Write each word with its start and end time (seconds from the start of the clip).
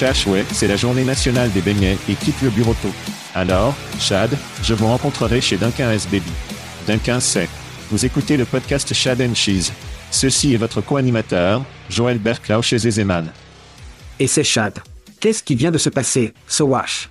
Chachouet, 0.00 0.46
c'est 0.50 0.66
la 0.66 0.76
journée 0.76 1.04
nationale 1.04 1.52
des 1.52 1.60
beignets 1.60 1.98
et 2.08 2.14
quitte 2.14 2.40
le 2.40 2.48
bureau 2.48 2.72
tôt. 2.72 2.88
Alors, 3.34 3.74
Chad, 3.98 4.30
je 4.62 4.72
vous 4.72 4.86
rencontrerai 4.86 5.42
chez 5.42 5.58
Duncan 5.58 5.90
S. 5.90 6.06
Baby. 6.06 6.32
Duncan 6.86 7.20
c'est. 7.20 7.50
Vous 7.90 8.06
écoutez 8.06 8.38
le 8.38 8.46
podcast 8.46 8.94
Chad 8.94 9.20
and 9.20 9.34
Cheese. 9.34 9.72
Ceci 10.10 10.54
est 10.54 10.56
votre 10.56 10.80
co-animateur, 10.80 11.62
Joël 11.90 12.18
Berklau 12.18 12.62
chez 12.62 12.76
Ezeman. 12.76 13.30
Et 14.18 14.26
c'est 14.26 14.42
Chad. 14.42 14.78
Qu'est-ce 15.20 15.42
qui 15.42 15.54
vient 15.54 15.70
de 15.70 15.76
se 15.76 15.90
passer, 15.90 16.32
Sowash 16.46 17.10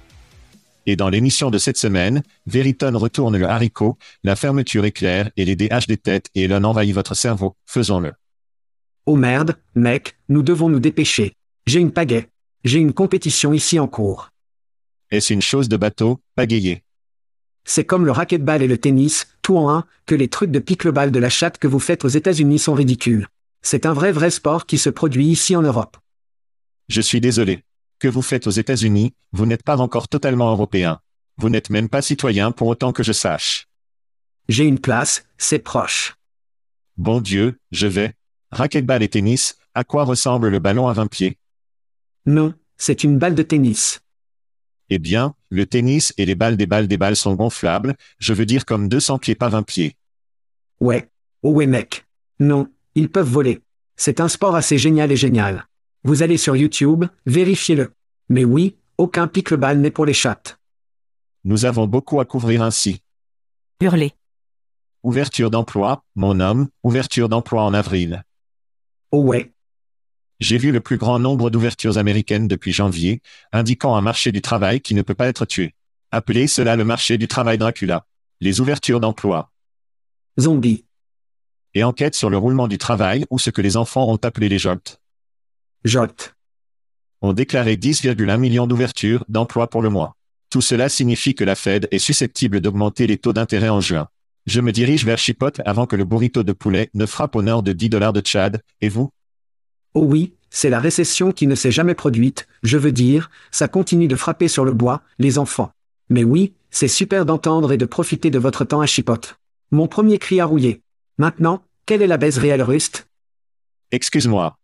Et 0.88 0.96
dans 0.96 1.10
l'émission 1.10 1.52
de 1.52 1.60
cette 1.60 1.78
semaine, 1.78 2.24
Veritone 2.48 2.96
retourne 2.96 3.38
le 3.38 3.48
haricot, 3.48 4.00
la 4.24 4.36
fermeture 4.36 4.86
éclair 4.86 5.30
et 5.38 5.46
les 5.46 5.56
DH 5.56 5.86
des 5.88 5.98
têtes 5.98 6.32
et 6.34 6.48
l'un 6.48 6.64
envahit 6.64 6.96
votre 6.96 7.14
cerveau. 7.14 7.56
Faisons-le. 7.68 8.14
Oh 9.06 9.16
merde, 9.16 9.58
mec, 9.76 10.18
nous 10.28 10.42
devons 10.42 10.70
nous 10.70 10.80
dépêcher. 10.80 11.34
J'ai 11.68 11.82
une 11.82 11.92
pagaie. 11.92 12.30
J'ai 12.66 12.80
une 12.80 12.92
compétition 12.92 13.54
ici 13.54 13.80
en 13.80 13.88
cours. 13.88 14.32
Est-ce 15.12 15.34
une 15.34 15.42
chose 15.42 15.70
de 15.70 15.78
bateau, 15.78 16.20
pagayer? 16.36 16.84
C'est 17.64 17.86
comme 17.86 18.06
le 18.06 18.12
racquetball 18.12 18.62
et 18.62 18.68
le 18.68 18.78
tennis, 18.78 19.28
tout 19.42 19.58
en 19.58 19.70
un, 19.70 19.86
que 20.06 20.14
les 20.14 20.28
trucs 20.28 20.52
de 20.52 20.60
pickleball 20.60 21.12
de 21.12 21.20
la 21.20 21.30
chatte 21.30 21.58
que 21.58 21.68
vous 21.68 21.80
faites 21.80 22.04
aux 22.04 22.10
États-Unis 22.10 22.60
sont 22.60 22.74
ridicules. 22.74 23.28
C'est 23.62 23.86
un 23.86 23.94
vrai 23.94 24.12
vrai 24.12 24.30
sport 24.30 24.66
qui 24.66 24.78
se 24.78 24.90
produit 24.90 25.28
ici 25.28 25.56
en 25.56 25.62
Europe. 25.62 25.98
Je 26.90 27.00
suis 27.00 27.22
désolé. 27.22 27.64
Que 27.98 28.10
vous 28.10 28.22
faites 28.22 28.46
aux 28.46 28.52
États-Unis, 28.52 29.14
vous 29.32 29.46
n'êtes 29.46 29.64
pas 29.64 29.78
encore 29.78 30.10
totalement 30.10 30.52
européen. 30.52 31.00
Vous 31.38 31.50
n'êtes 31.50 31.70
même 31.70 31.88
pas 31.88 32.02
citoyen 32.02 32.52
pour 32.52 32.68
autant 32.68 32.92
que 32.92 33.04
je 33.04 33.14
sache. 33.14 33.68
J'ai 34.50 34.66
une 34.66 34.80
place, 34.80 35.24
c'est 35.38 35.60
proche. 35.60 36.18
Bon 36.98 37.22
Dieu, 37.22 37.58
je 37.72 37.88
vais. 37.88 38.16
Racquetball 38.52 39.02
et 39.02 39.10
tennis, 39.10 39.56
à 39.74 39.86
quoi 39.86 40.04
ressemble 40.04 40.50
le 40.50 40.60
ballon 40.60 40.90
à 40.90 40.94
20 40.94 41.08
pieds? 41.08 41.38
Non, 42.30 42.54
c'est 42.78 43.04
une 43.04 43.18
balle 43.18 43.34
de 43.34 43.42
tennis. 43.42 44.02
Eh 44.92 45.00
bien, 45.00 45.34
le 45.50 45.66
tennis 45.66 46.14
et 46.16 46.28
les 46.28 46.36
balles 46.36 46.58
des 46.58 46.68
balles 46.68 46.88
des 46.88 46.96
balles 46.96 47.16
sont 47.16 47.34
gonflables, 47.34 47.96
je 48.20 48.34
veux 48.34 48.46
dire 48.46 48.66
comme 48.66 48.88
200 48.88 49.18
pieds 49.18 49.34
pas 49.34 49.50
20 49.50 49.64
pieds. 49.64 49.96
Ouais. 50.80 51.10
Oh 51.42 51.54
ouais 51.54 51.66
mec. 51.66 52.06
Non, 52.40 52.72
ils 52.94 53.10
peuvent 53.10 53.28
voler. 53.28 53.62
C'est 53.96 54.20
un 54.20 54.28
sport 54.28 54.56
assez 54.56 54.78
génial 54.78 55.12
et 55.12 55.16
génial. 55.16 55.66
Vous 56.04 56.22
allez 56.22 56.38
sur 56.38 56.56
YouTube, 56.56 57.06
vérifiez-le. 57.26 57.94
Mais 58.30 58.46
oui, 58.46 58.76
aucun 59.00 59.28
pickleball 59.28 59.80
n'est 59.80 59.90
pour 59.90 60.06
les 60.06 60.14
chattes. 60.14 60.60
Nous 61.46 61.66
avons 61.66 61.88
beaucoup 61.88 62.20
à 62.20 62.26
couvrir 62.26 62.62
ainsi. 62.62 63.02
Hurler. 63.82 64.14
Ouverture 65.02 65.50
d'emploi, 65.50 66.04
mon 66.14 66.40
homme, 66.40 66.68
ouverture 66.84 67.28
d'emploi 67.28 67.64
en 67.64 67.74
avril. 67.74 68.24
Oh 69.12 69.24
ouais. 69.24 69.52
J'ai 70.40 70.58
vu 70.58 70.72
le 70.72 70.80
plus 70.80 70.98
grand 70.98 71.20
nombre 71.20 71.50
d'ouvertures 71.50 71.98
américaines 71.98 72.48
depuis 72.48 72.72
janvier, 72.72 73.22
indiquant 73.52 73.98
un 73.98 74.02
marché 74.02 74.32
du 74.32 74.42
travail 74.42 74.80
qui 74.80 74.96
ne 74.96 75.02
peut 75.02 75.14
pas 75.14 75.28
être 75.28 75.46
tué. 75.46 75.76
Appelez 76.12 76.48
cela 76.48 76.78
le 76.78 76.86
marché 76.86 77.18
du 77.18 77.28
travail 77.28 77.58
Dracula. 77.58 78.06
Les 78.40 78.62
ouvertures 78.62 79.02
d'emploi. 79.02 79.52
Zombie. 80.40 80.86
Et 81.74 81.84
enquête 81.84 82.16
sur 82.16 82.30
le 82.30 82.38
roulement 82.38 82.70
du 82.70 82.78
travail 82.78 83.26
ou 83.30 83.38
ce 83.38 83.50
que 83.50 83.62
les 83.62 83.76
enfants 83.76 84.10
ont 84.10 84.20
appelé 84.24 84.48
les 84.48 84.60
JOLT. 84.60 85.02
Jot. 85.84 86.08
ont 87.22 87.34
déclaré 87.34 87.76
10,1 87.76 88.38
millions 88.38 88.66
d'ouvertures 88.66 89.26
d'emplois 89.28 89.70
pour 89.70 89.82
le 89.82 89.90
mois. 89.90 90.16
Tout 90.50 90.62
cela 90.62 90.88
signifie 90.88 91.36
que 91.36 91.44
la 91.44 91.56
Fed 91.56 91.90
est 91.92 92.00
susceptible 92.00 92.62
d'augmenter 92.62 93.08
les 93.08 93.18
taux 93.18 93.34
d'intérêt 93.34 93.70
en 93.70 93.82
juin. 93.82 94.08
Je 94.46 94.62
me 94.62 94.72
dirige 94.72 95.06
vers 95.06 95.18
Chipotle 95.18 95.62
avant 95.66 95.86
que 95.86 95.98
le 95.98 96.06
burrito 96.06 96.44
de 96.44 96.54
poulet 96.54 96.90
ne 96.94 97.06
frappe 97.06 97.36
au 97.36 97.42
nord 97.42 97.62
de 97.62 97.74
10 97.74 97.90
dollars 97.90 98.14
de 98.14 98.22
Tchad, 98.22 98.64
et 98.80 98.88
vous? 98.88 99.12
Oh 99.94 100.04
oui, 100.04 100.34
c'est 100.50 100.70
la 100.70 100.80
récession 100.80 101.32
qui 101.32 101.48
ne 101.48 101.56
s'est 101.56 101.72
jamais 101.72 101.96
produite, 101.96 102.48
je 102.64 102.78
veux 102.78 102.92
dire, 102.92 103.30
ça 103.52 103.68
continue 103.68 104.08
de 104.08 104.16
frapper 104.16 104.48
sur 104.48 104.66
le 104.66 104.74
bois, 104.74 105.02
les 105.18 105.38
enfants. 105.38 105.72
Mais 106.10 106.24
oui, 106.24 106.54
c'est 106.72 106.88
super 106.88 107.26
d'entendre 107.26 107.72
et 107.72 107.78
de 107.78 107.86
profiter 107.86 108.30
de 108.30 108.40
votre 108.40 108.66
temps 108.66 108.82
à 108.82 108.86
chipote. 108.86 109.40
Mon 109.72 109.88
premier 109.88 110.18
cri 110.18 110.40
à 110.40 110.46
rouiller. 110.46 110.82
Maintenant, 111.18 111.64
quelle 111.86 112.02
est 112.02 112.08
la 112.08 112.18
baisse 112.18 112.38
réelle 112.38 112.62
rust 112.62 113.08
Excuse-moi. 113.92 114.58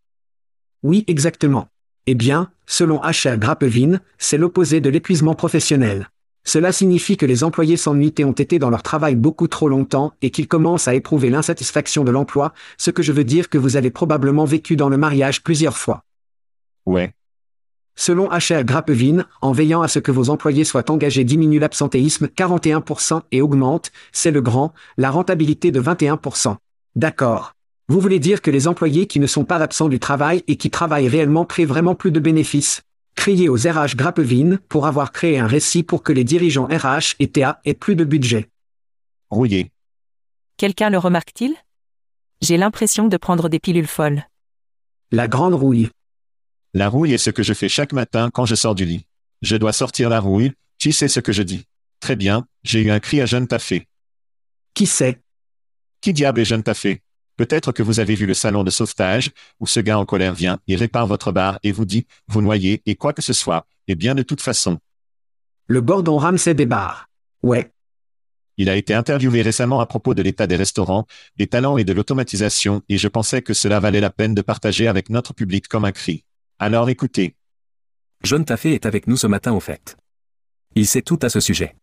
Oui, 0.83 1.03
exactement. 1.07 1.67
Eh 2.07 2.15
bien, 2.15 2.51
selon 2.67 3.01
HR 3.01 3.37
Grappevin, 3.37 3.99
c'est 4.17 4.37
l'opposé 4.37 4.81
de 4.81 4.89
l'épuisement 4.89 5.33
professionnel. 5.33 6.09
Cela 6.47 6.71
signifie 6.71 7.17
que 7.17 7.25
les 7.25 7.43
employés 7.43 7.75
s'ennuient 7.75 8.13
et 8.19 8.23
ont 8.23 8.31
été 8.31 8.59
dans 8.59 8.69
leur 8.69 8.83
travail 8.83 9.15
beaucoup 9.15 9.47
trop 9.47 9.67
longtemps 9.67 10.13
et 10.21 10.29
qu'ils 10.29 10.47
commencent 10.47 10.87
à 10.87 10.93
éprouver 10.93 11.31
l'insatisfaction 11.31 12.03
de 12.03 12.11
l'emploi, 12.11 12.53
ce 12.77 12.91
que 12.91 13.01
je 13.01 13.11
veux 13.11 13.23
dire 13.23 13.49
que 13.49 13.57
vous 13.57 13.77
avez 13.77 13.89
probablement 13.89 14.45
vécu 14.45 14.75
dans 14.75 14.87
le 14.87 14.97
mariage 14.97 15.43
plusieurs 15.43 15.77
fois. 15.77 16.03
Ouais. 16.85 17.13
Selon 17.95 18.29
HR 18.29 18.63
Grappevin, 18.63 19.25
en 19.41 19.53
veillant 19.53 19.81
à 19.81 19.87
ce 19.87 19.99
que 19.99 20.11
vos 20.11 20.29
employés 20.29 20.65
soient 20.65 20.91
engagés 20.91 21.23
diminue 21.23 21.59
l'absentéisme 21.59 22.27
41% 22.27 23.21
et 23.31 23.41
augmente, 23.41 23.91
c'est 24.11 24.31
le 24.31 24.41
grand, 24.41 24.73
la 24.97 25.09
rentabilité 25.09 25.71
de 25.71 25.81
21%. 25.81 26.57
D'accord. 26.95 27.53
Vous 27.87 27.99
voulez 27.99 28.19
dire 28.19 28.41
que 28.41 28.51
les 28.51 28.67
employés 28.67 29.07
qui 29.07 29.19
ne 29.19 29.27
sont 29.27 29.45
pas 29.45 29.57
absents 29.57 29.89
du 29.89 29.99
travail 29.99 30.43
et 30.47 30.57
qui 30.57 30.69
travaillent 30.69 31.07
réellement 31.07 31.45
créent 31.45 31.65
vraiment 31.65 31.95
plus 31.95 32.11
de 32.11 32.19
bénéfices? 32.19 32.83
Criez 33.15 33.49
aux 33.49 33.55
RH 33.57 33.95
Grappevin 33.95 34.57
pour 34.69 34.85
avoir 34.85 35.11
créé 35.11 35.39
un 35.39 35.47
récit 35.47 35.83
pour 35.83 36.03
que 36.03 36.13
les 36.13 36.23
dirigeants 36.23 36.67
RH 36.67 37.15
et 37.19 37.31
TA 37.31 37.59
aient 37.65 37.73
plus 37.73 37.95
de 37.95 38.03
budget. 38.03 38.49
Rouillé. 39.29 39.71
Quelqu'un 40.57 40.89
le 40.89 40.97
remarque-t-il? 40.97 41.55
J'ai 42.41 42.57
l'impression 42.57 43.07
de 43.07 43.17
prendre 43.17 43.49
des 43.49 43.59
pilules 43.59 43.87
folles. 43.87 44.25
La 45.11 45.27
grande 45.27 45.53
rouille. 45.53 45.89
La 46.73 46.89
rouille 46.89 47.13
est 47.13 47.17
ce 47.17 47.29
que 47.29 47.43
je 47.43 47.53
fais 47.53 47.69
chaque 47.69 47.93
matin 47.93 48.29
quand 48.31 48.45
je 48.45 48.55
sors 48.55 48.75
du 48.75 48.85
lit. 48.85 49.05
Je 49.41 49.55
dois 49.55 49.73
sortir 49.73 50.09
la 50.09 50.19
rouille, 50.19 50.51
tu 50.77 50.91
sais 50.91 51.07
ce 51.07 51.19
que 51.19 51.31
je 51.31 51.41
dis? 51.43 51.65
Très 51.99 52.15
bien, 52.15 52.45
j'ai 52.63 52.81
eu 52.81 52.91
un 52.91 52.99
cri 52.99 53.21
à 53.21 53.25
jeune 53.25 53.47
taffé. 53.47 53.87
Qui 54.73 54.85
sait 54.85 55.21
Qui 56.01 56.13
diable 56.13 56.41
est 56.41 56.45
jeune 56.45 56.63
taffé? 56.63 57.01
Peut-être 57.37 57.71
que 57.71 57.83
vous 57.83 57.99
avez 57.99 58.15
vu 58.15 58.25
le 58.25 58.33
salon 58.33 58.63
de 58.63 58.69
sauvetage, 58.69 59.31
où 59.59 59.67
ce 59.67 59.79
gars 59.79 59.99
en 59.99 60.05
colère 60.05 60.33
vient 60.33 60.59
et 60.67 60.75
répare 60.75 61.07
votre 61.07 61.31
bar 61.31 61.59
et 61.63 61.71
vous 61.71 61.85
dit, 61.85 62.07
vous 62.27 62.41
noyez 62.41 62.81
et 62.85 62.95
quoi 62.95 63.13
que 63.13 63.21
ce 63.21 63.33
soit, 63.33 63.67
et 63.87 63.95
bien 63.95 64.15
de 64.15 64.23
toute 64.23 64.41
façon. 64.41 64.79
Le 65.67 65.81
Gordon 65.81 66.17
Ramsay 66.17 66.53
des 66.53 66.65
bars. 66.65 67.09
Ouais. 67.43 67.71
Il 68.57 68.69
a 68.69 68.75
été 68.75 68.93
interviewé 68.93 69.41
récemment 69.41 69.81
à 69.81 69.85
propos 69.85 70.13
de 70.13 70.21
l'état 70.21 70.47
des 70.47 70.55
restaurants, 70.55 71.05
des 71.35 71.47
talents 71.47 71.77
et 71.77 71.83
de 71.83 71.91
l'automatisation, 71.91 72.81
et 72.87 72.97
je 72.97 73.07
pensais 73.09 73.41
que 73.41 73.53
cela 73.53 73.79
valait 73.79 73.99
la 73.99 74.09
peine 74.09 74.33
de 74.33 74.41
partager 74.41 74.87
avec 74.87 75.09
notre 75.09 75.33
public 75.33 75.67
comme 75.67 75.83
un 75.83 75.91
cri. 75.91 76.23
Alors 76.57 76.89
écoutez. 76.89 77.35
John 78.23 78.45
Taffé 78.45 78.73
est 78.73 78.85
avec 78.85 79.07
nous 79.07 79.17
ce 79.17 79.27
matin 79.27 79.51
au 79.51 79.59
fait. 79.59 79.97
Il 80.75 80.87
sait 80.87 81.01
tout 81.01 81.19
à 81.21 81.29
ce 81.29 81.41
sujet. 81.41 81.75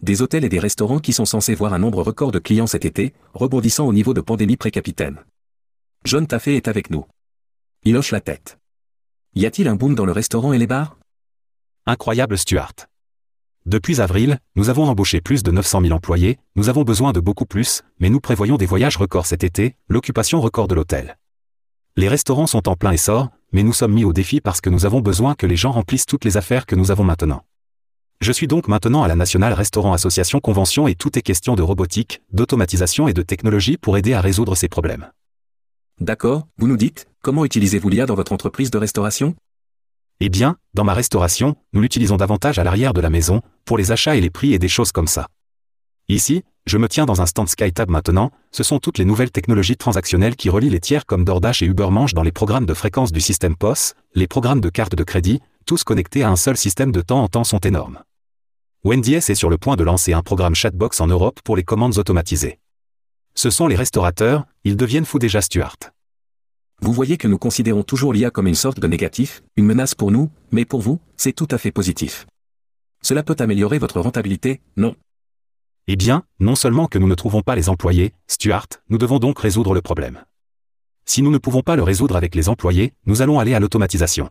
Des 0.00 0.20
hôtels 0.20 0.44
et 0.44 0.50
des 0.50 0.58
restaurants 0.58 0.98
qui 0.98 1.14
sont 1.14 1.24
censés 1.24 1.54
voir 1.54 1.72
un 1.72 1.78
nombre 1.78 2.02
record 2.02 2.30
de 2.30 2.38
clients 2.38 2.66
cet 2.66 2.84
été, 2.84 3.14
rebondissant 3.32 3.86
au 3.86 3.94
niveau 3.94 4.12
de 4.12 4.20
pandémie 4.20 4.58
pré-capitaine. 4.58 5.24
John 6.04 6.26
Taffé 6.26 6.56
est 6.56 6.68
avec 6.68 6.90
nous. 6.90 7.06
Il 7.82 7.96
hoche 7.96 8.10
la 8.10 8.20
tête. 8.20 8.58
Y 9.34 9.46
a-t-il 9.46 9.68
un 9.68 9.74
boom 9.74 9.94
dans 9.94 10.04
le 10.04 10.12
restaurant 10.12 10.52
et 10.52 10.58
les 10.58 10.66
bars? 10.66 10.98
Incroyable 11.86 12.36
Stuart. 12.36 12.74
Depuis 13.64 14.00
avril, 14.00 14.38
nous 14.54 14.68
avons 14.68 14.84
embauché 14.84 15.22
plus 15.22 15.42
de 15.42 15.50
900 15.50 15.80
000 15.80 15.94
employés, 15.94 16.38
nous 16.56 16.68
avons 16.68 16.82
besoin 16.82 17.12
de 17.12 17.20
beaucoup 17.20 17.46
plus, 17.46 17.82
mais 17.98 18.10
nous 18.10 18.20
prévoyons 18.20 18.58
des 18.58 18.66
voyages 18.66 18.98
records 18.98 19.26
cet 19.26 19.44
été, 19.44 19.76
l'occupation 19.88 20.42
record 20.42 20.68
de 20.68 20.74
l'hôtel. 20.74 21.16
Les 21.96 22.08
restaurants 22.08 22.46
sont 22.46 22.68
en 22.68 22.76
plein 22.76 22.92
essor, 22.92 23.30
mais 23.52 23.62
nous 23.62 23.72
sommes 23.72 23.94
mis 23.94 24.04
au 24.04 24.12
défi 24.12 24.42
parce 24.42 24.60
que 24.60 24.68
nous 24.68 24.84
avons 24.84 25.00
besoin 25.00 25.34
que 25.34 25.46
les 25.46 25.56
gens 25.56 25.72
remplissent 25.72 26.06
toutes 26.06 26.26
les 26.26 26.36
affaires 26.36 26.66
que 26.66 26.76
nous 26.76 26.90
avons 26.90 27.04
maintenant. 27.04 27.44
Je 28.20 28.32
suis 28.32 28.46
donc 28.46 28.66
maintenant 28.66 29.02
à 29.02 29.08
la 29.08 29.14
National 29.14 29.52
Restaurant 29.52 29.92
Association 29.92 30.40
Convention 30.40 30.88
et 30.88 30.94
tout 30.94 31.18
est 31.18 31.22
question 31.22 31.54
de 31.54 31.62
robotique, 31.62 32.22
d'automatisation 32.32 33.08
et 33.08 33.12
de 33.12 33.22
technologie 33.22 33.76
pour 33.76 33.98
aider 33.98 34.14
à 34.14 34.20
résoudre 34.20 34.54
ces 34.54 34.68
problèmes. 34.68 35.10
D'accord, 36.00 36.46
vous 36.58 36.66
nous 36.66 36.76
dites, 36.76 37.06
comment 37.22 37.44
utilisez-vous 37.44 37.88
l'IA 37.88 38.06
dans 38.06 38.14
votre 38.14 38.32
entreprise 38.32 38.70
de 38.70 38.78
restauration? 38.78 39.34
Eh 40.20 40.30
bien, 40.30 40.56
dans 40.72 40.84
ma 40.84 40.94
restauration, 40.94 41.56
nous 41.74 41.82
l'utilisons 41.82 42.16
davantage 42.16 42.58
à 42.58 42.64
l'arrière 42.64 42.94
de 42.94 43.02
la 43.02 43.10
maison, 43.10 43.42
pour 43.66 43.76
les 43.76 43.92
achats 43.92 44.16
et 44.16 44.20
les 44.20 44.30
prix 44.30 44.54
et 44.54 44.58
des 44.58 44.68
choses 44.68 44.92
comme 44.92 45.06
ça. 45.06 45.28
Ici, 46.08 46.42
je 46.66 46.78
me 46.78 46.88
tiens 46.88 47.04
dans 47.04 47.20
un 47.20 47.26
stand 47.26 47.48
SkyTab 47.48 47.90
maintenant, 47.90 48.30
ce 48.50 48.62
sont 48.62 48.78
toutes 48.78 48.98
les 48.98 49.04
nouvelles 49.04 49.30
technologies 49.30 49.76
transactionnelles 49.76 50.36
qui 50.36 50.48
relient 50.48 50.70
les 50.70 50.80
tiers 50.80 51.04
comme 51.04 51.24
DoorDash 51.24 51.62
et 51.62 51.66
Ubermanche 51.66 52.14
dans 52.14 52.22
les 52.22 52.32
programmes 52.32 52.66
de 52.66 52.74
fréquence 52.74 53.12
du 53.12 53.20
système 53.20 53.56
POS, 53.56 53.94
les 54.14 54.26
programmes 54.26 54.60
de 54.60 54.70
carte 54.70 54.94
de 54.94 55.04
crédit, 55.04 55.40
tous 55.66 55.84
connectés 55.84 56.22
à 56.22 56.30
un 56.30 56.36
seul 56.36 56.56
système 56.56 56.92
de 56.92 57.00
temps 57.02 57.22
en 57.22 57.28
temps 57.28 57.44
sont 57.44 57.58
énormes. 57.58 58.00
WendyS 58.86 59.30
est 59.30 59.34
sur 59.34 59.50
le 59.50 59.58
point 59.58 59.74
de 59.74 59.82
lancer 59.82 60.12
un 60.12 60.22
programme 60.22 60.54
chatbox 60.54 61.00
en 61.00 61.08
Europe 61.08 61.40
pour 61.42 61.56
les 61.56 61.64
commandes 61.64 61.98
automatisées. 61.98 62.60
Ce 63.34 63.50
sont 63.50 63.66
les 63.66 63.74
restaurateurs, 63.74 64.46
ils 64.62 64.76
deviennent 64.76 65.04
fous 65.04 65.18
déjà 65.18 65.40
Stuart. 65.40 65.76
Vous 66.82 66.92
voyez 66.92 67.16
que 67.16 67.26
nous 67.26 67.36
considérons 67.36 67.82
toujours 67.82 68.12
l'IA 68.12 68.30
comme 68.30 68.46
une 68.46 68.54
sorte 68.54 68.78
de 68.78 68.86
négatif, 68.86 69.42
une 69.56 69.66
menace 69.66 69.96
pour 69.96 70.12
nous, 70.12 70.30
mais 70.52 70.64
pour 70.64 70.82
vous, 70.82 71.00
c'est 71.16 71.32
tout 71.32 71.48
à 71.50 71.58
fait 71.58 71.72
positif. 71.72 72.26
Cela 73.02 73.24
peut 73.24 73.34
améliorer 73.40 73.80
votre 73.80 73.98
rentabilité, 73.98 74.60
non? 74.76 74.94
Eh 75.88 75.96
bien, 75.96 76.22
non 76.38 76.54
seulement 76.54 76.86
que 76.86 77.00
nous 77.00 77.08
ne 77.08 77.16
trouvons 77.16 77.42
pas 77.42 77.56
les 77.56 77.68
employés, 77.68 78.12
Stuart, 78.28 78.68
nous 78.88 78.98
devons 78.98 79.18
donc 79.18 79.40
résoudre 79.40 79.74
le 79.74 79.82
problème. 79.82 80.22
Si 81.06 81.22
nous 81.22 81.32
ne 81.32 81.38
pouvons 81.38 81.62
pas 81.62 81.74
le 81.74 81.82
résoudre 81.82 82.14
avec 82.14 82.36
les 82.36 82.48
employés, 82.48 82.94
nous 83.04 83.20
allons 83.20 83.40
aller 83.40 83.54
à 83.54 83.58
l'automatisation. 83.58 84.30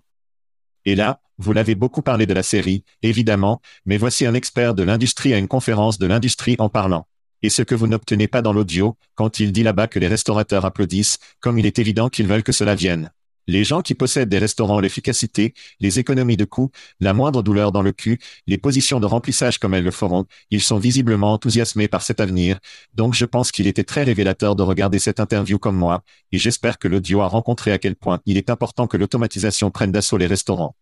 Et 0.86 0.96
là, 0.96 1.20
vous 1.38 1.52
l'avez 1.52 1.76
beaucoup 1.76 2.02
parlé 2.02 2.26
de 2.26 2.34
la 2.34 2.44
série, 2.44 2.84
évidemment, 3.02 3.62
mais 3.86 3.98
voici 3.98 4.26
un 4.26 4.34
expert 4.34 4.74
de 4.74 4.84
l'industrie 4.84 5.34
à 5.34 5.38
une 5.38 5.48
conférence 5.48 5.98
de 5.98 6.08
l'industrie 6.08 6.56
en 6.60 6.70
parlant. 6.70 7.08
Et 7.42 7.50
ce 7.50 7.62
que 7.62 7.76
vous 7.76 7.88
n'obtenez 7.88 8.28
pas 8.28 8.42
dans 8.42 8.54
l'audio, 8.54 8.98
quand 9.16 9.40
il 9.40 9.52
dit 9.52 9.64
là-bas 9.64 9.88
que 9.88 10.00
les 10.00 10.08
restaurateurs 10.08 10.66
applaudissent, 10.66 11.20
comme 11.40 11.60
il 11.60 11.66
est 11.66 11.80
évident 11.80 12.10
qu'ils 12.10 12.28
veulent 12.28 12.44
que 12.44 12.52
cela 12.52 12.76
vienne. 12.76 13.12
Les 13.48 13.64
gens 13.64 13.82
qui 13.82 13.94
possèdent 13.94 14.30
des 14.30 14.38
restaurants 14.38 14.80
l'efficacité, 14.80 15.54
les 15.80 16.00
économies 16.00 16.38
de 16.38 16.46
coûts, 16.46 16.72
la 17.00 17.14
moindre 17.14 17.44
douleur 17.44 17.72
dans 17.72 17.82
le 17.82 17.92
cul, 17.92 18.20
les 18.48 18.58
positions 18.58 19.00
de 19.00 19.06
remplissage 19.06 19.60
comme 19.60 19.74
elles 19.74 19.84
le 19.84 19.92
feront, 19.92 20.26
ils 20.50 20.62
sont 20.62 20.78
visiblement 20.78 21.34
enthousiasmés 21.34 21.88
par 21.88 22.02
cet 22.02 22.20
avenir, 22.20 22.60
donc 22.94 23.14
je 23.14 23.26
pense 23.26 23.52
qu'il 23.52 23.68
était 23.68 23.84
très 23.84 24.04
révélateur 24.04 24.56
de 24.56 24.64
regarder 24.64 25.00
cette 25.00 25.20
interview 25.20 25.60
comme 25.60 25.76
moi, 25.76 26.04
et 26.32 26.38
j'espère 26.38 26.80
que 26.80 26.88
l'audio 26.88 27.22
a 27.22 27.28
rencontré 27.28 27.72
à 27.72 27.78
quel 27.78 27.96
point 27.96 28.20
il 28.26 28.38
est 28.38 28.50
important 28.50 28.88
que 28.88 28.98
l'automatisation 28.98 29.72
prenne 29.72 29.92
d'assaut 29.92 30.18
les 30.18 30.28
restaurants. 30.28 30.76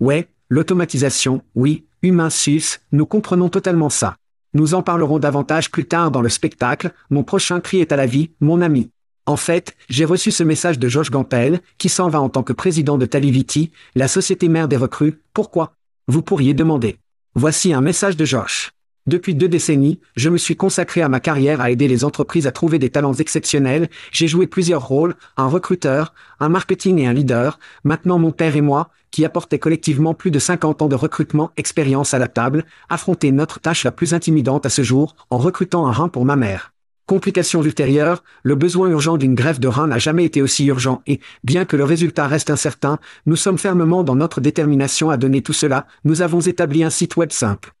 Ouais, 0.00 0.28
l'automatisation, 0.48 1.42
oui, 1.54 1.86
humain 2.02 2.30
sus, 2.30 2.80
nous 2.92 3.06
comprenons 3.06 3.48
totalement 3.48 3.90
ça. 3.90 4.16
Nous 4.54 4.74
en 4.74 4.82
parlerons 4.82 5.18
davantage 5.18 5.70
plus 5.70 5.86
tard 5.86 6.10
dans 6.10 6.22
le 6.22 6.28
spectacle, 6.28 6.92
mon 7.10 7.24
prochain 7.24 7.60
cri 7.60 7.80
est 7.80 7.92
à 7.92 7.96
la 7.96 8.06
vie, 8.06 8.30
mon 8.40 8.60
ami. 8.60 8.90
En 9.26 9.36
fait, 9.36 9.76
j'ai 9.88 10.04
reçu 10.04 10.30
ce 10.30 10.44
message 10.44 10.78
de 10.78 10.88
Josh 10.88 11.10
Gampel, 11.10 11.60
qui 11.78 11.88
s'en 11.88 12.08
va 12.08 12.20
en 12.20 12.28
tant 12.28 12.44
que 12.44 12.52
président 12.52 12.96
de 12.96 13.06
Taliviti, 13.06 13.72
la 13.96 14.06
société 14.06 14.48
mère 14.48 14.68
des 14.68 14.76
recrues. 14.76 15.20
Pourquoi? 15.34 15.72
Vous 16.06 16.22
pourriez 16.22 16.54
demander. 16.54 16.98
Voici 17.34 17.72
un 17.72 17.80
message 17.80 18.16
de 18.16 18.24
Josh. 18.24 18.70
Depuis 19.08 19.34
deux 19.34 19.48
décennies, 19.48 20.00
je 20.14 20.30
me 20.30 20.38
suis 20.38 20.56
consacré 20.56 21.02
à 21.02 21.08
ma 21.08 21.18
carrière 21.18 21.60
à 21.60 21.72
aider 21.72 21.88
les 21.88 22.04
entreprises 22.04 22.46
à 22.46 22.52
trouver 22.52 22.78
des 22.78 22.90
talents 22.90 23.14
exceptionnels. 23.14 23.88
J'ai 24.12 24.28
joué 24.28 24.46
plusieurs 24.46 24.86
rôles, 24.86 25.14
un 25.36 25.46
recruteur, 25.46 26.14
un 26.38 26.48
marketing 26.48 26.98
et 27.00 27.06
un 27.08 27.12
leader. 27.12 27.58
Maintenant 27.82 28.18
mon 28.18 28.30
père 28.30 28.54
et 28.54 28.60
moi, 28.60 28.90
qui 29.10 29.24
apportaient 29.24 29.58
collectivement 29.58 30.14
plus 30.14 30.30
de 30.30 30.38
50 30.38 30.82
ans 30.82 30.88
de 30.88 30.94
recrutement 30.94 31.50
expérience 31.56 32.14
à 32.14 32.18
la 32.18 32.28
table, 32.28 32.64
affronter 32.88 33.32
notre 33.32 33.58
tâche 33.58 33.82
la 33.82 33.92
plus 33.92 34.14
intimidante 34.14 34.66
à 34.66 34.70
ce 34.70 34.82
jour, 34.82 35.16
en 35.30 35.38
recrutant 35.38 35.86
un 35.86 35.92
rein 35.92 36.08
pour 36.08 36.24
ma 36.24 36.36
mère. 36.36 36.72
Complications 37.06 37.62
ultérieures, 37.62 38.24
le 38.42 38.56
besoin 38.56 38.88
urgent 38.88 39.16
d'une 39.16 39.36
greffe 39.36 39.60
de 39.60 39.68
rein 39.68 39.86
n'a 39.86 39.98
jamais 39.98 40.24
été 40.24 40.42
aussi 40.42 40.66
urgent 40.66 41.02
et, 41.06 41.20
bien 41.44 41.64
que 41.64 41.76
le 41.76 41.84
résultat 41.84 42.26
reste 42.26 42.50
incertain, 42.50 42.98
nous 43.26 43.36
sommes 43.36 43.58
fermement 43.58 44.02
dans 44.02 44.16
notre 44.16 44.40
détermination 44.40 45.08
à 45.08 45.16
donner 45.16 45.40
tout 45.40 45.52
cela, 45.52 45.86
nous 46.04 46.20
avons 46.20 46.40
établi 46.40 46.82
un 46.82 46.90
site 46.90 47.16
web 47.16 47.30
simple. 47.30 47.74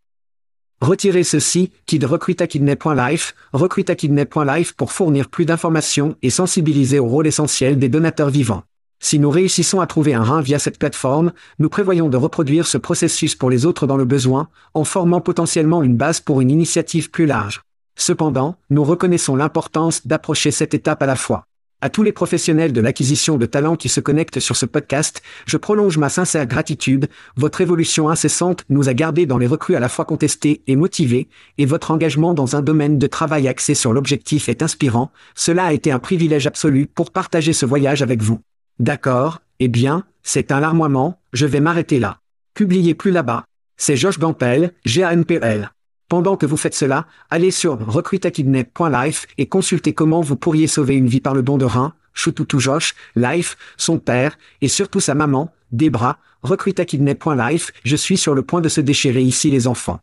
Retirez 0.80 1.24
ceci, 1.24 1.72
kidrecruitakidney.life, 1.86 3.34
recruitakidney.life 3.52 4.74
pour 4.74 4.92
fournir 4.92 5.28
plus 5.28 5.44
d'informations 5.44 6.14
et 6.22 6.30
sensibiliser 6.30 7.00
au 7.00 7.06
rôle 7.06 7.26
essentiel 7.26 7.80
des 7.80 7.88
donateurs 7.88 8.30
vivants. 8.30 8.62
Si 9.00 9.18
nous 9.18 9.30
réussissons 9.30 9.80
à 9.80 9.88
trouver 9.88 10.14
un 10.14 10.22
rein 10.22 10.40
via 10.40 10.60
cette 10.60 10.78
plateforme, 10.78 11.32
nous 11.58 11.68
prévoyons 11.68 12.08
de 12.08 12.16
reproduire 12.16 12.68
ce 12.68 12.78
processus 12.78 13.34
pour 13.34 13.50
les 13.50 13.66
autres 13.66 13.88
dans 13.88 13.96
le 13.96 14.04
besoin, 14.04 14.48
en 14.72 14.84
formant 14.84 15.20
potentiellement 15.20 15.82
une 15.82 15.96
base 15.96 16.20
pour 16.20 16.40
une 16.40 16.50
initiative 16.50 17.10
plus 17.10 17.26
large. 17.26 17.65
Cependant, 17.96 18.56
nous 18.70 18.84
reconnaissons 18.84 19.36
l'importance 19.36 20.06
d'approcher 20.06 20.50
cette 20.50 20.74
étape 20.74 21.02
à 21.02 21.06
la 21.06 21.16
fois. 21.16 21.46
À 21.82 21.90
tous 21.90 22.02
les 22.02 22.12
professionnels 22.12 22.72
de 22.72 22.80
l'acquisition 22.80 23.36
de 23.36 23.44
talents 23.44 23.76
qui 23.76 23.90
se 23.90 24.00
connectent 24.00 24.40
sur 24.40 24.56
ce 24.56 24.64
podcast, 24.64 25.22
je 25.44 25.58
prolonge 25.58 25.98
ma 25.98 26.08
sincère 26.08 26.46
gratitude. 26.46 27.08
Votre 27.36 27.60
évolution 27.60 28.08
incessante 28.08 28.64
nous 28.70 28.88
a 28.88 28.94
gardés 28.94 29.26
dans 29.26 29.36
les 29.36 29.46
recrues 29.46 29.76
à 29.76 29.80
la 29.80 29.90
fois 29.90 30.06
contestés 30.06 30.62
et 30.66 30.76
motivés, 30.76 31.28
et 31.58 31.66
votre 31.66 31.90
engagement 31.90 32.32
dans 32.32 32.56
un 32.56 32.62
domaine 32.62 32.98
de 32.98 33.06
travail 33.06 33.46
axé 33.46 33.74
sur 33.74 33.92
l'objectif 33.92 34.48
est 34.48 34.62
inspirant. 34.62 35.10
Cela 35.34 35.66
a 35.66 35.72
été 35.74 35.92
un 35.92 35.98
privilège 35.98 36.46
absolu 36.46 36.86
pour 36.86 37.10
partager 37.10 37.52
ce 37.52 37.66
voyage 37.66 38.00
avec 38.00 38.22
vous. 38.22 38.40
D'accord, 38.78 39.40
eh 39.60 39.68
bien, 39.68 40.04
c'est 40.22 40.52
un 40.52 40.60
larmoiement, 40.60 41.20
je 41.34 41.44
vais 41.44 41.60
m'arrêter 41.60 41.98
là. 41.98 42.20
Publiez 42.54 42.94
plus 42.94 43.10
là-bas. 43.10 43.44
C'est 43.76 43.96
Josh 43.96 44.18
Gampel, 44.18 44.72
GANPL. 44.86 45.70
Pendant 46.08 46.36
que 46.36 46.46
vous 46.46 46.56
faites 46.56 46.74
cela, 46.74 47.06
allez 47.30 47.50
sur 47.50 47.84
recruitakidney.life 47.84 49.26
et 49.38 49.46
consultez 49.46 49.92
comment 49.92 50.20
vous 50.20 50.36
pourriez 50.36 50.68
sauver 50.68 50.94
une 50.94 51.08
vie 51.08 51.20
par 51.20 51.34
le 51.34 51.42
don 51.42 51.58
de 51.58 51.64
rein, 51.64 51.94
Choutoutou 52.14 52.60
Josh, 52.60 52.94
Life, 53.16 53.56
son 53.76 53.98
père, 53.98 54.38
et 54.60 54.68
surtout 54.68 55.00
sa 55.00 55.14
maman, 55.14 55.52
Debra, 55.72 56.18
recruitakidney.life, 56.42 57.72
je 57.84 57.96
suis 57.96 58.16
sur 58.16 58.34
le 58.34 58.42
point 58.42 58.60
de 58.60 58.68
se 58.68 58.80
déchirer 58.80 59.22
ici 59.22 59.50
les 59.50 59.66
enfants. 59.66 59.98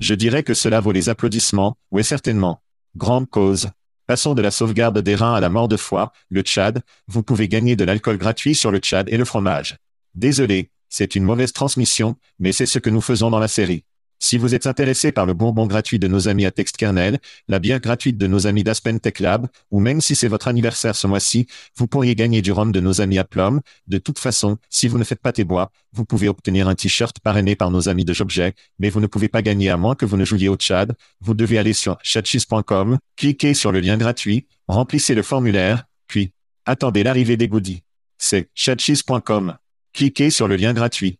Je 0.00 0.14
dirais 0.14 0.42
que 0.42 0.52
cela 0.52 0.80
vaut 0.80 0.92
les 0.92 1.08
applaudissements, 1.08 1.78
oui 1.90 2.04
certainement. 2.04 2.60
Grande 2.94 3.30
cause. 3.30 3.70
Passons 4.06 4.34
de 4.34 4.42
la 4.42 4.50
sauvegarde 4.50 4.98
des 4.98 5.14
reins 5.14 5.34
à 5.34 5.40
la 5.40 5.48
mort 5.48 5.68
de 5.68 5.78
foie, 5.78 6.12
le 6.28 6.42
Tchad, 6.42 6.82
vous 7.08 7.22
pouvez 7.22 7.48
gagner 7.48 7.74
de 7.74 7.84
l'alcool 7.84 8.18
gratuit 8.18 8.54
sur 8.54 8.70
le 8.70 8.78
Tchad 8.78 9.08
et 9.08 9.16
le 9.16 9.24
fromage. 9.24 9.78
Désolé, 10.14 10.70
c'est 10.90 11.16
une 11.16 11.24
mauvaise 11.24 11.54
transmission, 11.54 12.16
mais 12.38 12.52
c'est 12.52 12.66
ce 12.66 12.78
que 12.78 12.90
nous 12.90 13.00
faisons 13.00 13.30
dans 13.30 13.38
la 13.38 13.48
série. 13.48 13.84
Si 14.18 14.38
vous 14.38 14.54
êtes 14.54 14.66
intéressé 14.66 15.12
par 15.12 15.26
le 15.26 15.34
bonbon 15.34 15.66
gratuit 15.66 15.98
de 15.98 16.08
nos 16.08 16.28
amis 16.28 16.46
à 16.46 16.50
TextKernel, 16.50 17.18
la 17.48 17.58
bière 17.58 17.80
gratuite 17.80 18.16
de 18.16 18.26
nos 18.26 18.46
amis 18.46 18.64
d'Aspen 18.64 18.98
Tech 18.98 19.20
Lab, 19.20 19.46
ou 19.70 19.78
même 19.78 20.00
si 20.00 20.14
c'est 20.14 20.28
votre 20.28 20.48
anniversaire 20.48 20.96
ce 20.96 21.06
mois-ci, 21.06 21.46
vous 21.76 21.86
pourriez 21.86 22.14
gagner 22.14 22.42
du 22.42 22.50
rhum 22.50 22.72
de 22.72 22.80
nos 22.80 23.00
amis 23.00 23.18
à 23.18 23.24
Plum. 23.24 23.60
De 23.86 23.98
toute 23.98 24.18
façon, 24.18 24.56
si 24.70 24.88
vous 24.88 24.98
ne 24.98 25.04
faites 25.04 25.20
pas 25.20 25.32
tes 25.32 25.44
bois, 25.44 25.70
vous 25.92 26.04
pouvez 26.04 26.28
obtenir 26.28 26.66
un 26.66 26.74
t-shirt 26.74 27.20
parrainé 27.20 27.56
par 27.56 27.70
nos 27.70 27.88
amis 27.88 28.04
de 28.04 28.12
Jobjet, 28.12 28.54
mais 28.78 28.90
vous 28.90 29.00
ne 29.00 29.06
pouvez 29.06 29.28
pas 29.28 29.42
gagner 29.42 29.70
à 29.70 29.76
moins 29.76 29.94
que 29.94 30.06
vous 30.06 30.16
ne 30.16 30.24
jouiez 30.24 30.48
au 30.48 30.56
Tchad. 30.56 30.96
Vous 31.20 31.34
devez 31.34 31.58
aller 31.58 31.74
sur 31.74 31.98
chatchis.com, 32.02 32.98
cliquez 33.16 33.54
sur 33.54 33.70
le 33.70 33.80
lien 33.80 33.96
gratuit, 33.96 34.46
remplissez 34.66 35.14
le 35.14 35.22
formulaire, 35.22 35.84
puis 36.06 36.32
attendez 36.64 37.02
l'arrivée 37.02 37.36
des 37.36 37.48
goodies. 37.48 37.82
C'est 38.18 38.48
chatchis.com. 38.54 39.56
Cliquez 39.92 40.30
sur 40.30 40.48
le 40.48 40.56
lien 40.56 40.74
gratuit. 40.74 41.18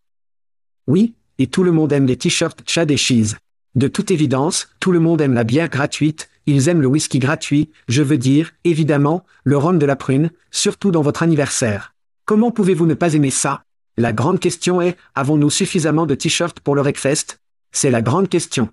Oui, 0.86 1.14
et 1.38 1.46
tout 1.46 1.62
le 1.62 1.72
monde 1.72 1.92
aime 1.92 2.06
les 2.06 2.16
t-shirts 2.16 2.62
Chad 2.66 2.90
et 2.90 2.96
Cheese. 2.96 3.36
De 3.74 3.88
toute 3.88 4.10
évidence, 4.10 4.68
tout 4.80 4.92
le 4.92 5.00
monde 5.00 5.20
aime 5.20 5.34
la 5.34 5.44
bière 5.44 5.68
gratuite, 5.68 6.30
Ils 6.46 6.68
aiment 6.68 6.80
le 6.80 6.86
whisky 6.86 7.18
gratuit, 7.18 7.70
je 7.88 8.02
veux 8.02 8.18
dire, 8.18 8.52
évidemment, 8.62 9.24
le 9.42 9.56
rhum 9.56 9.78
de 9.78 9.86
la 9.86 9.96
prune, 9.96 10.30
surtout 10.52 10.92
dans 10.92 11.02
votre 11.02 11.24
anniversaire. 11.24 11.92
Comment 12.24 12.52
pouvez-vous 12.52 12.86
ne 12.86 12.94
pas 12.94 13.14
aimer 13.14 13.30
ça? 13.30 13.64
La 13.96 14.12
grande 14.12 14.38
question 14.38 14.80
est, 14.80 14.96
avons-nous 15.16 15.50
suffisamment 15.50 16.06
de 16.06 16.14
t-shirts 16.14 16.60
pour 16.60 16.76
le 16.76 16.82
Wreckfest? 16.82 17.40
C'est 17.72 17.90
la 17.90 18.00
grande 18.00 18.28
question. 18.28 18.68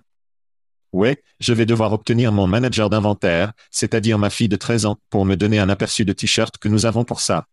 Ouais, 0.92 1.20
je 1.40 1.52
vais 1.52 1.66
devoir 1.66 1.92
obtenir 1.92 2.30
mon 2.30 2.46
manager 2.46 2.88
d'inventaire, 2.88 3.52
c'est-à-dire 3.72 4.18
ma 4.18 4.30
fille 4.30 4.48
de 4.48 4.56
13 4.56 4.86
ans, 4.86 4.96
pour 5.10 5.24
me 5.24 5.34
donner 5.34 5.58
un 5.58 5.68
aperçu 5.68 6.04
de 6.04 6.12
t-shirts 6.12 6.58
que 6.58 6.68
nous 6.68 6.86
avons 6.86 7.02
pour 7.02 7.20
ça. 7.20 7.46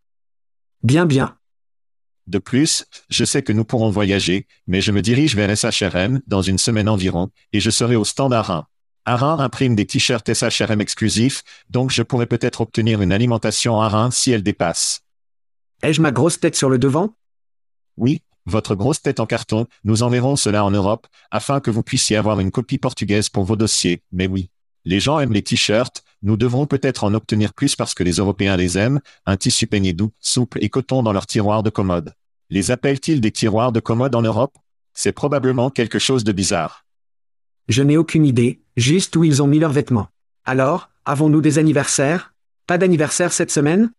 Bien 0.83 1.07
bien. 1.07 1.35
De 2.27 2.37
plus, 2.37 2.85
je 3.09 3.25
sais 3.25 3.41
que 3.41 3.53
nous 3.53 3.65
pourrons 3.65 3.89
voyager, 3.89 4.47
mais 4.67 4.81
je 4.81 4.91
me 4.91 5.01
dirige 5.01 5.35
vers 5.35 5.55
SHRM 5.55 6.21
dans 6.27 6.41
une 6.41 6.57
semaine 6.57 6.89
environ, 6.89 7.29
et 7.53 7.59
je 7.59 7.69
serai 7.69 7.95
au 7.95 8.05
stand 8.05 8.33
Arin. 8.33 8.67
Arin 9.05 9.39
imprime 9.39 9.75
des 9.75 9.87
t-shirts 9.87 10.31
SHRM 10.31 10.79
exclusifs, 10.79 11.43
donc 11.69 11.89
je 11.89 12.03
pourrais 12.03 12.27
peut-être 12.27 12.61
obtenir 12.61 13.01
une 13.01 13.11
alimentation 13.11 13.81
Arin 13.81 14.11
si 14.11 14.31
elle 14.31 14.43
dépasse. 14.43 15.01
Ai-je 15.81 16.01
ma 16.01 16.11
grosse 16.11 16.39
tête 16.39 16.55
sur 16.55 16.69
le 16.69 16.77
devant? 16.77 17.15
Oui, 17.97 18.21
votre 18.45 18.75
grosse 18.75 19.01
tête 19.01 19.19
en 19.19 19.25
carton, 19.25 19.67
nous 19.83 20.03
enverrons 20.03 20.35
cela 20.35 20.63
en 20.63 20.71
Europe, 20.71 21.07
afin 21.31 21.59
que 21.59 21.71
vous 21.71 21.83
puissiez 21.83 22.17
avoir 22.17 22.39
une 22.39 22.51
copie 22.51 22.77
portugaise 22.77 23.29
pour 23.29 23.43
vos 23.43 23.55
dossiers, 23.55 24.03
mais 24.11 24.27
oui. 24.27 24.49
Les 24.85 24.99
gens 24.99 25.19
aiment 25.19 25.33
les 25.33 25.43
t-shirts, 25.43 26.03
nous 26.23 26.37
devrons 26.37 26.67
peut-être 26.67 27.03
en 27.03 27.13
obtenir 27.13 27.53
plus 27.53 27.75
parce 27.75 27.93
que 27.93 28.03
les 28.03 28.13
Européens 28.13 28.55
les 28.55 28.77
aiment, 28.77 28.99
un 29.25 29.37
tissu 29.37 29.65
peigné 29.65 29.93
doux, 29.93 30.11
souple 30.19 30.63
et 30.63 30.69
coton 30.69 31.01
dans 31.01 31.13
leurs 31.13 31.25
tiroirs 31.25 31.63
de 31.63 31.69
commode. 31.69 32.13
Les 32.49 32.69
appellent-ils 32.69 33.21
des 33.21 33.31
tiroirs 33.31 33.71
de 33.71 33.79
commode 33.79 34.13
en 34.13 34.21
Europe? 34.21 34.57
C'est 34.93 35.13
probablement 35.13 35.69
quelque 35.69 35.99
chose 35.99 36.23
de 36.23 36.31
bizarre. 36.31 36.85
Je 37.69 37.81
n'ai 37.81 37.97
aucune 37.97 38.25
idée, 38.25 38.61
juste 38.77 39.15
où 39.15 39.23
ils 39.23 39.41
ont 39.41 39.47
mis 39.47 39.59
leurs 39.59 39.71
vêtements. 39.71 40.09
Alors, 40.45 40.89
avons-nous 41.05 41.41
des 41.41 41.57
anniversaires? 41.57 42.33
Pas 42.67 42.77
d'anniversaire 42.77 43.31
cette 43.31 43.51
semaine? 43.51 43.91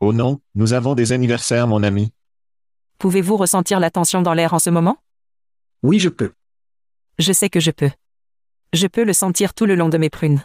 Oh 0.00 0.12
non, 0.12 0.40
nous 0.54 0.72
avons 0.72 0.94
des 0.94 1.12
anniversaires, 1.12 1.66
mon 1.66 1.82
ami. 1.82 2.12
Pouvez-vous 2.98 3.36
ressentir 3.36 3.78
la 3.78 3.90
tension 3.90 4.22
dans 4.22 4.34
l'air 4.34 4.54
en 4.54 4.58
ce 4.58 4.70
moment? 4.70 4.96
Oui, 5.82 5.98
je 6.00 6.08
peux. 6.08 6.32
Je 7.18 7.32
sais 7.32 7.50
que 7.50 7.60
je 7.60 7.70
peux. 7.70 7.90
Je 8.72 8.86
peux 8.86 9.04
le 9.04 9.12
sentir 9.12 9.54
tout 9.54 9.66
le 9.66 9.74
long 9.74 9.88
de 9.88 9.98
mes 9.98 10.10
prunes. 10.10 10.42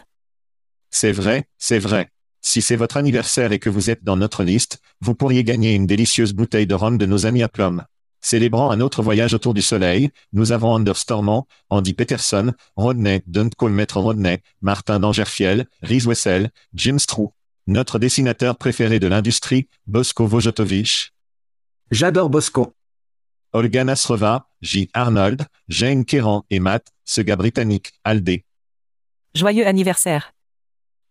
C'est 0.92 1.10
vrai, 1.10 1.48
c'est 1.58 1.78
vrai. 1.78 2.10
Si 2.42 2.60
c'est 2.60 2.76
votre 2.76 2.96
anniversaire 2.96 3.50
et 3.52 3.58
que 3.58 3.70
vous 3.70 3.88
êtes 3.88 4.04
dans 4.04 4.16
notre 4.16 4.44
liste, 4.44 4.78
vous 5.00 5.14
pourriez 5.14 5.42
gagner 5.42 5.74
une 5.74 5.86
délicieuse 5.86 6.34
bouteille 6.34 6.66
de 6.66 6.74
rhum 6.74 6.98
de 6.98 7.06
nos 7.06 7.24
amis 7.24 7.42
à 7.42 7.48
Plum. 7.48 7.84
Célébrant 8.20 8.70
un 8.70 8.80
autre 8.80 9.02
voyage 9.02 9.34
autour 9.34 9.54
du 9.54 9.62
soleil, 9.62 10.10
nous 10.32 10.52
avons 10.52 10.72
Anders 10.72 10.98
Stormont, 10.98 11.46
Andy 11.70 11.94
Peterson, 11.94 12.52
Rodney, 12.76 13.22
Duncole 13.26 13.72
Maître 13.72 13.98
Rodney, 14.00 14.40
Martin 14.60 15.00
Dangerfiel, 15.00 15.66
Rhys 15.82 16.06
Wessel, 16.06 16.50
Jim 16.74 16.98
Strou. 16.98 17.32
Notre 17.66 17.98
dessinateur 17.98 18.58
préféré 18.58 19.00
de 19.00 19.06
l'industrie, 19.06 19.68
Bosko 19.86 20.26
Vojotovich. 20.26 21.12
J'adore 21.90 22.28
Bosco. 22.28 22.74
Olga 23.52 23.84
Nasrova, 23.84 24.48
J. 24.60 24.90
Arnold, 24.94 25.46
Jane 25.68 26.04
Kéran 26.04 26.44
et 26.50 26.60
Matt, 26.60 26.88
ce 27.04 27.22
gars 27.22 27.36
britannique, 27.36 27.92
Aldé. 28.04 28.44
Joyeux 29.34 29.66
anniversaire. 29.66 30.32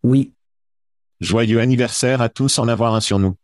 Oui, 0.04 0.32
Joyeux 1.22 1.60
anniversaire 1.60 2.20
à 2.22 2.30
tous 2.30 2.58
en 2.58 2.68
avoir 2.68 2.96
un 2.96 3.00
sur 3.00 3.20
nous. 3.20 3.36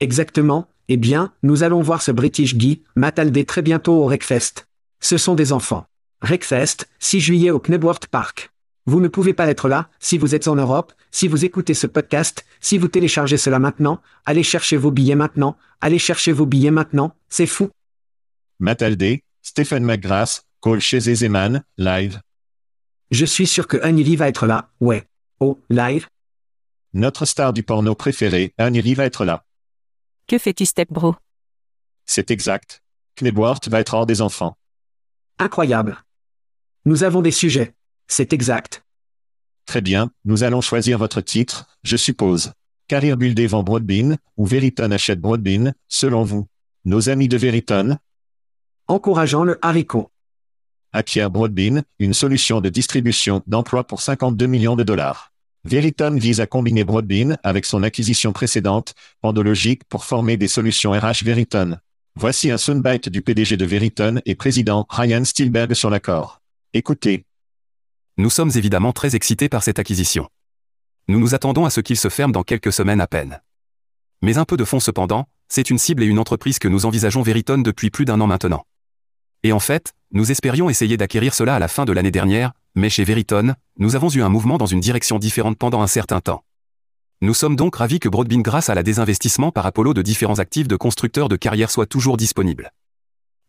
exactement. 0.00 0.66
Eh 0.92 0.96
bien, 0.96 1.32
nous 1.44 1.62
allons 1.62 1.82
voir 1.82 2.02
ce 2.02 2.10
British 2.10 2.56
Guy, 2.56 2.82
Matt 2.96 3.20
Aldé 3.20 3.44
très 3.44 3.62
bientôt 3.62 4.02
au 4.02 4.06
Wreckfest. 4.06 4.66
Ce 4.98 5.16
sont 5.18 5.36
des 5.36 5.52
enfants. 5.52 5.86
Wreckfest, 6.20 6.88
6 6.98 7.20
juillet 7.20 7.50
au 7.52 7.60
Knebworth 7.60 8.08
Park. 8.08 8.50
Vous 8.86 9.00
ne 9.00 9.06
pouvez 9.06 9.32
pas 9.32 9.46
être 9.46 9.68
là, 9.68 9.88
si 10.00 10.18
vous 10.18 10.34
êtes 10.34 10.48
en 10.48 10.56
Europe, 10.56 10.92
si 11.12 11.28
vous 11.28 11.44
écoutez 11.44 11.74
ce 11.74 11.86
podcast, 11.86 12.44
si 12.60 12.76
vous 12.76 12.88
téléchargez 12.88 13.36
cela 13.36 13.60
maintenant, 13.60 14.02
allez 14.26 14.42
chercher 14.42 14.76
vos 14.76 14.90
billets 14.90 15.14
maintenant, 15.14 15.56
allez 15.80 16.00
chercher 16.00 16.32
vos 16.32 16.44
billets 16.44 16.72
maintenant, 16.72 17.14
c'est 17.28 17.46
fou. 17.46 17.70
Matt 18.58 18.82
Aldé, 18.82 19.22
Stephen 19.42 19.84
McGrath, 19.84 20.42
Cole 20.60 20.80
Zeman, 20.80 21.62
live. 21.78 22.20
Je 23.12 23.24
suis 23.24 23.46
sûr 23.46 23.68
que 23.68 23.76
Annie 23.82 24.16
va 24.16 24.28
être 24.28 24.46
là, 24.46 24.70
ouais. 24.80 25.04
Oh, 25.42 25.58
live 25.70 26.06
Notre 26.92 27.24
star 27.24 27.54
du 27.54 27.62
porno 27.62 27.94
préféré, 27.94 28.52
Annie 28.58 28.94
va 28.94 29.06
être 29.06 29.24
là. 29.24 29.46
Que 30.26 30.36
fais-tu, 30.38 30.66
Step 30.66 30.92
Bro 30.92 31.16
C'est 32.04 32.30
exact. 32.30 32.82
Knebworth 33.16 33.68
va 33.68 33.80
être 33.80 33.94
hors 33.94 34.04
des 34.04 34.20
enfants. 34.20 34.58
Incroyable. 35.38 35.96
Nous 36.84 37.04
avons 37.04 37.22
des 37.22 37.30
sujets. 37.30 37.74
C'est 38.06 38.34
exact. 38.34 38.84
Très 39.64 39.80
bien, 39.80 40.10
nous 40.26 40.42
allons 40.42 40.60
choisir 40.60 40.98
votre 40.98 41.22
titre, 41.22 41.66
je 41.84 41.96
suppose. 41.96 42.52
Carrière 42.86 43.16
Buildé 43.16 43.46
vend 43.46 43.62
Broadbean, 43.62 44.18
ou 44.36 44.44
Veriton 44.44 44.90
achète 44.90 45.20
Broadbean, 45.20 45.72
selon 45.88 46.22
vous? 46.22 46.48
Nos 46.84 47.08
amis 47.08 47.28
de 47.28 47.38
Veriton, 47.38 47.96
Encourageant 48.88 49.44
le 49.44 49.58
haricot. 49.62 50.10
Acquiert 50.92 51.30
Broadbean, 51.30 51.82
une 51.98 52.14
solution 52.14 52.60
de 52.60 52.68
distribution 52.68 53.42
d'emploi 53.46 53.84
pour 53.84 54.00
52 54.00 54.46
millions 54.46 54.76
de 54.76 54.82
dollars. 54.82 55.32
Veriton 55.64 56.16
vise 56.16 56.40
à 56.40 56.46
combiner 56.46 56.84
Broadbean 56.84 57.36
avec 57.42 57.66
son 57.66 57.82
acquisition 57.82 58.32
précédente, 58.32 58.94
Pandologique, 59.20 59.84
pour 59.88 60.04
former 60.04 60.36
des 60.36 60.48
solutions 60.48 60.92
RH 60.92 61.22
Veriton. 61.22 61.76
Voici 62.16 62.50
un 62.50 62.58
soundbite 62.58 63.08
du 63.08 63.22
PDG 63.22 63.56
de 63.56 63.64
Veriton 63.64 64.20
et 64.24 64.34
président 64.34 64.86
Ryan 64.88 65.24
Spielberg 65.24 65.74
sur 65.74 65.90
l'accord. 65.90 66.40
Écoutez, 66.72 67.24
Nous 68.16 68.30
sommes 68.30 68.50
évidemment 68.54 68.92
très 68.92 69.16
excités 69.16 69.48
par 69.48 69.62
cette 69.62 69.78
acquisition. 69.78 70.28
Nous 71.08 71.20
nous 71.20 71.34
attendons 71.34 71.64
à 71.64 71.70
ce 71.70 71.80
qu'il 71.80 71.96
se 71.96 72.08
ferme 72.08 72.32
dans 72.32 72.42
quelques 72.42 72.72
semaines 72.72 73.00
à 73.00 73.06
peine. 73.06 73.40
Mais 74.22 74.38
un 74.38 74.44
peu 74.44 74.56
de 74.56 74.64
fond 74.64 74.80
cependant, 74.80 75.26
c'est 75.48 75.70
une 75.70 75.78
cible 75.78 76.02
et 76.02 76.06
une 76.06 76.18
entreprise 76.18 76.58
que 76.58 76.68
nous 76.68 76.86
envisageons 76.86 77.22
Veriton 77.22 77.58
depuis 77.58 77.90
plus 77.90 78.04
d'un 78.04 78.20
an 78.20 78.26
maintenant. 78.26 78.64
Et 79.42 79.52
en 79.52 79.60
fait, 79.60 79.94
nous 80.12 80.30
espérions 80.30 80.68
essayer 80.68 80.96
d'acquérir 80.96 81.34
cela 81.34 81.54
à 81.54 81.58
la 81.58 81.68
fin 81.68 81.84
de 81.84 81.92
l'année 81.92 82.10
dernière, 82.10 82.52
mais 82.74 82.90
chez 82.90 83.04
Veriton, 83.04 83.54
nous 83.78 83.96
avons 83.96 84.10
eu 84.10 84.22
un 84.22 84.28
mouvement 84.28 84.58
dans 84.58 84.66
une 84.66 84.80
direction 84.80 85.18
différente 85.18 85.56
pendant 85.56 85.80
un 85.80 85.86
certain 85.86 86.20
temps. 86.20 86.44
Nous 87.22 87.34
sommes 87.34 87.56
donc 87.56 87.76
ravis 87.76 88.00
que 88.00 88.08
Broadbean 88.08 88.42
grâce 88.42 88.70
à 88.70 88.74
la 88.74 88.82
désinvestissement 88.82 89.50
par 89.52 89.66
Apollo 89.66 89.94
de 89.94 90.02
différents 90.02 90.38
actifs 90.38 90.68
de 90.68 90.76
constructeurs 90.76 91.28
de 91.28 91.36
carrière 91.36 91.70
soit 91.70 91.86
toujours 91.86 92.16
disponible. 92.16 92.72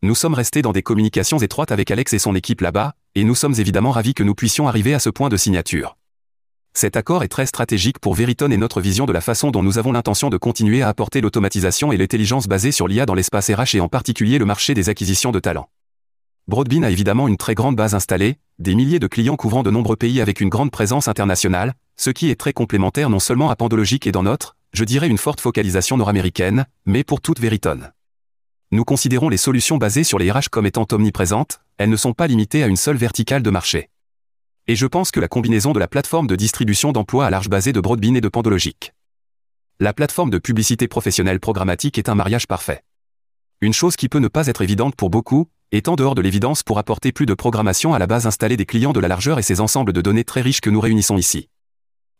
Nous 0.01 0.15
sommes 0.15 0.33
restés 0.33 0.61
dans 0.61 0.71
des 0.71 0.81
communications 0.81 1.37
étroites 1.37 1.71
avec 1.71 1.91
Alex 1.91 2.13
et 2.13 2.19
son 2.19 2.35
équipe 2.35 2.61
là-bas, 2.61 2.95
et 3.15 3.23
nous 3.23 3.35
sommes 3.35 3.53
évidemment 3.57 3.91
ravis 3.91 4.13
que 4.13 4.23
nous 4.23 4.33
puissions 4.33 4.67
arriver 4.67 4.93
à 4.93 4.99
ce 4.99 5.09
point 5.09 5.29
de 5.29 5.37
signature. 5.37 5.97
Cet 6.73 6.95
accord 6.95 7.23
est 7.23 7.27
très 7.27 7.45
stratégique 7.45 7.99
pour 7.99 8.15
Veriton 8.15 8.49
et 8.49 8.57
notre 8.57 8.81
vision 8.81 9.05
de 9.05 9.13
la 9.13 9.21
façon 9.21 9.51
dont 9.51 9.61
nous 9.61 9.77
avons 9.77 9.91
l'intention 9.91 10.29
de 10.29 10.37
continuer 10.37 10.81
à 10.81 10.87
apporter 10.87 11.19
l'automatisation 11.19 11.91
et 11.91 11.97
l'intelligence 11.97 12.47
basée 12.47 12.71
sur 12.71 12.87
l'IA 12.87 13.05
dans 13.05 13.13
l'espace 13.13 13.49
RH 13.51 13.75
et 13.75 13.81
en 13.81 13.89
particulier 13.89 14.37
le 14.37 14.45
marché 14.45 14.73
des 14.73 14.87
acquisitions 14.89 15.31
de 15.31 15.39
talents. 15.39 15.69
Broadbean 16.47 16.83
a 16.83 16.89
évidemment 16.89 17.27
une 17.27 17.37
très 17.37 17.55
grande 17.55 17.75
base 17.75 17.93
installée, 17.93 18.37
des 18.59 18.75
milliers 18.75 18.99
de 18.99 19.07
clients 19.07 19.35
couvrant 19.35 19.63
de 19.63 19.71
nombreux 19.71 19.95
pays 19.95 20.21
avec 20.21 20.41
une 20.41 20.49
grande 20.49 20.71
présence 20.71 21.07
internationale, 21.07 21.73
ce 21.97 22.09
qui 22.09 22.29
est 22.29 22.35
très 22.35 22.53
complémentaire 22.53 23.09
non 23.09 23.19
seulement 23.19 23.49
à 23.49 23.55
Pandologique 23.55 24.07
et 24.07 24.11
dans 24.11 24.23
notre, 24.23 24.55
je 24.73 24.83
dirais 24.83 25.07
une 25.07 25.17
forte 25.17 25.41
focalisation 25.41 25.97
nord-américaine, 25.97 26.65
mais 26.85 27.03
pour 27.03 27.21
toute 27.21 27.39
Veriton. 27.39 27.81
Nous 28.71 28.85
considérons 28.85 29.29
les 29.29 29.37
solutions 29.37 29.77
basées 29.77 30.03
sur 30.03 30.17
les 30.17 30.31
RH 30.31 30.49
comme 30.49 30.65
étant 30.65 30.87
omniprésentes, 30.91 31.59
elles 31.77 31.89
ne 31.89 31.95
sont 31.95 32.13
pas 32.13 32.27
limitées 32.27 32.63
à 32.63 32.67
une 32.67 32.77
seule 32.77 32.97
verticale 32.97 33.43
de 33.43 33.49
marché. 33.49 33.89
Et 34.67 34.75
je 34.75 34.87
pense 34.87 35.11
que 35.11 35.19
la 35.19 35.27
combinaison 35.27 35.73
de 35.73 35.79
la 35.79 35.87
plateforme 35.87 36.27
de 36.27 36.35
distribution 36.35 36.91
d'emploi 36.91 37.25
à 37.25 37.29
large 37.29 37.49
basée 37.49 37.73
de 37.73 37.81
Broadbean 37.81 38.15
et 38.15 38.21
de 38.21 38.29
Pandologique. 38.29 38.93
La 39.79 39.93
plateforme 39.93 40.29
de 40.29 40.37
publicité 40.37 40.87
professionnelle 40.87 41.39
programmatique 41.39 41.97
est 41.97 42.09
un 42.09 42.15
mariage 42.15 42.47
parfait. 42.47 42.83
Une 43.61 43.73
chose 43.73 43.95
qui 43.95 44.09
peut 44.09 44.19
ne 44.19 44.27
pas 44.27 44.47
être 44.47 44.61
évidente 44.61 44.95
pour 44.95 45.09
beaucoup, 45.09 45.47
étant 45.73 45.95
dehors 45.95 46.15
de 46.15 46.21
l'évidence 46.21 46.63
pour 46.63 46.79
apporter 46.79 47.13
plus 47.13 47.25
de 47.25 47.33
programmation 47.33 47.93
à 47.93 47.99
la 47.99 48.05
base 48.05 48.27
installée 48.27 48.57
des 48.57 48.65
clients 48.65 48.91
de 48.91 48.99
la 48.99 49.07
largeur 49.07 49.39
et 49.39 49.41
ces 49.41 49.61
ensembles 49.61 49.93
de 49.93 50.01
données 50.01 50.25
très 50.25 50.41
riches 50.41 50.59
que 50.59 50.69
nous 50.69 50.81
réunissons 50.81 51.17
ici. 51.17 51.47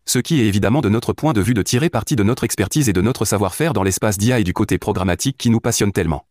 Ce 0.06 0.20
qui 0.20 0.40
est 0.40 0.48
évidemment 0.48 0.80
de 0.80 0.88
notre 0.88 1.12
point 1.12 1.34
de 1.34 1.42
vue 1.42 1.54
de 1.54 1.62
tirer 1.62 1.90
parti 1.90 2.16
de 2.16 2.24
notre 2.24 2.46
expertise 2.46 2.88
et 2.88 2.94
de 2.94 3.02
notre 3.02 3.26
savoir-faire 3.26 3.74
dans 3.74 3.84
l'espace 3.84 4.18
d'IA 4.18 4.40
et 4.40 4.46
du 4.46 4.54
côté 4.54 4.78
programmatique 4.78 5.38
qui 5.38 5.50
nous 5.50 5.60
passionne 5.60 5.92
tellement. 5.92 6.26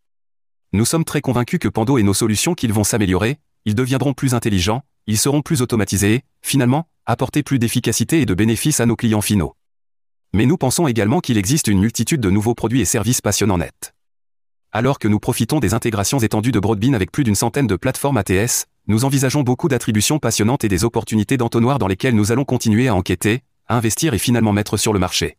Nous 0.72 0.86
sommes 0.86 1.04
très 1.04 1.20
convaincus 1.20 1.58
que 1.58 1.68
Pando 1.68 1.98
et 1.98 2.02
nos 2.02 2.14
solutions 2.14 2.54
qu'ils 2.54 2.72
vont 2.72 2.84
s'améliorer, 2.84 3.38
ils 3.66 3.74
deviendront 3.74 4.14
plus 4.14 4.32
intelligents, 4.32 4.82
ils 5.06 5.18
seront 5.18 5.42
plus 5.42 5.60
automatisés 5.60 6.14
et, 6.14 6.24
finalement, 6.40 6.88
apporter 7.04 7.42
plus 7.42 7.58
d'efficacité 7.58 8.22
et 8.22 8.26
de 8.26 8.34
bénéfices 8.34 8.80
à 8.80 8.86
nos 8.86 8.96
clients 8.96 9.20
finaux. 9.20 9.56
Mais 10.32 10.46
nous 10.46 10.56
pensons 10.56 10.86
également 10.86 11.20
qu'il 11.20 11.36
existe 11.36 11.68
une 11.68 11.80
multitude 11.80 12.20
de 12.20 12.30
nouveaux 12.30 12.54
produits 12.54 12.80
et 12.80 12.86
services 12.86 13.20
passionnants 13.20 13.58
nets. 13.58 13.92
Alors 14.72 15.00
que 15.00 15.08
nous 15.08 15.18
profitons 15.18 15.58
des 15.58 15.74
intégrations 15.74 16.20
étendues 16.20 16.52
de 16.52 16.60
Broadbean 16.60 16.94
avec 16.94 17.10
plus 17.10 17.24
d'une 17.24 17.34
centaine 17.34 17.66
de 17.66 17.74
plateformes 17.74 18.18
ATS, 18.18 18.66
nous 18.86 19.04
envisageons 19.04 19.42
beaucoup 19.42 19.68
d'attributions 19.68 20.20
passionnantes 20.20 20.62
et 20.62 20.68
des 20.68 20.84
opportunités 20.84 21.36
d'entonnoir 21.36 21.80
dans 21.80 21.88
lesquelles 21.88 22.14
nous 22.14 22.30
allons 22.30 22.44
continuer 22.44 22.86
à 22.86 22.94
enquêter, 22.94 23.42
à 23.66 23.76
investir 23.76 24.14
et 24.14 24.18
finalement 24.18 24.52
mettre 24.52 24.76
sur 24.76 24.92
le 24.92 25.00
marché. 25.00 25.36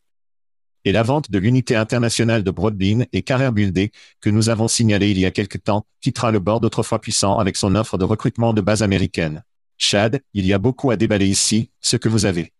et 0.83 0.91
la 0.91 1.03
vente 1.03 1.29
de 1.31 1.37
l'unité 1.37 1.75
internationale 1.75 2.43
de 2.43 2.51
Broadbean 2.51 3.05
et 3.13 3.21
Carrière 3.21 3.53
Buildé, 3.53 3.91
que 4.19 4.29
nous 4.29 4.49
avons 4.49 4.67
signalé 4.67 5.11
il 5.11 5.19
y 5.19 5.25
a 5.25 5.31
quelque 5.31 5.59
temps, 5.59 5.85
quittera 6.01 6.31
le 6.31 6.39
board 6.39 6.65
autrefois 6.65 6.99
puissant 6.99 7.37
avec 7.37 7.55
son 7.55 7.75
offre 7.75 7.97
de 7.97 8.03
recrutement 8.03 8.51
de 8.51 8.61
base 8.61 8.81
américaine. 8.81 9.43
Chad, 9.77 10.21
il 10.33 10.45
y 10.45 10.53
a 10.53 10.57
beaucoup 10.57 10.91
à 10.91 10.97
déballer 10.97 11.27
ici, 11.27 11.69
ce 11.79 11.97
que 11.97 12.09
vous 12.09 12.25
avez. 12.25 12.51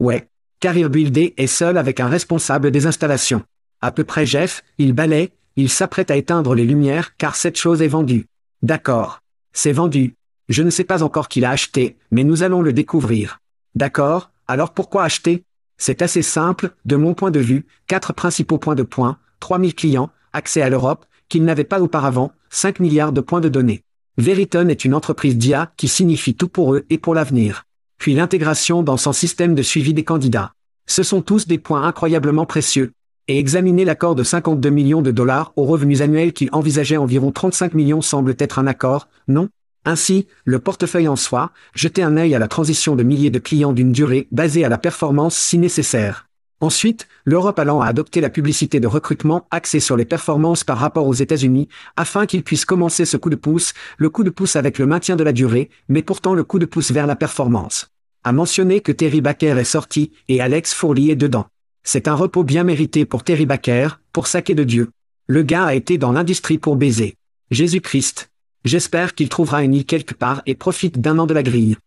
Ouais. 0.00 0.28
Carrier 0.60 0.88
Buildé 0.88 1.34
est 1.36 1.46
seul 1.46 1.78
avec 1.78 2.00
un 2.00 2.08
responsable 2.08 2.72
des 2.72 2.86
installations. 2.86 3.44
À 3.80 3.92
peu 3.92 4.02
près 4.02 4.26
Jeff, 4.26 4.64
il 4.76 4.92
balaie, 4.92 5.30
il 5.58 5.68
s'apprête 5.68 6.12
à 6.12 6.16
éteindre 6.16 6.54
les 6.54 6.64
lumières 6.64 7.16
car 7.16 7.34
cette 7.34 7.58
chose 7.58 7.82
est 7.82 7.88
vendue. 7.88 8.26
D'accord. 8.62 9.22
C'est 9.52 9.72
vendu. 9.72 10.14
Je 10.48 10.62
ne 10.62 10.70
sais 10.70 10.84
pas 10.84 11.02
encore 11.02 11.26
qui 11.26 11.40
l'a 11.40 11.50
acheté, 11.50 11.96
mais 12.12 12.22
nous 12.22 12.44
allons 12.44 12.62
le 12.62 12.72
découvrir. 12.72 13.40
D'accord, 13.74 14.30
alors 14.46 14.72
pourquoi 14.72 15.02
acheter? 15.02 15.42
C'est 15.76 16.00
assez 16.00 16.22
simple, 16.22 16.70
de 16.84 16.94
mon 16.94 17.12
point 17.12 17.32
de 17.32 17.40
vue, 17.40 17.66
quatre 17.88 18.12
principaux 18.12 18.58
points 18.58 18.76
de 18.76 18.84
points, 18.84 19.18
3000 19.40 19.74
clients, 19.74 20.10
accès 20.32 20.62
à 20.62 20.70
l'Europe, 20.70 21.06
qu'ils 21.28 21.44
n'avaient 21.44 21.64
pas 21.64 21.82
auparavant, 21.82 22.30
5 22.50 22.78
milliards 22.78 23.12
de 23.12 23.20
points 23.20 23.40
de 23.40 23.48
données. 23.48 23.82
Veriton 24.16 24.68
est 24.68 24.84
une 24.84 24.94
entreprise 24.94 25.36
d'IA 25.36 25.72
qui 25.76 25.88
signifie 25.88 26.36
tout 26.36 26.48
pour 26.48 26.72
eux 26.72 26.86
et 26.88 26.98
pour 26.98 27.16
l'avenir. 27.16 27.64
Puis 27.98 28.14
l'intégration 28.14 28.84
dans 28.84 28.96
son 28.96 29.12
système 29.12 29.56
de 29.56 29.62
suivi 29.62 29.92
des 29.92 30.04
candidats. 30.04 30.52
Ce 30.86 31.02
sont 31.02 31.20
tous 31.20 31.48
des 31.48 31.58
points 31.58 31.82
incroyablement 31.82 32.46
précieux. 32.46 32.92
Et 33.30 33.38
examiner 33.38 33.84
l'accord 33.84 34.14
de 34.14 34.22
52 34.22 34.70
millions 34.70 35.02
de 35.02 35.10
dollars 35.10 35.52
aux 35.56 35.64
revenus 35.64 36.00
annuels 36.00 36.32
qui 36.32 36.48
envisageait 36.50 36.96
environ 36.96 37.30
35 37.30 37.74
millions 37.74 38.00
semble 38.00 38.34
être 38.38 38.58
un 38.58 38.66
accord, 38.66 39.06
non? 39.28 39.50
Ainsi, 39.84 40.26
le 40.46 40.58
portefeuille 40.58 41.08
en 41.08 41.16
soi, 41.16 41.52
jeter 41.74 42.02
un 42.02 42.16
œil 42.16 42.34
à 42.34 42.38
la 42.38 42.48
transition 42.48 42.96
de 42.96 43.02
milliers 43.02 43.28
de 43.28 43.38
clients 43.38 43.74
d'une 43.74 43.92
durée 43.92 44.28
basée 44.32 44.64
à 44.64 44.70
la 44.70 44.78
performance 44.78 45.36
si 45.36 45.58
nécessaire. 45.58 46.26
Ensuite, 46.60 47.06
l'Europe 47.26 47.58
allant 47.58 47.82
à 47.82 47.86
adopter 47.86 48.22
la 48.22 48.30
publicité 48.30 48.80
de 48.80 48.86
recrutement 48.86 49.46
axée 49.50 49.78
sur 49.78 49.98
les 49.98 50.06
performances 50.06 50.64
par 50.64 50.78
rapport 50.78 51.06
aux 51.06 51.12
États-Unis, 51.12 51.68
afin 51.96 52.24
qu'ils 52.24 52.42
puissent 52.42 52.64
commencer 52.64 53.04
ce 53.04 53.18
coup 53.18 53.30
de 53.30 53.36
pouce, 53.36 53.74
le 53.98 54.08
coup 54.08 54.24
de 54.24 54.30
pouce 54.30 54.56
avec 54.56 54.78
le 54.78 54.86
maintien 54.86 55.16
de 55.16 55.22
la 55.22 55.32
durée, 55.32 55.68
mais 55.90 56.02
pourtant 56.02 56.32
le 56.32 56.44
coup 56.44 56.58
de 56.58 56.66
pouce 56.66 56.92
vers 56.92 57.06
la 57.06 57.14
performance. 57.14 57.88
À 58.24 58.32
mentionner 58.32 58.80
que 58.80 58.90
Terry 58.90 59.20
Baker 59.20 59.58
est 59.58 59.64
sorti, 59.64 60.12
et 60.28 60.40
Alex 60.40 60.72
Fourli 60.72 61.10
est 61.10 61.16
dedans. 61.16 61.46
C'est 61.90 62.06
un 62.06 62.14
repos 62.14 62.44
bien 62.44 62.64
mérité 62.64 63.06
pour 63.06 63.24
Terry 63.24 63.46
Baker, 63.46 63.88
pour 64.12 64.26
saquer 64.26 64.54
de 64.54 64.62
Dieu. 64.62 64.90
Le 65.26 65.42
gars 65.42 65.64
a 65.64 65.74
été 65.74 65.96
dans 65.96 66.12
l'industrie 66.12 66.58
pour 66.58 66.76
baiser. 66.76 67.16
Jésus-Christ. 67.50 68.30
J'espère 68.66 69.14
qu'il 69.14 69.30
trouvera 69.30 69.62
une 69.62 69.72
île 69.72 69.86
quelque 69.86 70.12
part 70.12 70.42
et 70.44 70.54
profite 70.54 71.00
d'un 71.00 71.18
an 71.18 71.24
de 71.24 71.32
la 71.32 71.42
grille. 71.42 71.78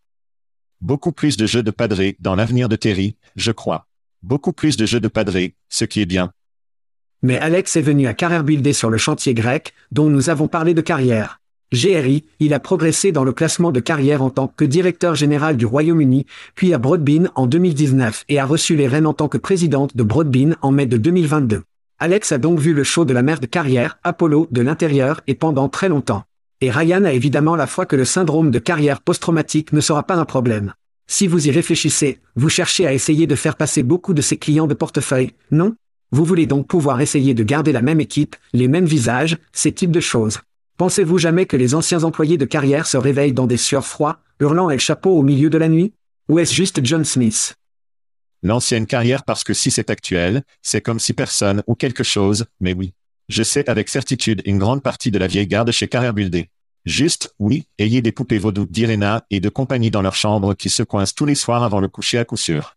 Beaucoup 0.82 1.12
plus 1.12 1.38
de 1.38 1.46
jeux 1.46 1.62
de 1.62 1.70
padré 1.70 2.18
dans 2.20 2.34
l'avenir 2.34 2.68
de 2.68 2.76
Terry, 2.78 3.16
je 3.36 3.52
crois. 3.52 3.86
Beaucoup 4.24 4.54
plus 4.54 4.76
de 4.76 4.88
jeux 4.88 5.00
de 5.00 5.08
padré, 5.08 5.54
ce 5.70 5.86
qui 5.86 6.02
est 6.02 6.08
bien. 6.08 6.34
Mais 7.22 7.38
Alex 7.38 7.76
est 7.76 7.84
venu 7.84 8.08
à 8.08 8.16
Carrière 8.16 8.44
Buildé 8.44 8.74
sur 8.74 8.90
le 8.90 8.98
chantier 8.98 9.36
grec, 9.36 9.72
dont 9.92 10.10
nous 10.10 10.32
avons 10.32 10.48
parlé 10.48 10.74
de 10.74 10.82
carrière. 10.82 11.41
GRI, 11.74 12.26
il 12.42 12.54
a 12.54 12.60
progressé 12.60 13.14
dans 13.14 13.24
le 13.24 13.32
classement 13.32 13.72
de 13.72 13.80
carrière 13.80 14.22
en 14.22 14.30
tant 14.30 14.48
que 14.50 14.66
directeur 14.66 15.16
général 15.16 15.56
du 15.56 15.66
Royaume-Uni, 15.66 16.26
puis 16.54 16.74
à 16.74 16.78
Broadbean 16.78 17.30
en 17.36 17.48
2019 17.48 18.26
et 18.28 18.40
a 18.40 18.46
reçu 18.46 18.76
les 18.76 18.90
rênes 18.90 19.08
en 19.08 19.14
tant 19.14 19.30
que 19.30 19.38
présidente 19.38 19.96
de 19.96 20.04
Broadbean 20.04 20.58
en 20.62 20.72
mai 20.72 20.86
de 20.86 20.98
2022. 20.98 21.64
Alex 21.98 22.34
a 22.34 22.40
donc 22.40 22.60
vu 22.60 22.74
le 22.74 22.84
show 22.84 23.06
de 23.06 23.14
la 23.14 23.22
mère 23.22 23.40
de 23.40 23.46
carrière, 23.46 24.00
Apollo, 24.04 24.50
de 24.52 24.62
l'intérieur 24.62 25.22
et 25.28 25.34
pendant 25.34 25.70
très 25.70 25.88
longtemps. 25.88 26.26
Et 26.60 26.72
Ryan 26.72 27.06
a 27.06 27.14
évidemment 27.14 27.56
la 27.56 27.68
foi 27.68 27.86
que 27.86 27.96
le 27.96 28.04
syndrome 28.04 28.52
de 28.52 28.60
carrière 28.60 29.00
post-traumatique 29.00 29.72
ne 29.72 29.80
sera 29.80 30.04
pas 30.04 30.16
un 30.16 30.26
problème. 30.26 30.74
Si 31.08 31.26
vous 31.26 31.48
y 31.48 31.52
réfléchissez, 31.52 32.20
vous 32.36 32.50
cherchez 32.50 32.86
à 32.86 32.94
essayer 32.94 33.28
de 33.28 33.36
faire 33.36 33.56
passer 33.56 33.82
beaucoup 33.82 34.14
de 34.14 34.22
ces 34.22 34.36
clients 34.36 34.68
de 34.68 34.74
portefeuille, 34.74 35.32
non? 35.52 35.76
Vous 36.12 36.26
voulez 36.26 36.48
donc 36.48 36.68
pouvoir 36.68 37.00
essayer 37.00 37.34
de 37.34 37.44
garder 37.44 37.72
la 37.72 37.82
même 37.82 38.02
équipe, 38.02 38.36
les 38.52 38.68
mêmes 38.68 38.86
visages, 38.86 39.38
ces 39.54 39.72
types 39.72 39.92
de 39.92 40.02
choses. 40.02 40.40
Pensez-vous 40.82 41.20
jamais 41.20 41.46
que 41.46 41.58
les 41.58 41.76
anciens 41.76 42.06
employés 42.06 42.40
de 42.40 42.46
carrière 42.46 42.88
se 42.88 42.98
réveillent 42.98 43.34
dans 43.34 43.46
des 43.46 43.56
sueurs 43.56 43.86
froids, 43.86 44.18
hurlant 44.40 44.72
et 44.72 44.74
le 44.74 44.80
chapeau 44.80 45.16
au 45.16 45.22
milieu 45.22 45.52
de 45.52 45.60
la 45.60 45.70
nuit? 45.70 45.94
Ou 46.28 46.40
est-ce 46.40 46.56
juste 46.56 46.84
John 46.84 47.06
Smith? 47.06 47.54
L'ancienne 48.42 48.88
carrière 48.88 49.24
parce 49.24 49.44
que 49.44 49.54
si 49.54 49.70
c'est 49.70 49.92
actuel, 49.92 50.42
c'est 50.64 50.82
comme 50.82 51.00
si 51.00 51.14
personne 51.14 51.62
ou 51.68 51.76
quelque 51.76 52.04
chose, 52.04 52.48
mais 52.60 52.74
oui. 52.74 52.96
Je 53.30 53.44
sais 53.44 53.70
avec 53.70 53.90
certitude 53.90 54.42
une 54.46 54.58
grande 54.58 54.82
partie 54.82 55.12
de 55.12 55.20
la 55.20 55.28
vieille 55.28 55.46
garde 55.46 55.70
chez 55.70 55.88
Carrière 55.88 56.16
Buildé. 56.16 56.50
Juste, 56.84 57.36
oui, 57.38 57.68
ayez 57.78 58.02
des 58.02 58.12
poupées 58.12 58.40
vaudou 58.40 58.66
d'Irena 58.66 59.24
et 59.30 59.40
de 59.40 59.50
compagnie 59.50 59.92
dans 59.92 60.02
leur 60.02 60.16
chambre 60.16 60.56
qui 60.56 60.72
se 60.72 60.82
coincent 60.82 61.14
tous 61.16 61.28
les 61.28 61.36
soirs 61.36 61.62
avant 61.62 61.80
le 61.80 61.90
coucher 61.90 62.18
à 62.18 62.26
coup 62.26 62.38
sûr. 62.38 62.76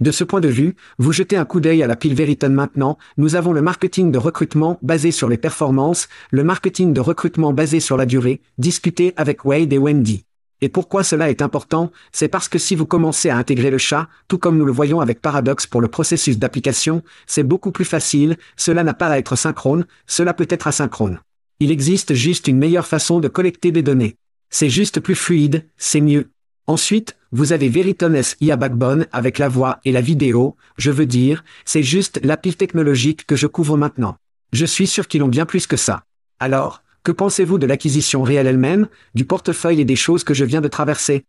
De 0.00 0.12
ce 0.12 0.22
point 0.22 0.40
de 0.40 0.48
vue, 0.48 0.76
vous 0.98 1.12
jetez 1.12 1.36
un 1.36 1.44
coup 1.44 1.58
d'œil 1.58 1.82
à 1.82 1.88
la 1.88 1.96
pile 1.96 2.14
Veriton 2.14 2.50
maintenant, 2.50 2.98
nous 3.16 3.34
avons 3.34 3.52
le 3.52 3.62
marketing 3.62 4.12
de 4.12 4.18
recrutement 4.18 4.78
basé 4.80 5.10
sur 5.10 5.28
les 5.28 5.38
performances, 5.38 6.08
le 6.30 6.44
marketing 6.44 6.92
de 6.92 7.00
recrutement 7.00 7.52
basé 7.52 7.80
sur 7.80 7.96
la 7.96 8.06
durée, 8.06 8.40
discuté 8.58 9.12
avec 9.16 9.44
Wade 9.44 9.72
et 9.72 9.78
Wendy. 9.78 10.24
Et 10.60 10.68
pourquoi 10.68 11.02
cela 11.02 11.30
est 11.30 11.42
important? 11.42 11.90
C'est 12.12 12.28
parce 12.28 12.48
que 12.48 12.58
si 12.58 12.76
vous 12.76 12.86
commencez 12.86 13.28
à 13.28 13.36
intégrer 13.36 13.70
le 13.70 13.78
chat, 13.78 14.08
tout 14.28 14.38
comme 14.38 14.56
nous 14.56 14.64
le 14.64 14.72
voyons 14.72 15.00
avec 15.00 15.20
Paradox 15.20 15.66
pour 15.66 15.80
le 15.80 15.88
processus 15.88 16.38
d'application, 16.38 17.02
c'est 17.26 17.42
beaucoup 17.42 17.72
plus 17.72 17.84
facile, 17.84 18.36
cela 18.56 18.84
n'a 18.84 18.94
pas 18.94 19.08
à 19.08 19.18
être 19.18 19.34
synchrone, 19.36 19.84
cela 20.06 20.32
peut 20.32 20.48
être 20.48 20.68
asynchrone. 20.68 21.18
Il 21.58 21.72
existe 21.72 22.14
juste 22.14 22.46
une 22.46 22.58
meilleure 22.58 22.86
façon 22.86 23.18
de 23.18 23.26
collecter 23.26 23.72
des 23.72 23.82
données. 23.82 24.14
C'est 24.48 24.70
juste 24.70 25.00
plus 25.00 25.16
fluide, 25.16 25.66
c'est 25.76 26.00
mieux. 26.00 26.30
Ensuite, 26.68 27.16
vous 27.30 27.52
avez 27.52 27.68
Veritones 27.68 28.22
IA 28.40 28.56
Backbone 28.56 29.06
avec 29.12 29.38
la 29.38 29.48
voix 29.48 29.80
et 29.84 29.92
la 29.92 30.00
vidéo, 30.00 30.56
je 30.78 30.90
veux 30.90 31.06
dire, 31.06 31.44
c'est 31.64 31.82
juste 31.82 32.20
la 32.24 32.36
pile 32.36 32.56
technologique 32.56 33.26
que 33.26 33.36
je 33.36 33.46
couvre 33.46 33.76
maintenant. 33.76 34.16
Je 34.52 34.64
suis 34.64 34.86
sûr 34.86 35.08
qu'ils 35.08 35.22
ont 35.22 35.28
bien 35.28 35.44
plus 35.44 35.66
que 35.66 35.76
ça. 35.76 36.04
Alors, 36.38 36.82
que 37.02 37.12
pensez-vous 37.12 37.58
de 37.58 37.66
l'acquisition 37.66 38.22
réelle 38.22 38.46
elle-même, 38.46 38.88
du 39.14 39.24
portefeuille 39.24 39.80
et 39.80 39.84
des 39.84 39.96
choses 39.96 40.24
que 40.24 40.34
je 40.34 40.44
viens 40.44 40.60
de 40.60 40.68
traverser? 40.68 41.26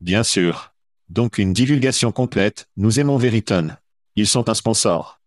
Bien 0.00 0.24
sûr. 0.24 0.72
Donc 1.08 1.38
une 1.38 1.52
divulgation 1.52 2.10
complète, 2.12 2.66
nous 2.76 2.98
aimons 2.98 3.16
Veriton. 3.16 3.76
Ils 4.16 4.26
sont 4.26 4.48
un 4.48 4.54
sponsor. 4.54 5.20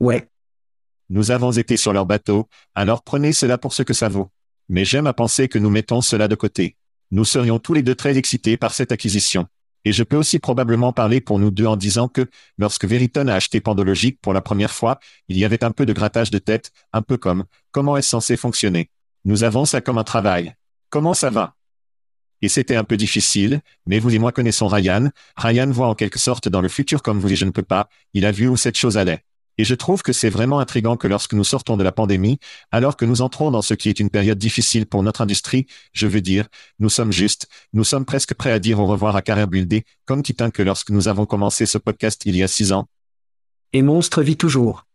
Ouais, 0.00 0.28
Nous 1.08 1.30
avons 1.30 1.52
été 1.52 1.76
sur 1.76 1.92
leur 1.92 2.06
bateau, 2.06 2.48
alors 2.74 3.02
prenez 3.02 3.32
cela 3.32 3.56
pour 3.56 3.72
ce 3.72 3.82
que 3.82 3.94
ça 3.94 4.08
vaut. 4.08 4.30
Mais 4.68 4.84
j'aime 4.84 5.06
à 5.06 5.12
penser 5.12 5.48
que 5.48 5.58
nous 5.58 5.70
mettons 5.70 6.00
cela 6.00 6.26
de 6.26 6.34
côté. 6.34 6.76
Nous 7.10 7.24
serions 7.24 7.58
tous 7.58 7.74
les 7.74 7.82
deux 7.82 7.94
très 7.94 8.16
excités 8.16 8.56
par 8.56 8.74
cette 8.74 8.92
acquisition. 8.92 9.46
Et 9.84 9.92
je 9.92 10.02
peux 10.02 10.16
aussi 10.16 10.40
probablement 10.40 10.92
parler 10.92 11.20
pour 11.20 11.38
nous 11.38 11.52
deux 11.52 11.66
en 11.66 11.76
disant 11.76 12.08
que, 12.08 12.28
lorsque 12.58 12.84
Veriton 12.84 13.28
a 13.28 13.34
acheté 13.34 13.60
Pandologic 13.60 14.20
pour 14.20 14.32
la 14.32 14.40
première 14.40 14.72
fois, 14.72 14.98
il 15.28 15.38
y 15.38 15.44
avait 15.44 15.62
un 15.62 15.70
peu 15.70 15.86
de 15.86 15.92
grattage 15.92 16.32
de 16.32 16.38
tête, 16.38 16.72
un 16.92 17.02
peu 17.02 17.16
comme, 17.16 17.44
comment 17.70 17.96
est-ce 17.96 18.08
censé 18.08 18.36
fonctionner? 18.36 18.90
Nous 19.24 19.44
avons 19.44 19.64
ça 19.64 19.80
comme 19.80 19.98
un 19.98 20.04
travail. 20.04 20.54
Comment 20.90 21.14
ça 21.14 21.30
va? 21.30 21.54
Et 22.42 22.48
c'était 22.48 22.76
un 22.76 22.84
peu 22.84 22.96
difficile, 22.96 23.60
mais 23.86 23.98
vous 23.98 24.14
et 24.14 24.18
moi 24.18 24.32
connaissons 24.32 24.66
Ryan. 24.66 25.10
Ryan 25.36 25.70
voit 25.70 25.88
en 25.88 25.94
quelque 25.94 26.18
sorte 26.18 26.48
dans 26.48 26.60
le 26.60 26.68
futur 26.68 27.02
comme 27.02 27.20
vous 27.20 27.32
et 27.32 27.36
je 27.36 27.44
ne 27.44 27.50
peux 27.50 27.62
pas. 27.62 27.88
Il 28.12 28.26
a 28.26 28.32
vu 28.32 28.48
où 28.48 28.56
cette 28.56 28.76
chose 28.76 28.96
allait. 28.96 29.24
Et 29.58 29.64
je 29.64 29.74
trouve 29.74 30.02
que 30.02 30.12
c'est 30.12 30.28
vraiment 30.28 30.58
intriguant 30.58 30.96
que 30.96 31.08
lorsque 31.08 31.32
nous 31.32 31.44
sortons 31.44 31.76
de 31.76 31.84
la 31.84 31.92
pandémie, 31.92 32.38
alors 32.70 32.96
que 32.96 33.04
nous 33.04 33.22
entrons 33.22 33.50
dans 33.50 33.62
ce 33.62 33.74
qui 33.74 33.88
est 33.88 34.00
une 34.00 34.10
période 34.10 34.38
difficile 34.38 34.86
pour 34.86 35.02
notre 35.02 35.22
industrie, 35.22 35.66
je 35.92 36.06
veux 36.06 36.20
dire, 36.20 36.46
nous 36.78 36.90
sommes 36.90 37.12
justes, 37.12 37.48
nous 37.72 37.84
sommes 37.84 38.04
presque 38.04 38.34
prêts 38.34 38.52
à 38.52 38.58
dire 38.58 38.78
au 38.80 38.86
revoir 38.86 39.16
à 39.16 39.22
Carrière 39.22 39.48
Buildé, 39.48 39.84
comme 40.04 40.22
Titan 40.22 40.50
que 40.50 40.62
lorsque 40.62 40.90
nous 40.90 41.08
avons 41.08 41.26
commencé 41.26 41.64
ce 41.64 41.78
podcast 41.78 42.22
il 42.26 42.36
y 42.36 42.42
a 42.42 42.48
six 42.48 42.72
ans. 42.72 42.86
et 43.72 43.82
Monstre 43.82 44.22
vit 44.22 44.36
toujours. 44.36 44.86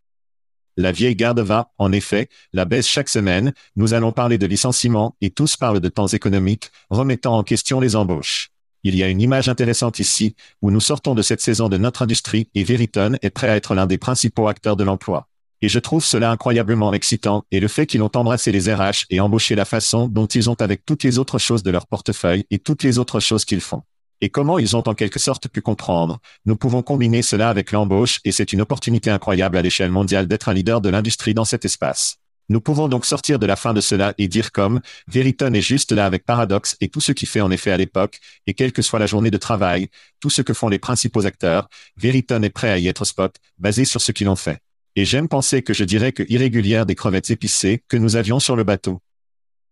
La 0.78 0.92
vieille 0.92 1.16
garde 1.16 1.40
va, 1.40 1.72
en 1.78 1.92
effet, 1.92 2.30
la 2.54 2.66
baisse 2.66 2.88
chaque 2.88 3.10
semaine, 3.10 3.54
nous 3.76 3.94
allons 3.94 4.14
parler 4.14 4.38
de 4.38 4.46
licenciements 4.46 5.16
et 5.20 5.30
tous 5.30 5.58
parlent 5.58 5.82
de 5.82 5.90
temps 5.90 6.08
économiques, 6.08 6.72
remettant 6.90 7.38
en 7.38 7.44
question 7.44 7.80
les 7.80 7.96
embauches. 7.96 8.52
Il 8.84 8.96
y 8.96 9.04
a 9.04 9.10
une 9.10 9.22
image 9.22 9.48
intéressante 9.48 10.00
ici, 10.00 10.36
où 10.62 10.72
nous 10.72 10.80
sortons 10.80 11.14
de 11.14 11.22
cette 11.22 11.42
saison 11.42 11.70
de 11.70 11.78
notre 11.78 12.02
industrie 12.02 12.50
et 12.56 12.64
Veriton 12.64 13.18
est 13.22 13.30
prêt 13.30 13.50
à 13.50 13.56
être 13.56 13.76
l'un 13.76 13.86
des 13.86 14.00
principaux 14.00 14.48
acteurs 14.48 14.76
de 14.76 14.84
l'emploi. 14.84 15.28
Et 15.62 15.70
je 15.70 15.78
trouve 15.78 16.04
cela 16.04 16.32
incroyablement 16.32 16.92
excitant, 16.92 17.44
et 17.52 17.60
le 17.60 17.68
fait 17.68 17.86
qu'ils 17.86 18.02
ont 18.02 18.12
embrassé 18.16 18.52
les 18.52 18.74
RH 18.74 19.06
et 19.12 19.20
embauché 19.20 19.54
la 19.54 19.66
façon 19.66 20.08
dont 20.08 20.26
ils 20.26 20.50
ont 20.50 20.60
avec 20.60 20.84
toutes 20.86 21.04
les 21.04 21.20
autres 21.20 21.38
choses 21.38 21.62
de 21.62 21.70
leur 21.70 21.86
portefeuille 21.86 22.46
et 22.50 22.58
toutes 22.58 22.82
les 22.82 22.98
autres 22.98 23.20
choses 23.20 23.46
qu'ils 23.46 23.62
font. 23.62 23.84
Et 24.22 24.30
comment 24.30 24.58
ils 24.58 24.76
ont 24.76 24.88
en 24.88 24.94
quelque 24.96 25.20
sorte 25.20 25.48
pu 25.48 25.62
comprendre. 25.62 26.20
Nous 26.46 26.56
pouvons 26.56 26.82
combiner 26.82 27.22
cela 27.22 27.50
avec 27.50 27.72
l'embauche 27.72 28.20
et 28.24 28.32
c'est 28.32 28.54
une 28.54 28.62
opportunité 28.62 29.10
incroyable 29.10 29.58
à 29.58 29.62
l'échelle 29.62 29.92
mondiale 29.92 30.28
d'être 30.28 30.50
un 30.50 30.54
leader 30.54 30.82
de 30.82 30.90
l'industrie 30.90 31.34
dans 31.34 31.46
cet 31.46 31.66
espace. 31.66 32.21
Nous 32.52 32.60
pouvons 32.60 32.90
donc 32.90 33.06
sortir 33.06 33.40
de 33.40 33.46
la 33.46 33.56
fin 33.56 33.74
de 33.74 33.80
cela 33.80 34.14
et 34.18 34.28
dire 34.28 34.52
comme, 34.52 34.82
Veriton 35.08 35.54
est 35.54 35.62
juste 35.62 35.94
là 35.94 36.06
avec 36.06 36.26
Paradox 36.26 36.76
et 36.82 36.90
tout 36.90 37.00
ce 37.00 37.14
qui 37.14 37.26
fait 37.26 37.40
en 37.40 37.50
effet 37.50 37.72
à 37.72 37.78
l'époque, 37.78 38.20
et 38.46 38.54
quelle 38.54 38.74
que 38.74 38.82
soit 38.82 39.00
la 39.00 39.06
journée 39.06 39.32
de 39.32 39.38
travail, 39.38 39.88
tout 40.20 40.30
ce 40.30 40.42
que 40.42 40.54
font 40.54 40.68
les 40.68 40.78
principaux 40.78 41.26
acteurs, 41.26 41.70
Veriton 41.96 42.44
est 42.44 42.50
prêt 42.50 42.70
à 42.70 42.78
y 42.78 42.90
être 42.90 43.06
spot, 43.06 43.38
basé 43.58 43.86
sur 43.86 44.02
ce 44.02 44.12
qu'ils 44.12 44.28
ont 44.28 44.36
fait. 44.36 44.60
Et 44.98 45.06
j'aime 45.06 45.30
penser 45.30 45.62
que 45.62 45.74
je 45.74 45.86
dirais 45.86 46.12
que 46.12 46.24
irrégulière 46.28 46.86
des 46.86 46.94
crevettes 46.94 47.32
épicées 47.32 47.86
que 47.88 47.96
nous 47.96 48.18
avions 48.18 48.42
sur 48.42 48.58
le 48.58 48.66
bateau. 48.66 49.00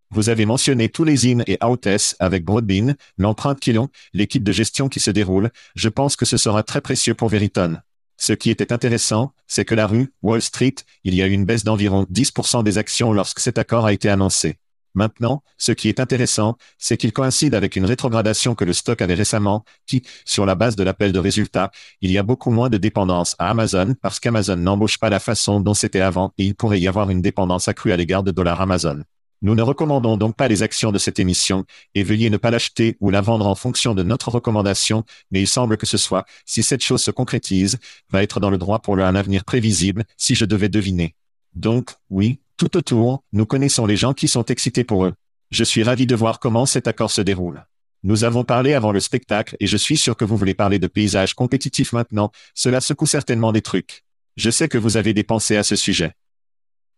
Vous 0.10 0.30
avez 0.30 0.46
mentionné 0.46 0.88
tous 0.88 1.04
les 1.04 1.30
in 1.30 1.40
et 1.48 1.58
outs 1.62 2.16
avec 2.20 2.46
Broadbean, 2.46 2.96
l'empreinte 3.18 3.60
qu'ils 3.60 3.78
ont, 3.78 3.90
l'équipe 4.14 4.46
de 4.46 4.54
gestion 4.54 4.88
qui 4.88 5.02
se 5.02 5.12
déroule, 5.12 5.52
je 5.76 5.90
pense 5.90 6.16
que 6.16 6.24
ce 6.24 6.38
sera 6.38 6.64
très 6.64 6.80
précieux 6.80 7.14
pour 7.14 7.28
Veriton. 7.28 7.82
Ce 8.22 8.34
qui 8.34 8.50
était 8.50 8.74
intéressant, 8.74 9.32
c'est 9.48 9.64
que 9.64 9.74
la 9.74 9.88
rue, 9.88 10.14
Wall 10.22 10.42
Street, 10.42 10.76
il 11.06 11.16
y 11.16 11.24
a 11.24 11.28
eu 11.28 11.32
une 11.32 11.46
baisse 11.46 11.64
d'environ 11.64 12.06
10% 12.12 12.64
des 12.64 12.78
actions 12.78 13.14
lorsque 13.14 13.40
cet 13.40 13.58
accord 13.58 13.86
a 13.86 13.94
été 13.94 14.10
annoncé. 14.10 14.58
Maintenant, 14.94 15.42
ce 15.58 15.72
qui 15.72 15.88
est 15.88 16.02
intéressant, 16.02 16.58
c'est 16.78 16.98
qu'il 16.98 17.14
coïncide 17.14 17.56
avec 17.56 17.78
une 17.78 17.86
rétrogradation 17.86 18.56
que 18.56 18.66
le 18.66 18.74
stock 18.74 19.02
avait 19.02 19.14
récemment, 19.14 19.64
qui, 19.88 20.04
sur 20.26 20.46
la 20.46 20.56
base 20.56 20.76
de 20.76 20.84
l'appel 20.84 21.14
de 21.14 21.20
résultats, 21.20 21.72
il 22.02 22.12
y 22.12 22.18
a 22.18 22.24
beaucoup 22.24 22.52
moins 22.52 22.70
de 22.70 22.78
dépendance 22.78 23.38
à 23.40 23.50
Amazon 23.52 23.96
parce 24.02 24.20
qu'Amazon 24.20 24.58
n'embauche 24.58 24.98
pas 24.98 25.10
la 25.10 25.20
façon 25.20 25.62
dont 25.62 25.74
c'était 25.74 26.02
avant 26.02 26.34
et 26.38 26.44
il 26.44 26.56
pourrait 26.56 26.82
y 26.82 26.90
avoir 26.90 27.10
une 27.10 27.22
dépendance 27.22 27.70
accrue 27.70 27.94
à 27.94 27.98
l'égard 27.98 28.24
de 28.24 28.32
dollars 28.32 28.60
Amazon. 28.60 29.04
Nous 29.42 29.56
ne 29.56 29.62
recommandons 29.62 30.18
donc 30.18 30.36
pas 30.36 30.50
les 30.50 30.64
actions 30.64 30.92
de 30.92 30.98
cette 30.98 31.18
émission, 31.18 31.66
et 31.96 32.04
veuillez 32.04 32.30
ne 32.30 32.38
pas 32.38 32.52
l'acheter 32.52 32.98
ou 33.00 33.10
la 33.10 33.22
vendre 33.22 33.48
en 33.48 33.56
fonction 33.56 33.96
de 33.96 34.04
notre 34.04 34.30
recommandation, 34.30 35.06
mais 35.32 35.42
il 35.42 35.48
semble 35.48 35.78
que 35.78 35.86
ce 35.86 35.98
soit, 35.98 36.26
si 36.46 36.62
cette 36.62 36.84
chose 36.84 37.02
se 37.02 37.12
concrétise, 37.12 37.78
va 38.10 38.22
être 38.22 38.40
dans 38.40 38.50
le 38.50 38.58
droit 38.58 38.80
pour 38.80 38.98
un 38.98 39.16
avenir 39.16 39.46
prévisible, 39.46 40.04
si 40.18 40.36
je 40.36 40.44
devais 40.46 40.68
deviner. 40.68 41.16
Donc, 41.54 41.92
oui, 42.10 42.42
tout 42.58 42.76
autour, 42.76 43.24
nous 43.32 43.46
connaissons 43.46 43.86
les 43.86 43.96
gens 43.96 44.14
qui 44.14 44.28
sont 44.28 44.44
excités 44.46 44.84
pour 44.84 45.06
eux. 45.06 45.14
Je 45.52 45.64
suis 45.64 45.84
ravi 45.84 46.06
de 46.06 46.16
voir 46.16 46.40
comment 46.40 46.66
cet 46.66 46.88
accord 46.88 47.10
se 47.10 47.22
déroule. 47.22 47.66
Nous 48.04 48.24
avons 48.24 48.44
parlé 48.44 48.74
avant 48.74 48.92
le 48.92 49.00
spectacle 49.00 49.56
et 49.60 49.68
je 49.68 49.78
suis 49.78 49.98
sûr 49.98 50.16
que 50.16 50.26
vous 50.26 50.38
voulez 50.38 50.54
parler 50.54 50.80
de 50.80 50.88
paysage 50.88 51.34
compétitif 51.34 51.94
maintenant, 51.94 52.32
cela 52.54 52.82
secoue 52.82 53.06
certainement 53.06 53.52
des 53.52 53.62
trucs. 53.62 54.04
Je 54.38 54.50
sais 54.50 54.70
que 54.70 54.78
vous 54.78 54.96
avez 54.96 55.14
des 55.14 55.24
pensées 55.24 55.58
à 55.58 55.64
ce 55.64 55.76
sujet. 55.76 56.14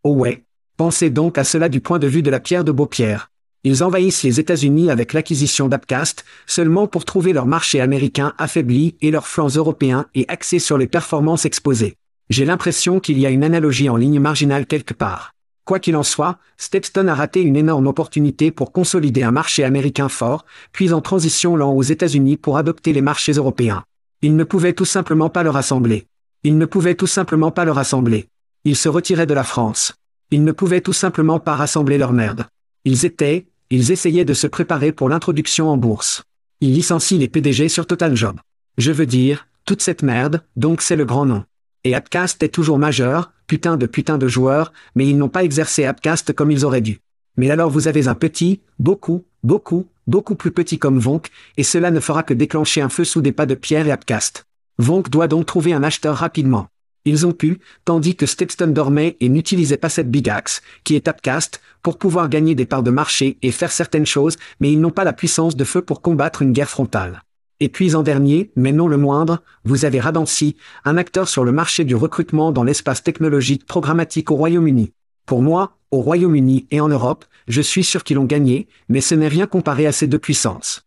Oh 0.03 0.13
ouais. 0.13 0.43
Pensez 0.81 1.11
donc 1.11 1.37
à 1.37 1.43
cela 1.43 1.69
du 1.69 1.79
point 1.79 1.99
de 1.99 2.07
vue 2.07 2.23
de 2.23 2.31
la 2.31 2.39
pierre 2.39 2.63
de 2.63 2.71
Beaupierre. 2.71 3.29
Ils 3.63 3.83
envahissent 3.83 4.23
les 4.23 4.39
États-Unis 4.39 4.89
avec 4.89 5.13
l'acquisition 5.13 5.67
d'Apcast, 5.67 6.25
seulement 6.47 6.87
pour 6.87 7.05
trouver 7.05 7.33
leur 7.33 7.45
marché 7.45 7.79
américain 7.79 8.33
affaibli 8.39 8.95
et 8.99 9.11
leurs 9.11 9.27
flancs 9.27 9.55
européens 9.57 10.07
et 10.15 10.25
axés 10.27 10.57
sur 10.57 10.79
les 10.79 10.87
performances 10.87 11.45
exposées. 11.45 11.97
J'ai 12.31 12.45
l'impression 12.45 12.99
qu'il 12.99 13.19
y 13.19 13.27
a 13.27 13.29
une 13.29 13.43
analogie 13.43 13.89
en 13.89 13.95
ligne 13.95 14.19
marginale 14.19 14.65
quelque 14.65 14.95
part. 14.95 15.35
Quoi 15.65 15.77
qu'il 15.77 15.95
en 15.95 16.01
soit, 16.01 16.39
Stepstone 16.57 17.09
a 17.09 17.13
raté 17.13 17.41
une 17.41 17.57
énorme 17.57 17.85
opportunité 17.85 18.49
pour 18.49 18.71
consolider 18.71 19.21
un 19.21 19.29
marché 19.29 19.63
américain 19.63 20.09
fort, 20.09 20.45
puis 20.71 20.93
en 20.93 21.01
transition 21.01 21.55
lent 21.55 21.73
aux 21.73 21.83
États-Unis 21.83 22.37
pour 22.37 22.57
adopter 22.57 22.91
les 22.91 23.01
marchés 23.01 23.33
européens. 23.33 23.83
Il 24.23 24.35
ne 24.35 24.43
pouvait 24.43 24.73
tout 24.73 24.85
simplement 24.85 25.29
pas 25.29 25.43
le 25.43 25.51
rassembler. 25.51 26.07
Il 26.43 26.57
ne 26.57 26.65
pouvait 26.65 26.95
tout 26.95 27.05
simplement 27.05 27.51
pas 27.51 27.65
le 27.65 27.71
rassembler. 27.71 28.29
Ils 28.65 28.75
se 28.75 28.89
retiraient 28.89 29.27
de 29.27 29.35
la 29.35 29.43
France. 29.43 29.93
Ils 30.33 30.45
ne 30.45 30.53
pouvaient 30.53 30.79
tout 30.79 30.93
simplement 30.93 31.41
pas 31.41 31.55
rassembler 31.55 31.97
leur 31.97 32.13
merde. 32.13 32.45
Ils 32.85 33.05
étaient, 33.05 33.47
ils 33.69 33.91
essayaient 33.91 34.23
de 34.23 34.33
se 34.33 34.47
préparer 34.47 34.93
pour 34.93 35.09
l'introduction 35.09 35.69
en 35.69 35.75
bourse. 35.75 36.23
Ils 36.61 36.73
licencient 36.73 37.19
les 37.19 37.27
PDG 37.27 37.67
sur 37.67 37.85
Total 37.85 38.15
Job. 38.15 38.39
Je 38.77 38.93
veux 38.93 39.05
dire, 39.05 39.45
toute 39.65 39.81
cette 39.81 40.03
merde, 40.03 40.41
donc 40.55 40.81
c'est 40.81 40.95
le 40.95 41.03
grand 41.03 41.25
nom. 41.25 41.43
Et 41.83 41.95
Appcast 41.95 42.41
est 42.43 42.49
toujours 42.49 42.79
majeur, 42.79 43.33
putain 43.45 43.75
de 43.75 43.85
putain 43.85 44.17
de 44.17 44.29
joueurs, 44.29 44.71
mais 44.95 45.05
ils 45.05 45.17
n'ont 45.17 45.27
pas 45.27 45.43
exercé 45.43 45.83
Appcast 45.83 46.31
comme 46.31 46.51
ils 46.51 46.63
auraient 46.63 46.79
dû. 46.79 46.99
Mais 47.35 47.51
alors 47.51 47.69
vous 47.69 47.89
avez 47.89 48.07
un 48.07 48.15
petit, 48.15 48.61
beaucoup, 48.79 49.25
beaucoup, 49.43 49.87
beaucoup 50.07 50.35
plus 50.35 50.51
petit 50.51 50.79
comme 50.79 50.99
Vonk, 50.99 51.29
et 51.57 51.63
cela 51.63 51.91
ne 51.91 51.99
fera 51.99 52.23
que 52.23 52.33
déclencher 52.33 52.79
un 52.81 52.89
feu 52.89 53.03
sous 53.03 53.21
des 53.21 53.33
pas 53.33 53.45
de 53.45 53.55
pierre 53.55 53.87
et 53.87 53.91
Appcast. 53.91 54.45
Vonk 54.77 55.09
doit 55.09 55.27
donc 55.27 55.45
trouver 55.45 55.73
un 55.73 55.83
acheteur 55.83 56.15
rapidement. 56.15 56.67
Ils 57.03 57.25
ont 57.25 57.31
pu, 57.31 57.59
tandis 57.83 58.15
que 58.15 58.27
Stepstone 58.27 58.73
dormait 58.73 59.17
et 59.19 59.29
n'utilisait 59.29 59.77
pas 59.77 59.89
cette 59.89 60.11
big 60.11 60.29
axe, 60.29 60.61
qui 60.83 60.95
est 60.95 61.07
Appcast, 61.07 61.59
pour 61.81 61.97
pouvoir 61.97 62.29
gagner 62.29 62.53
des 62.53 62.67
parts 62.67 62.83
de 62.83 62.91
marché 62.91 63.37
et 63.41 63.51
faire 63.51 63.71
certaines 63.71 64.05
choses, 64.05 64.37
mais 64.59 64.71
ils 64.71 64.79
n'ont 64.79 64.91
pas 64.91 65.03
la 65.03 65.13
puissance 65.13 65.55
de 65.55 65.63
feu 65.63 65.81
pour 65.81 66.01
combattre 66.01 66.43
une 66.43 66.53
guerre 66.53 66.69
frontale. 66.69 67.23
Et 67.59 67.69
puis 67.69 67.95
en 67.95 68.03
dernier, 68.03 68.51
mais 68.55 68.71
non 68.71 68.87
le 68.87 68.97
moindre, 68.97 69.41
vous 69.63 69.85
avez 69.85 69.99
Radancy, 69.99 70.55
un 70.85 70.97
acteur 70.97 71.27
sur 71.27 71.43
le 71.43 71.51
marché 71.51 71.85
du 71.85 71.95
recrutement 71.95 72.51
dans 72.51 72.63
l'espace 72.63 73.03
technologique 73.03 73.65
programmatique 73.65 74.29
au 74.29 74.35
Royaume-Uni. 74.35 74.93
Pour 75.25 75.41
moi, 75.41 75.77
au 75.89 76.01
Royaume-Uni 76.01 76.67
et 76.71 76.81
en 76.81 76.87
Europe, 76.87 77.25
je 77.47 77.61
suis 77.61 77.83
sûr 77.83 78.03
qu'ils 78.03 78.19
ont 78.19 78.25
gagné, 78.25 78.67
mais 78.89 79.01
ce 79.01 79.15
n'est 79.15 79.27
rien 79.27 79.47
comparé 79.47 79.87
à 79.87 79.91
ces 79.91 80.07
deux 80.07 80.19
puissances 80.19 80.85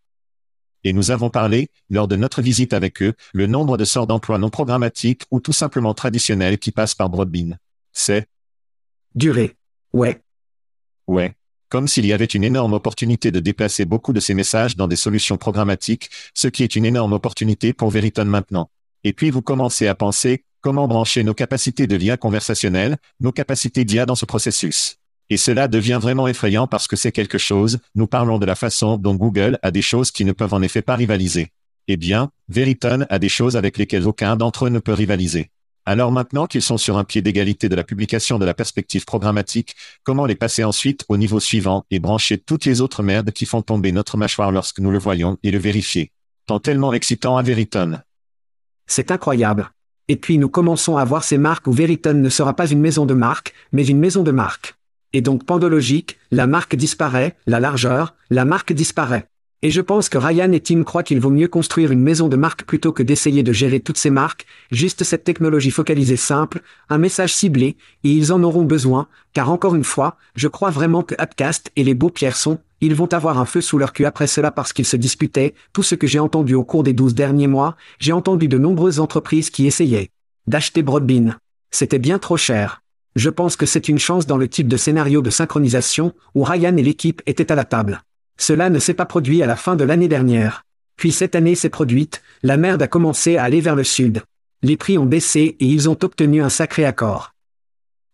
et 0.84 0.92
nous 0.92 1.10
avons 1.10 1.30
parlé, 1.30 1.70
lors 1.90 2.06
de 2.06 2.16
notre 2.16 2.42
visite 2.42 2.72
avec 2.72 3.02
eux, 3.02 3.14
le 3.32 3.46
nombre 3.46 3.76
de 3.76 3.84
sortes 3.84 4.08
d'emplois 4.08 4.38
non 4.38 4.50
programmatiques 4.50 5.22
ou 5.30 5.40
tout 5.40 5.52
simplement 5.52 5.94
traditionnels 5.94 6.58
qui 6.58 6.70
passent 6.70 6.94
par 6.94 7.08
Broadbean. 7.08 7.58
C'est 7.92 8.28
Durée. 9.14 9.56
Ouais. 9.92 10.20
Ouais. 11.06 11.34
Comme 11.68 11.88
s'il 11.88 12.06
y 12.06 12.12
avait 12.12 12.24
une 12.24 12.44
énorme 12.44 12.74
opportunité 12.74 13.30
de 13.30 13.40
déplacer 13.40 13.84
beaucoup 13.84 14.12
de 14.12 14.20
ces 14.20 14.34
messages 14.34 14.76
dans 14.76 14.88
des 14.88 14.96
solutions 14.96 15.36
programmatiques, 15.36 16.10
ce 16.34 16.48
qui 16.48 16.62
est 16.62 16.76
une 16.76 16.84
énorme 16.84 17.12
opportunité 17.12 17.72
pour 17.72 17.90
Veriton 17.90 18.24
maintenant. 18.26 18.70
Et 19.04 19.12
puis 19.12 19.30
vous 19.30 19.42
commencez 19.42 19.86
à 19.86 19.94
penser, 19.94 20.44
comment 20.60 20.88
brancher 20.88 21.24
nos 21.24 21.34
capacités 21.34 21.86
de 21.86 21.96
lien 21.96 22.16
conversationnel, 22.16 22.96
nos 23.20 23.32
capacités 23.32 23.84
d'IA 23.84 24.06
dans 24.06 24.14
ce 24.14 24.24
processus. 24.24 24.98
Et 25.34 25.36
cela 25.36 25.66
devient 25.66 25.98
vraiment 26.00 26.28
effrayant 26.28 26.68
parce 26.68 26.86
que 26.86 26.94
c'est 26.94 27.10
quelque 27.10 27.38
chose, 27.38 27.80
nous 27.96 28.06
parlons 28.06 28.38
de 28.38 28.46
la 28.46 28.54
façon 28.54 28.98
dont 28.98 29.16
Google 29.16 29.58
a 29.62 29.72
des 29.72 29.82
choses 29.82 30.12
qui 30.12 30.24
ne 30.24 30.30
peuvent 30.30 30.54
en 30.54 30.62
effet 30.62 30.80
pas 30.80 30.94
rivaliser. 30.94 31.48
Eh 31.88 31.96
bien, 31.96 32.30
Veriton 32.48 33.04
a 33.10 33.18
des 33.18 33.28
choses 33.28 33.56
avec 33.56 33.76
lesquelles 33.76 34.06
aucun 34.06 34.36
d'entre 34.36 34.66
eux 34.66 34.68
ne 34.68 34.78
peut 34.78 34.92
rivaliser. 34.92 35.50
Alors 35.86 36.12
maintenant 36.12 36.46
qu'ils 36.46 36.62
sont 36.62 36.78
sur 36.78 36.98
un 36.98 37.02
pied 37.02 37.20
d'égalité 37.20 37.68
de 37.68 37.74
la 37.74 37.82
publication 37.82 38.38
de 38.38 38.44
la 38.44 38.54
perspective 38.54 39.04
programmatique, 39.04 39.74
comment 40.04 40.24
les 40.24 40.36
passer 40.36 40.62
ensuite 40.62 41.04
au 41.08 41.16
niveau 41.16 41.40
suivant 41.40 41.84
et 41.90 41.98
brancher 41.98 42.38
toutes 42.38 42.64
les 42.64 42.80
autres 42.80 43.02
merdes 43.02 43.32
qui 43.32 43.44
font 43.44 43.60
tomber 43.60 43.90
notre 43.90 44.16
mâchoire 44.16 44.52
lorsque 44.52 44.78
nous 44.78 44.92
le 44.92 45.00
voyons 45.00 45.36
et 45.42 45.50
le 45.50 45.58
vérifier? 45.58 46.12
Tant 46.46 46.60
tellement 46.60 46.92
excitant 46.92 47.36
à 47.36 47.42
Veriton. 47.42 47.98
C'est 48.86 49.10
incroyable. 49.10 49.68
Et 50.06 50.14
puis 50.14 50.38
nous 50.38 50.48
commençons 50.48 50.96
à 50.96 51.04
voir 51.04 51.24
ces 51.24 51.38
marques 51.38 51.66
où 51.66 51.72
Veriton 51.72 52.14
ne 52.14 52.28
sera 52.28 52.54
pas 52.54 52.70
une 52.70 52.80
maison 52.80 53.04
de 53.04 53.14
marque, 53.14 53.52
mais 53.72 53.84
une 53.84 53.98
maison 53.98 54.22
de 54.22 54.30
marque. 54.30 54.76
Et 55.14 55.22
donc 55.22 55.44
pandologique, 55.44 56.18
la 56.32 56.46
marque 56.46 56.74
disparaît, 56.74 57.36
la 57.46 57.60
largeur, 57.60 58.14
la 58.30 58.44
marque 58.44 58.72
disparaît. 58.72 59.28
Et 59.62 59.70
je 59.70 59.80
pense 59.80 60.10
que 60.10 60.18
Ryan 60.18 60.52
et 60.52 60.60
Tim 60.60 60.82
croient 60.82 61.04
qu'il 61.04 61.20
vaut 61.20 61.30
mieux 61.30 61.48
construire 61.48 61.90
une 61.92 62.02
maison 62.02 62.28
de 62.28 62.36
marque 62.36 62.64
plutôt 62.64 62.92
que 62.92 63.02
d'essayer 63.02 63.42
de 63.42 63.52
gérer 63.52 63.80
toutes 63.80 63.96
ces 63.96 64.10
marques, 64.10 64.44
juste 64.72 65.04
cette 65.04 65.24
technologie 65.24 65.70
focalisée 65.70 66.16
simple, 66.16 66.60
un 66.90 66.98
message 66.98 67.32
ciblé, 67.32 67.76
et 68.02 68.10
ils 68.10 68.32
en 68.32 68.42
auront 68.42 68.64
besoin, 68.64 69.06
car 69.32 69.50
encore 69.50 69.74
une 69.76 69.84
fois, 69.84 70.18
je 70.34 70.48
crois 70.48 70.68
vraiment 70.68 71.02
que 71.02 71.14
Upcast 71.18 71.70
et 71.76 71.84
les 71.84 71.94
beaux 71.94 72.10
pierres 72.10 72.36
sont, 72.36 72.58
ils 72.82 72.94
vont 72.94 73.14
avoir 73.14 73.38
un 73.38 73.46
feu 73.46 73.62
sous 73.62 73.78
leur 73.78 73.94
cul 73.94 74.04
après 74.04 74.26
cela 74.26 74.50
parce 74.50 74.74
qu'ils 74.74 74.84
se 74.84 74.96
disputaient, 74.96 75.54
tout 75.72 75.82
ce 75.84 75.94
que 75.94 76.08
j'ai 76.08 76.18
entendu 76.18 76.54
au 76.54 76.64
cours 76.64 76.82
des 76.82 76.92
douze 76.92 77.14
derniers 77.14 77.46
mois, 77.46 77.76
j'ai 78.00 78.12
entendu 78.12 78.48
de 78.48 78.58
nombreuses 78.58 79.00
entreprises 79.00 79.48
qui 79.48 79.66
essayaient 79.66 80.10
d'acheter 80.46 80.82
Broadbean. 80.82 81.38
C'était 81.70 81.98
bien 81.98 82.18
trop 82.18 82.36
cher. 82.36 82.83
Je 83.16 83.30
pense 83.30 83.56
que 83.56 83.66
c'est 83.66 83.88
une 83.88 83.98
chance 83.98 84.26
dans 84.26 84.36
le 84.36 84.48
type 84.48 84.66
de 84.66 84.76
scénario 84.76 85.22
de 85.22 85.30
synchronisation 85.30 86.12
où 86.34 86.42
Ryan 86.42 86.76
et 86.76 86.82
l'équipe 86.82 87.22
étaient 87.26 87.52
à 87.52 87.54
la 87.54 87.64
table. 87.64 88.02
Cela 88.36 88.70
ne 88.70 88.80
s'est 88.80 88.94
pas 88.94 89.06
produit 89.06 89.42
à 89.42 89.46
la 89.46 89.54
fin 89.54 89.76
de 89.76 89.84
l'année 89.84 90.08
dernière. 90.08 90.64
Puis 90.96 91.12
cette 91.12 91.36
année 91.36 91.54
s'est 91.54 91.68
produite, 91.68 92.22
la 92.42 92.56
merde 92.56 92.82
a 92.82 92.88
commencé 92.88 93.36
à 93.36 93.44
aller 93.44 93.60
vers 93.60 93.76
le 93.76 93.84
sud. 93.84 94.22
Les 94.62 94.76
prix 94.76 94.98
ont 94.98 95.06
baissé 95.06 95.56
et 95.60 95.66
ils 95.66 95.88
ont 95.88 95.98
obtenu 96.02 96.42
un 96.42 96.48
sacré 96.48 96.84
accord. 96.84 97.32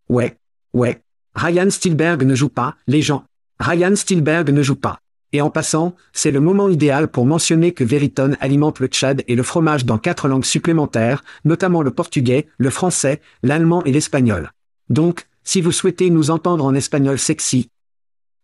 Ouais. 0.08 0.36
Ouais. 0.74 1.00
Ryan 1.34 1.70
Spielberg 1.70 2.24
ne 2.24 2.34
joue 2.34 2.48
pas, 2.48 2.76
les 2.86 3.02
gens. 3.02 3.24
Ryan 3.58 3.96
Spielberg 3.96 4.50
ne 4.50 4.62
joue 4.62 4.76
pas. 4.76 4.98
Et 5.32 5.40
en 5.40 5.48
passant, 5.48 5.94
c'est 6.12 6.32
le 6.32 6.40
moment 6.40 6.68
idéal 6.68 7.08
pour 7.08 7.24
mentionner 7.24 7.72
que 7.72 7.84
Veriton 7.84 8.36
alimente 8.40 8.80
le 8.80 8.88
Tchad 8.88 9.22
et 9.28 9.36
le 9.36 9.42
fromage 9.44 9.84
dans 9.84 9.98
quatre 9.98 10.26
langues 10.26 10.44
supplémentaires, 10.44 11.22
notamment 11.44 11.82
le 11.82 11.92
portugais, 11.92 12.48
le 12.58 12.70
français, 12.70 13.20
l'allemand 13.42 13.84
et 13.84 13.92
l'espagnol. 13.92 14.50
Donc, 14.90 15.26
si 15.44 15.60
vous 15.60 15.72
souhaitez 15.72 16.10
nous 16.10 16.30
entendre 16.30 16.64
en 16.64 16.74
espagnol 16.74 17.18
sexy, 17.18 17.70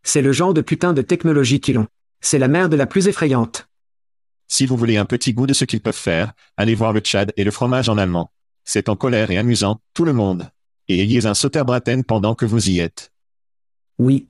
c'est 0.03 0.23
le 0.23 0.33
genre 0.33 0.55
de 0.55 0.61
putain 0.61 0.93
de 0.93 1.03
technologie 1.03 1.61
qu'ils 1.61 1.79
ont. 1.79 1.89
C'est 2.21 2.39
la 2.39 2.49
merde 2.49 2.75
la 2.75 2.87
plus 2.87 3.09
effrayante. 3.09 3.69
Si 4.49 4.65
vous 4.65 4.77
voulez 4.77 4.97
un 4.97 5.05
petit 5.05 5.33
goût 5.33 5.47
de 5.47 5.53
ce 5.53 5.65
qu'ils 5.65 5.83
peuvent 5.83 5.95
faire, 5.95 6.33
allez 6.57 6.77
voir 6.77 6.93
le 6.93 7.01
Tchad 7.01 7.33
et 7.37 7.43
le 7.43 7.51
fromage 7.51 7.89
en 7.89 7.99
allemand. 7.99 8.33
C'est 8.65 8.89
en 8.89 8.97
colère 8.97 9.31
et 9.31 9.39
amusant, 9.39 9.81
tout 9.93 10.05
le 10.05 10.13
monde. 10.13 10.51
Et 10.89 11.01
ayez 11.01 11.27
un 11.27 11.35
sauterbraten 11.35 12.05
pendant 12.05 12.37
que 12.37 12.47
vous 12.47 12.71
y 12.71 12.79
êtes. 12.79 13.13
Oui. 13.99 14.29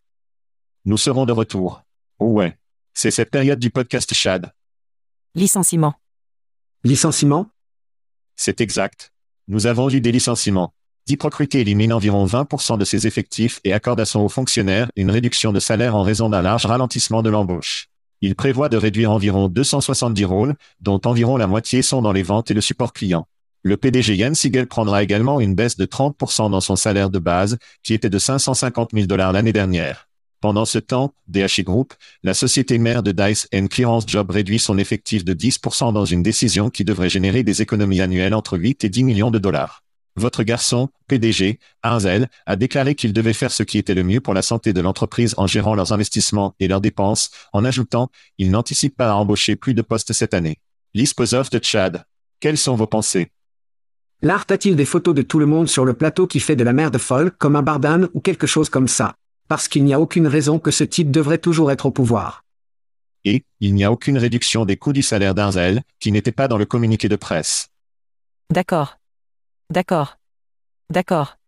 Nous 0.87 0.97
serons 0.97 1.27
de 1.27 1.33
retour. 1.33 1.83
Oh 2.19 2.29
ouais. 2.29 2.59
C'est 2.95 3.11
cette 3.11 3.31
période 3.31 3.59
du 3.59 3.71
podcast 3.71 4.15
Chad. 4.15 4.53
Licenciement. 5.35 5.95
Licenciement? 6.83 7.51
C'est 8.37 8.63
exact. 8.63 9.13
Nous 9.49 9.67
avons 9.67 9.91
eu 9.91 10.01
des 10.01 10.13
licenciements. 10.13 10.73
Diprocruité 11.07 11.61
élimine 11.61 11.93
environ 11.93 12.27
20% 12.27 12.79
de 12.79 12.85
ses 12.85 13.07
effectifs 13.07 13.61
et 13.63 13.73
accorde 13.73 14.01
à 14.01 14.05
son 14.05 14.23
haut 14.23 14.29
fonctionnaire 14.29 14.89
une 14.97 15.13
réduction 15.13 15.53
de 15.53 15.61
salaire 15.61 15.95
en 15.95 16.03
raison 16.03 16.29
d'un 16.29 16.43
large 16.43 16.67
ralentissement 16.67 17.23
de 17.23 17.31
l'embauche. 17.31 17.87
Il 18.23 18.35
prévoit 18.35 18.69
de 18.69 18.77
réduire 18.77 19.13
environ 19.13 19.47
270 19.47 20.25
rôles, 20.25 20.55
dont 20.81 21.01
environ 21.05 21.37
la 21.37 21.47
moitié 21.47 21.83
sont 21.83 22.03
dans 22.03 22.11
les 22.11 22.25
ventes 22.25 22.51
et 22.51 22.55
le 22.55 22.61
support 22.61 22.93
client. 22.93 23.29
Le 23.63 23.77
PDG 23.77 24.17
Yann 24.17 24.35
Siegel 24.35 24.67
prendra 24.67 25.05
également 25.05 25.39
une 25.39 25.55
baisse 25.55 25.77
de 25.77 25.87
30% 25.87 26.51
dans 26.51 26.61
son 26.61 26.75
salaire 26.75 27.09
de 27.09 27.21
base, 27.21 27.57
qui 27.85 27.95
était 27.95 28.11
de 28.11 28.19
550 28.19 28.91
000 28.93 29.07
dollars 29.07 29.33
l'année 29.33 29.53
dernière. 29.53 30.09
Pendant 30.41 30.65
ce 30.65 30.81
temps, 30.81 31.15
DHI 31.29 31.63
Group, 31.63 31.95
la 32.25 32.35
société 32.35 32.79
mère 32.79 33.05
de 33.05 33.13
Dice 33.13 33.49
Clearance 33.71 34.09
Job 34.09 34.33
réduit 34.33 34.59
son 34.59 34.77
effectif 34.77 35.25
de 35.25 35.35
10% 35.35 35.93
dans 35.93 36.05
une 36.05 36.25
décision 36.25 36.69
qui 36.69 36.85
devrait 36.85 37.11
générer 37.11 37.45
des 37.45 37.63
économies 37.63 38.01
annuelles 38.01 38.35
entre 38.35 38.59
8 38.59 38.83
et 38.83 38.89
10 38.89 39.05
millions 39.05 39.31
de 39.31 39.39
dollars. 39.39 39.86
Votre 40.19 40.45
garçon, 40.45 40.89
PDG, 41.09 41.59
Arzel, 41.83 42.29
a 42.47 42.57
déclaré 42.57 42.95
qu'il 42.95 43.13
devait 43.13 43.35
faire 43.35 43.53
ce 43.53 43.63
qui 43.63 43.77
était 43.77 43.95
le 43.95 44.03
mieux 44.03 44.21
pour 44.21 44.33
la 44.33 44.41
santé 44.41 44.73
de 44.73 44.81
l'entreprise 44.81 45.35
en 45.37 45.47
gérant 45.47 45.75
leurs 45.75 45.93
investissements 45.93 46.55
et 46.59 46.69
leurs 46.69 46.81
dépenses, 46.81 47.31
en 47.53 47.67
ajoutant, 47.67 48.09
il 48.39 48.51
n'anticipe 48.51 48.97
pas 48.97 49.11
à 49.11 49.15
embaucher 49.15 49.57
plus 49.57 49.75
de 49.75 49.83
postes 49.83 50.15
cette 50.15 50.33
année. 50.33 50.59
L'Isposov 50.95 51.51
de 51.51 51.61
Chad. 51.63 52.05
Quelles 52.41 52.57
sont 52.57 52.77
vos 52.77 52.87
pensées? 52.87 53.31
L'art 54.23 54.47
a-t-il 54.49 54.75
des 54.75 54.87
photos 54.87 55.15
de 55.15 55.21
tout 55.21 55.39
le 55.39 55.45
monde 55.45 55.69
sur 55.69 55.85
le 55.85 55.93
plateau 55.93 56.27
qui 56.27 56.41
fait 56.41 56.57
de 56.57 56.65
la 56.65 56.73
merde 56.73 56.97
folle, 56.97 57.31
comme 57.31 57.55
un 57.55 57.63
bardane 57.63 58.09
ou 58.15 58.21
quelque 58.21 58.47
chose 58.47 58.71
comme 58.71 58.89
ça? 58.89 59.17
Parce 59.49 59.69
qu'il 59.69 59.85
n'y 59.85 59.93
a 59.93 60.01
aucune 60.01 60.27
raison 60.27 60.59
que 60.59 60.71
ce 60.71 60.85
type 60.85 61.11
devrait 61.11 61.37
toujours 61.37 61.71
être 61.71 61.85
au 61.85 61.91
pouvoir. 61.91 62.43
Et, 63.27 63.45
il 63.61 63.75
n'y 63.75 63.85
a 63.85 63.93
aucune 63.93 64.17
réduction 64.17 64.65
des 64.65 64.79
coûts 64.79 64.95
du 64.95 65.03
salaire 65.03 65.35
d'Arzel, 65.35 65.83
qui 66.01 66.11
n'était 66.11 66.33
pas 66.33 66.49
dans 66.49 66.57
le 66.57 66.65
communiqué 66.65 67.11
de 67.11 67.17
presse. 67.17 67.69
D'accord. 68.51 68.97
D'accord. 69.71 70.19
D'accord. 70.91 71.39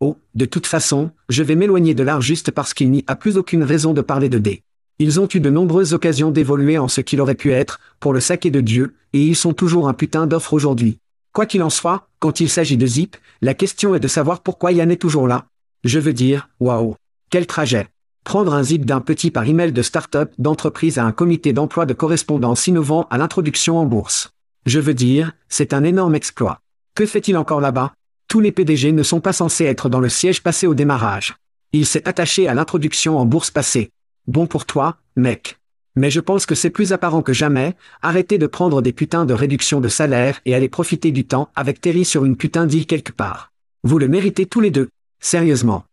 Oh, 0.00 0.18
de 0.34 0.44
toute 0.44 0.66
façon, 0.66 1.10
je 1.28 1.42
vais 1.42 1.54
m'éloigner 1.54 1.94
de 1.94 2.02
l'art 2.02 2.20
juste 2.20 2.50
parce 2.50 2.74
qu'il 2.74 2.90
n'y 2.90 3.04
a 3.06 3.16
plus 3.16 3.36
aucune 3.36 3.62
raison 3.62 3.94
de 3.94 4.00
parler 4.00 4.28
de 4.28 4.38
D. 4.38 4.62
Ils 4.98 5.20
ont 5.20 5.28
eu 5.32 5.40
de 5.40 5.50
nombreuses 5.50 5.94
occasions 5.94 6.30
d'évoluer 6.30 6.76
en 6.76 6.88
ce 6.88 7.00
qu'il 7.00 7.20
aurait 7.20 7.34
pu 7.34 7.52
être, 7.52 7.80
pour 8.00 8.12
le 8.12 8.20
saquer 8.20 8.50
de 8.50 8.60
Dieu, 8.60 8.96
et 9.12 9.22
ils 9.22 9.36
sont 9.36 9.52
toujours 9.52 9.88
un 9.88 9.94
putain 9.94 10.26
d'offre 10.26 10.54
aujourd'hui. 10.54 10.98
Quoi 11.32 11.46
qu'il 11.46 11.62
en 11.62 11.70
soit, 11.70 12.08
quand 12.18 12.40
il 12.40 12.48
s'agit 12.48 12.76
de 12.76 12.86
Zip, 12.86 13.16
la 13.42 13.54
question 13.54 13.94
est 13.94 14.00
de 14.00 14.08
savoir 14.08 14.42
pourquoi 14.42 14.72
Yann 14.72 14.90
est 14.90 15.00
toujours 15.00 15.28
là. 15.28 15.46
Je 15.84 15.98
veux 15.98 16.14
dire, 16.14 16.48
waouh. 16.60 16.96
Quel 17.30 17.46
trajet. 17.46 17.88
Prendre 18.24 18.54
un 18.54 18.64
zip 18.64 18.84
d'un 18.84 19.00
petit 19.00 19.30
par 19.30 19.44
email 19.44 19.72
de 19.72 19.82
start-up 19.82 20.32
d'entreprise 20.38 20.98
à 20.98 21.04
un 21.04 21.12
comité 21.12 21.52
d'emploi 21.52 21.86
de 21.86 21.94
correspondance 21.94 22.66
innovant 22.66 23.06
à 23.10 23.18
l'introduction 23.18 23.78
en 23.78 23.84
bourse. 23.84 24.30
Je 24.64 24.80
veux 24.80 24.94
dire, 24.94 25.32
c'est 25.48 25.72
un 25.72 25.84
énorme 25.84 26.16
exploit. 26.16 26.60
Que 26.96 27.04
fait-il 27.04 27.36
encore 27.36 27.60
là-bas? 27.60 27.92
Tous 28.26 28.40
les 28.40 28.52
PDG 28.52 28.90
ne 28.90 29.02
sont 29.02 29.20
pas 29.20 29.34
censés 29.34 29.66
être 29.66 29.90
dans 29.90 30.00
le 30.00 30.08
siège 30.08 30.42
passé 30.42 30.66
au 30.66 30.74
démarrage. 30.74 31.36
Il 31.74 31.84
s'est 31.84 32.08
attaché 32.08 32.48
à 32.48 32.54
l'introduction 32.54 33.18
en 33.18 33.26
bourse 33.26 33.50
passée. 33.50 33.90
Bon 34.26 34.46
pour 34.46 34.64
toi, 34.64 34.96
mec. 35.14 35.58
Mais 35.94 36.10
je 36.10 36.20
pense 36.20 36.46
que 36.46 36.54
c'est 36.54 36.70
plus 36.70 36.94
apparent 36.94 37.20
que 37.20 37.34
jamais, 37.34 37.76
arrêtez 38.00 38.38
de 38.38 38.46
prendre 38.46 38.80
des 38.80 38.94
putains 38.94 39.26
de 39.26 39.34
réductions 39.34 39.82
de 39.82 39.88
salaire 39.88 40.40
et 40.46 40.54
allez 40.54 40.70
profiter 40.70 41.12
du 41.12 41.26
temps 41.26 41.50
avec 41.54 41.82
Terry 41.82 42.06
sur 42.06 42.24
une 42.24 42.34
putain 42.34 42.64
d'île 42.64 42.86
quelque 42.86 43.12
part. 43.12 43.52
Vous 43.82 43.98
le 43.98 44.08
méritez 44.08 44.46
tous 44.46 44.60
les 44.60 44.70
deux. 44.70 44.88
Sérieusement. 45.20 45.84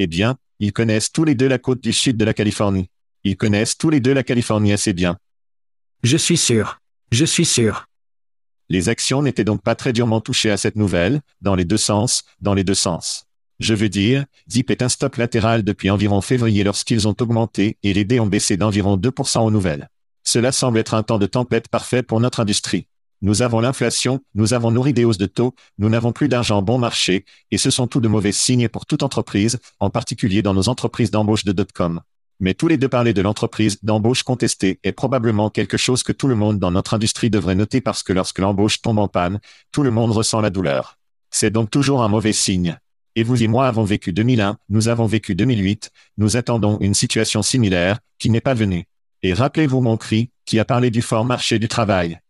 Eh 0.00 0.08
bien, 0.08 0.34
ils 0.58 0.72
connaissent 0.72 1.12
tous 1.12 1.22
les 1.22 1.36
deux 1.36 1.48
la 1.48 1.58
côte 1.58 1.80
du 1.80 1.92
sud 1.92 2.16
de 2.16 2.24
la 2.24 2.34
Californie. 2.34 2.90
Ils 3.22 3.36
connaissent 3.36 3.78
tous 3.78 3.90
les 3.90 4.00
deux 4.00 4.14
la 4.14 4.24
Californie 4.24 4.72
assez 4.72 4.92
bien. 4.92 5.16
Je 6.02 6.16
suis 6.16 6.36
sûr. 6.36 6.80
Je 7.12 7.24
suis 7.24 7.46
sûr. 7.46 7.87
Les 8.70 8.90
actions 8.90 9.22
n'étaient 9.22 9.44
donc 9.44 9.62
pas 9.62 9.74
très 9.74 9.94
durement 9.94 10.20
touchées 10.20 10.50
à 10.50 10.58
cette 10.58 10.76
nouvelle, 10.76 11.22
dans 11.40 11.54
les 11.54 11.64
deux 11.64 11.78
sens, 11.78 12.24
dans 12.40 12.52
les 12.52 12.64
deux 12.64 12.74
sens. 12.74 13.24
Je 13.60 13.74
veux 13.74 13.88
dire, 13.88 14.24
Zip 14.50 14.70
est 14.70 14.82
un 14.82 14.88
stop 14.88 15.16
latéral 15.16 15.64
depuis 15.64 15.90
environ 15.90 16.20
février 16.20 16.62
lorsqu'ils 16.64 17.08
ont 17.08 17.16
augmenté 17.18 17.78
et 17.82 17.92
les 17.92 18.04
dés 18.04 18.20
ont 18.20 18.26
baissé 18.26 18.56
d'environ 18.56 18.96
2% 18.96 19.40
aux 19.40 19.50
nouvelles. 19.50 19.88
Cela 20.22 20.52
semble 20.52 20.78
être 20.78 20.94
un 20.94 21.02
temps 21.02 21.18
de 21.18 21.26
tempête 21.26 21.68
parfait 21.68 22.02
pour 22.02 22.20
notre 22.20 22.40
industrie. 22.40 22.86
Nous 23.20 23.42
avons 23.42 23.58
l'inflation, 23.58 24.20
nous 24.34 24.54
avons 24.54 24.70
nourri 24.70 24.92
des 24.92 25.04
hausses 25.04 25.18
de 25.18 25.26
taux, 25.26 25.54
nous 25.78 25.88
n'avons 25.88 26.12
plus 26.12 26.28
d'argent 26.28 26.62
bon 26.62 26.78
marché, 26.78 27.24
et 27.50 27.58
ce 27.58 27.70
sont 27.70 27.88
tous 27.88 28.00
de 28.00 28.06
mauvais 28.06 28.30
signes 28.30 28.68
pour 28.68 28.86
toute 28.86 29.02
entreprise, 29.02 29.58
en 29.80 29.90
particulier 29.90 30.42
dans 30.42 30.54
nos 30.54 30.68
entreprises 30.68 31.10
d'embauche 31.10 31.44
de 31.44 31.52
dot-com. 31.52 32.00
Mais 32.40 32.54
tous 32.54 32.68
les 32.68 32.76
deux 32.76 32.88
parler 32.88 33.12
de 33.14 33.22
l'entreprise 33.22 33.78
d'embauche 33.82 34.22
contestée 34.22 34.78
est 34.84 34.92
probablement 34.92 35.50
quelque 35.50 35.76
chose 35.76 36.04
que 36.04 36.12
tout 36.12 36.28
le 36.28 36.36
monde 36.36 36.60
dans 36.60 36.70
notre 36.70 36.94
industrie 36.94 37.30
devrait 37.30 37.56
noter 37.56 37.80
parce 37.80 38.04
que 38.04 38.12
lorsque 38.12 38.38
l'embauche 38.38 38.80
tombe 38.80 38.98
en 38.98 39.08
panne, 39.08 39.40
tout 39.72 39.82
le 39.82 39.90
monde 39.90 40.12
ressent 40.12 40.40
la 40.40 40.50
douleur. 40.50 40.98
C'est 41.30 41.50
donc 41.50 41.70
toujours 41.70 42.02
un 42.02 42.08
mauvais 42.08 42.32
signe. 42.32 42.78
Et 43.16 43.24
vous 43.24 43.42
et 43.42 43.48
moi 43.48 43.66
avons 43.66 43.82
vécu 43.82 44.12
2001, 44.12 44.56
nous 44.68 44.86
avons 44.86 45.06
vécu 45.06 45.34
2008, 45.34 45.90
nous 46.18 46.36
attendons 46.36 46.78
une 46.78 46.94
situation 46.94 47.42
similaire, 47.42 47.98
qui 48.20 48.30
n'est 48.30 48.40
pas 48.40 48.54
venue. 48.54 48.84
Et 49.24 49.32
rappelez-vous 49.32 49.80
mon 49.80 49.96
cri, 49.96 50.30
qui 50.44 50.60
a 50.60 50.64
parlé 50.64 50.92
du 50.92 51.02
fort 51.02 51.24
marché 51.24 51.58
du 51.58 51.66
travail. 51.66 52.20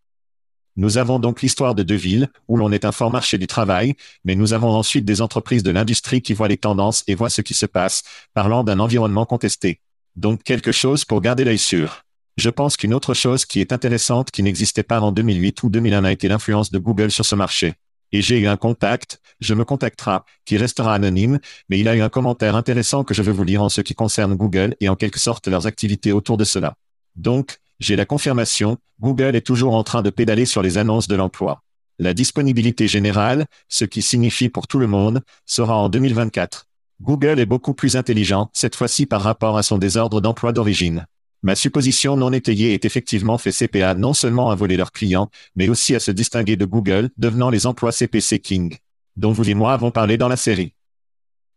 Nous 0.76 0.96
avons 0.96 1.18
donc 1.18 1.42
l'histoire 1.42 1.74
de 1.74 1.82
Deville, 1.82 2.30
où 2.46 2.56
l'on 2.56 2.72
est 2.72 2.86
un 2.86 2.92
fort 2.92 3.10
marché 3.10 3.36
du 3.36 3.46
travail, 3.46 3.96
mais 4.24 4.36
nous 4.36 4.54
avons 4.54 4.70
ensuite 4.70 5.04
des 5.04 5.20
entreprises 5.20 5.62
de 5.62 5.70
l'industrie 5.70 6.22
qui 6.22 6.32
voient 6.32 6.48
les 6.48 6.56
tendances 6.56 7.04
et 7.08 7.14
voient 7.14 7.28
ce 7.28 7.42
qui 7.42 7.52
se 7.52 7.66
passe, 7.66 8.04
parlant 8.32 8.64
d'un 8.64 8.78
environnement 8.78 9.26
contesté. 9.26 9.80
Donc 10.18 10.42
quelque 10.42 10.72
chose 10.72 11.04
pour 11.04 11.20
garder 11.20 11.44
l'œil 11.44 11.58
sur. 11.58 12.02
Je 12.36 12.50
pense 12.50 12.76
qu'une 12.76 12.92
autre 12.92 13.14
chose 13.14 13.46
qui 13.46 13.60
est 13.60 13.72
intéressante 13.72 14.32
qui 14.32 14.42
n'existait 14.42 14.82
pas 14.82 15.00
en 15.00 15.12
2008 15.12 15.62
ou 15.62 15.70
2001 15.70 16.04
a 16.04 16.10
été 16.10 16.26
l'influence 16.26 16.72
de 16.72 16.78
Google 16.78 17.12
sur 17.12 17.24
ce 17.24 17.36
marché 17.36 17.74
et 18.10 18.20
j'ai 18.20 18.38
eu 18.38 18.46
un 18.46 18.56
contact, 18.56 19.20
je 19.40 19.54
me 19.54 19.64
contactera, 19.64 20.24
qui 20.44 20.56
restera 20.56 20.94
anonyme, 20.94 21.38
mais 21.68 21.78
il 21.78 21.88
a 21.88 21.94
eu 21.94 22.00
un 22.00 22.08
commentaire 22.08 22.56
intéressant 22.56 23.04
que 23.04 23.14
je 23.14 23.22
veux 23.22 23.32
vous 23.32 23.44
lire 23.44 23.62
en 23.62 23.68
ce 23.68 23.80
qui 23.80 23.94
concerne 23.94 24.34
Google 24.34 24.74
et 24.80 24.88
en 24.88 24.96
quelque 24.96 25.18
sorte 25.18 25.46
leurs 25.46 25.66
activités 25.66 26.10
autour 26.10 26.36
de 26.36 26.44
cela. 26.44 26.74
Donc, 27.16 27.58
j'ai 27.78 27.96
la 27.96 28.06
confirmation, 28.06 28.78
Google 29.00 29.36
est 29.36 29.46
toujours 29.46 29.74
en 29.74 29.84
train 29.84 30.02
de 30.02 30.10
pédaler 30.10 30.46
sur 30.46 30.62
les 30.62 30.78
annonces 30.78 31.06
de 31.06 31.14
l'emploi. 31.14 31.62
La 31.98 32.14
disponibilité 32.14 32.88
générale, 32.88 33.46
ce 33.68 33.84
qui 33.84 34.02
signifie 34.02 34.48
pour 34.48 34.66
tout 34.66 34.78
le 34.78 34.86
monde, 34.86 35.20
sera 35.46 35.76
en 35.76 35.88
2024. 35.88 36.67
Google 37.00 37.38
est 37.38 37.46
beaucoup 37.46 37.74
plus 37.74 37.94
intelligent, 37.94 38.50
cette 38.52 38.74
fois-ci 38.74 39.06
par 39.06 39.22
rapport 39.22 39.56
à 39.56 39.62
son 39.62 39.78
désordre 39.78 40.20
d'emploi 40.20 40.52
d'origine. 40.52 41.06
Ma 41.44 41.54
supposition 41.54 42.16
non 42.16 42.32
étayée 42.32 42.74
est 42.74 42.84
effectivement 42.84 43.38
fait 43.38 43.52
CPA 43.52 43.94
non 43.94 44.12
seulement 44.14 44.50
à 44.50 44.56
voler 44.56 44.76
leurs 44.76 44.90
clients, 44.90 45.30
mais 45.54 45.68
aussi 45.68 45.94
à 45.94 46.00
se 46.00 46.10
distinguer 46.10 46.56
de 46.56 46.64
Google, 46.64 47.10
devenant 47.16 47.50
les 47.50 47.66
emplois 47.66 47.92
CPC 47.92 48.40
King, 48.40 48.76
dont 49.14 49.30
vous 49.30 49.48
et 49.48 49.54
moi 49.54 49.72
avons 49.72 49.92
parlé 49.92 50.16
dans 50.16 50.26
la 50.26 50.36
série. 50.36 50.74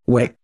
Ouais. 0.05 0.35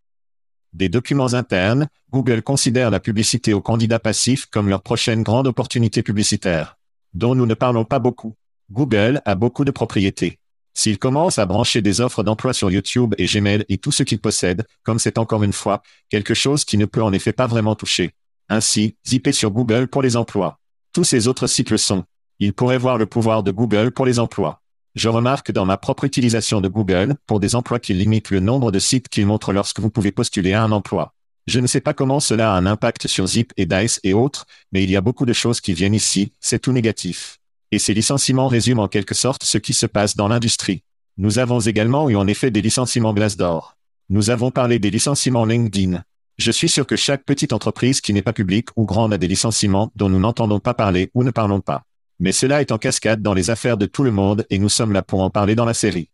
Des 0.74 0.90
documents 0.90 1.36
internes, 1.36 1.88
Google 2.12 2.42
considère 2.42 2.90
la 2.90 3.00
publicité 3.00 3.54
aux 3.54 3.62
candidats 3.62 4.00
passifs 4.00 4.48
comme 4.48 4.68
leur 4.68 4.82
prochaine 4.82 5.22
grande 5.22 5.46
opportunité 5.46 6.02
publicitaire, 6.02 6.80
dont 7.14 7.36
nous 7.36 7.46
ne 7.46 7.54
parlons 7.54 7.86
pas 7.86 8.00
beaucoup. 8.00 8.34
Google 8.72 9.22
a 9.26 9.36
beaucoup 9.36 9.64
de 9.64 9.72
propriétés. 9.72 10.40
S'il 10.78 11.00
commence 11.00 11.40
à 11.40 11.48
brancher 11.48 11.82
des 11.82 12.02
offres 12.02 12.22
d'emploi 12.22 12.54
sur 12.54 12.70
YouTube 12.70 13.16
et 13.18 13.26
Gmail 13.26 13.66
et 13.68 13.80
tout 13.80 13.92
ce 13.92 14.04
qu'il 14.04 14.20
possède, 14.20 14.68
comme 14.84 15.00
c'est 15.00 15.18
encore 15.18 15.42
une 15.42 15.52
fois, 15.52 15.82
quelque 16.08 16.36
chose 16.36 16.66
qui 16.66 16.78
ne 16.78 16.86
peut 16.86 17.02
en 17.02 17.14
effet 17.14 17.34
pas 17.34 17.48
vraiment 17.48 17.74
toucher, 17.74 18.12
ainsi, 18.48 18.96
zipper 19.04 19.32
sur 19.32 19.50
Google 19.50 19.88
pour 19.88 20.04
les 20.04 20.16
emplois. 20.16 20.60
Tous 20.94 21.04
ces 21.04 21.28
autres 21.28 21.48
sites 21.48 21.72
le 21.72 21.78
sont. 21.78 22.04
Il 22.38 22.54
pourrait 22.54 22.78
voir 22.78 23.00
le 23.00 23.08
pouvoir 23.08 23.42
de 23.42 23.50
Google 23.50 23.90
pour 23.90 24.06
les 24.06 24.20
emplois. 24.20 24.62
Je 24.94 25.10
remarque 25.10 25.52
dans 25.52 25.66
ma 25.66 25.78
propre 25.78 26.04
utilisation 26.04 26.62
de 26.62 26.68
Google, 26.68 27.16
pour 27.26 27.40
des 27.40 27.56
emplois 27.56 27.80
qui 27.80 27.96
limitent 27.96 28.30
le 28.30 28.40
nombre 28.40 28.72
de 28.72 28.78
sites 28.78 29.10
qu'il 29.10 29.26
montre 29.26 29.54
lorsque 29.54 29.80
vous 29.80 29.90
pouvez 29.90 30.12
postuler 30.12 30.54
à 30.54 30.62
un 30.62 30.72
emploi. 30.72 31.16
Je 31.48 31.60
ne 31.60 31.66
sais 31.66 31.82
pas 31.82 31.96
comment 31.96 32.20
cela 32.20 32.54
a 32.54 32.56
un 32.56 32.68
impact 32.68 33.08
sur 33.08 33.26
Zip 33.26 33.52
et 33.58 33.66
Dice 33.66 34.00
et 34.04 34.14
autres, 34.14 34.46
mais 34.72 34.84
il 34.84 34.92
y 34.92 34.96
a 34.96 35.02
beaucoup 35.02 35.26
de 35.26 35.34
choses 35.34 35.60
qui 35.60 35.74
viennent 35.74 35.96
ici, 35.96 36.34
c'est 36.40 36.60
tout 36.60 36.72
négatif. 36.72 37.40
Et 37.72 37.80
ces 37.80 37.94
licenciements 37.94 38.48
résument 38.48 38.84
en 38.84 38.88
quelque 38.88 39.14
sorte 39.14 39.44
ce 39.44 39.58
qui 39.58 39.74
se 39.74 39.86
passe 39.86 40.16
dans 40.16 40.30
l'industrie. 40.30 40.84
Nous 41.18 41.38
avons 41.38 41.60
également 41.60 42.10
eu 42.10 42.16
en 42.16 42.26
effet 42.26 42.50
des 42.50 42.62
licenciements 42.62 43.14
Glassdoor. 43.14 43.76
Nous 44.10 44.30
avons 44.30 44.52
parlé 44.52 44.80
des 44.80 44.90
licenciements 44.90 45.44
LinkedIn. 45.44 46.02
Je 46.38 46.52
suis 46.52 46.70
sûr 46.70 46.88
que 46.88 46.96
chaque 46.96 47.26
petite 47.26 47.52
entreprise 47.52 48.00
qui 48.00 48.14
n'est 48.14 48.22
pas 48.22 48.32
publique 48.32 48.70
ou 48.78 48.86
grande 48.86 49.14
a 49.14 49.18
des 49.18 49.28
licenciements 49.28 49.92
dont 49.96 50.08
nous 50.08 50.20
n'entendons 50.20 50.62
pas 50.62 50.74
parler 50.74 51.12
ou 51.14 51.24
ne 51.24 51.32
parlons 51.32 51.60
pas. 51.60 51.84
Mais 52.20 52.32
cela 52.32 52.62
est 52.62 52.72
en 52.72 52.78
cascade 52.78 53.22
dans 53.22 53.34
les 53.34 53.50
affaires 53.50 53.78
de 53.78 53.86
tout 53.86 54.04
le 54.04 54.12
monde 54.12 54.46
et 54.50 54.60
nous 54.60 54.70
sommes 54.70 54.94
là 54.94 55.02
pour 55.02 55.22
en 55.22 55.30
parler 55.30 55.56
dans 55.56 55.66
la 55.66 55.74
série. 55.74 56.10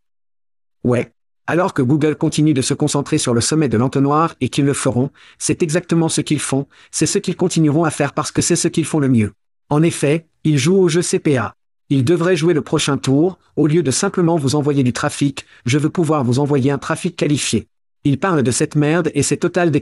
Ouais. 0.83 1.11
Alors 1.45 1.73
que 1.73 1.81
Google 1.81 2.15
continue 2.15 2.53
de 2.53 2.61
se 2.61 2.73
concentrer 2.73 3.17
sur 3.17 3.33
le 3.33 3.41
sommet 3.41 3.67
de 3.67 3.77
l'entonnoir 3.77 4.33
et 4.41 4.49
qu'ils 4.49 4.65
le 4.65 4.73
feront, 4.73 5.11
c'est 5.37 5.61
exactement 5.61 6.09
ce 6.09 6.21
qu'ils 6.21 6.39
font, 6.39 6.67
c'est 6.89 7.05
ce 7.05 7.19
qu'ils 7.19 7.35
continueront 7.35 7.83
à 7.83 7.91
faire 7.91 8.13
parce 8.13 8.31
que 8.31 8.41
c'est 8.41 8.55
ce 8.55 8.69
qu'ils 8.69 8.85
font 8.85 8.99
le 8.99 9.09
mieux. 9.09 9.33
En 9.69 9.83
effet, 9.83 10.25
ils 10.43 10.57
jouent 10.57 10.79
au 10.79 10.89
jeu 10.89 11.01
CPA. 11.01 11.55
Ils 11.89 12.03
devraient 12.03 12.35
jouer 12.35 12.53
le 12.53 12.61
prochain 12.61 12.97
tour, 12.97 13.37
au 13.55 13.67
lieu 13.67 13.83
de 13.83 13.91
simplement 13.91 14.37
vous 14.37 14.55
envoyer 14.55 14.83
du 14.83 14.93
trafic, 14.93 15.45
je 15.65 15.77
veux 15.77 15.89
pouvoir 15.89 16.23
vous 16.23 16.39
envoyer 16.39 16.71
un 16.71 16.77
trafic 16.77 17.15
qualifié. 17.15 17.67
Ils 18.03 18.19
parlent 18.19 18.43
de 18.43 18.51
cette 18.51 18.75
merde 18.75 19.11
et 19.13 19.23
c'est 19.23 19.37
total 19.37 19.71
des. 19.71 19.81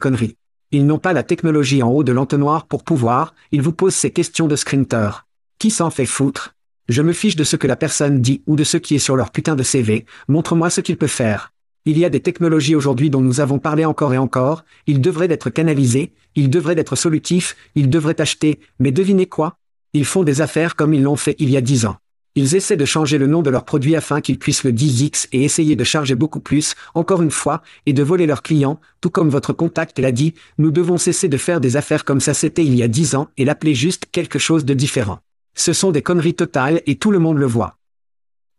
Ils 0.72 0.86
n'ont 0.86 1.00
pas 1.00 1.14
la 1.14 1.24
technologie 1.24 1.84
en 1.84 1.90
haut 1.90 2.04
de 2.04 2.12
l'entonnoir 2.12 2.66
pour 2.66 2.84
pouvoir, 2.84 3.34
ils 3.52 3.62
vous 3.62 3.74
posent 3.74 3.96
ces 3.96 4.12
questions 4.12 4.48
de 4.48 4.56
scrinter. 4.56 5.26
Qui 5.58 5.72
s'en 5.72 5.90
fait 5.90 6.06
foutre? 6.06 6.56
Je 6.90 7.02
me 7.02 7.14
fiche 7.14 7.36
de 7.36 7.44
ce 7.44 7.56
que 7.56 7.68
la 7.68 7.76
personne 7.76 8.22
dit 8.22 8.42
ou 8.48 8.56
de 8.56 8.64
ce 8.64 8.78
qui 8.78 8.96
est 8.96 9.00
sur 9.00 9.16
leur 9.16 9.32
putain 9.32 9.56
de 9.56 9.64
CV, 9.64 10.06
montre-moi 10.28 10.70
ce 10.70 10.82
qu'il 10.82 10.98
peut 10.98 11.08
faire. 11.08 11.52
Il 11.86 11.98
y 11.98 12.06
a 12.06 12.10
des 12.10 12.20
technologies 12.20 12.76
aujourd'hui 12.76 13.10
dont 13.10 13.22
nous 13.22 13.40
avons 13.40 13.58
parlé 13.58 13.86
encore 13.86 14.14
et 14.14 14.18
encore, 14.18 14.66
ils 14.86 15.02
devraient 15.02 15.32
être 15.32 15.50
canalisés, 15.50 16.14
ils 16.36 16.50
devraient 16.50 16.78
être 16.78 16.96
solutifs, 16.96 17.56
ils 17.76 17.90
devraient 17.90 18.22
acheter, 18.22 18.60
mais 18.80 18.92
devinez 18.92 19.26
quoi? 19.26 19.58
Ils 19.94 20.06
font 20.06 20.24
des 20.24 20.42
affaires 20.42 20.76
comme 20.76 20.94
ils 20.94 21.04
l'ont 21.04 21.18
fait 21.18 21.36
il 21.40 21.50
y 21.50 21.58
a 21.58 21.62
dix 21.62 21.86
ans. 21.86 21.98
Ils 22.36 22.56
essaient 22.56 22.78
de 22.78 22.86
changer 22.86 23.18
le 23.18 23.28
nom 23.28 23.42
de 23.42 23.50
leur 23.50 23.66
produit 23.66 23.98
afin 23.98 24.22
qu'ils 24.22 24.40
puissent 24.40 24.64
le 24.64 24.72
10x 24.72 25.28
et 25.34 25.44
essayer 25.44 25.76
de 25.76 25.84
charger 25.84 26.16
beaucoup 26.16 26.40
plus, 26.40 26.76
encore 26.94 27.22
une 27.22 27.32
fois, 27.32 27.62
et 27.86 27.92
de 27.92 28.04
voler 28.04 28.26
leurs 28.26 28.42
clients, 28.42 28.80
tout 29.02 29.10
comme 29.10 29.28
votre 29.28 29.52
contact 29.52 30.00
l'a 30.00 30.14
dit, 30.14 30.34
nous 30.58 30.72
devons 30.72 30.98
cesser 30.98 31.28
de 31.28 31.36
faire 31.36 31.60
des 31.60 31.76
affaires 31.76 32.06
comme 32.06 32.22
ça 32.22 32.34
c'était 32.34 32.64
il 32.64 32.74
y 32.74 32.84
a 32.84 32.88
10 32.88 33.16
ans 33.16 33.28
et 33.36 33.44
l'appeler 33.44 33.76
juste 33.76 34.06
quelque 34.14 34.40
chose 34.40 34.64
de 34.64 34.74
différent. 34.74 35.20
Ce 35.56 35.74
sont 35.74 35.92
des 35.92 36.02
conneries 36.02 36.36
totales 36.36 36.82
et 36.86 36.96
tout 36.96 37.12
le 37.12 37.20
monde 37.20 37.38
le 37.38 37.46
voit. 37.46 37.78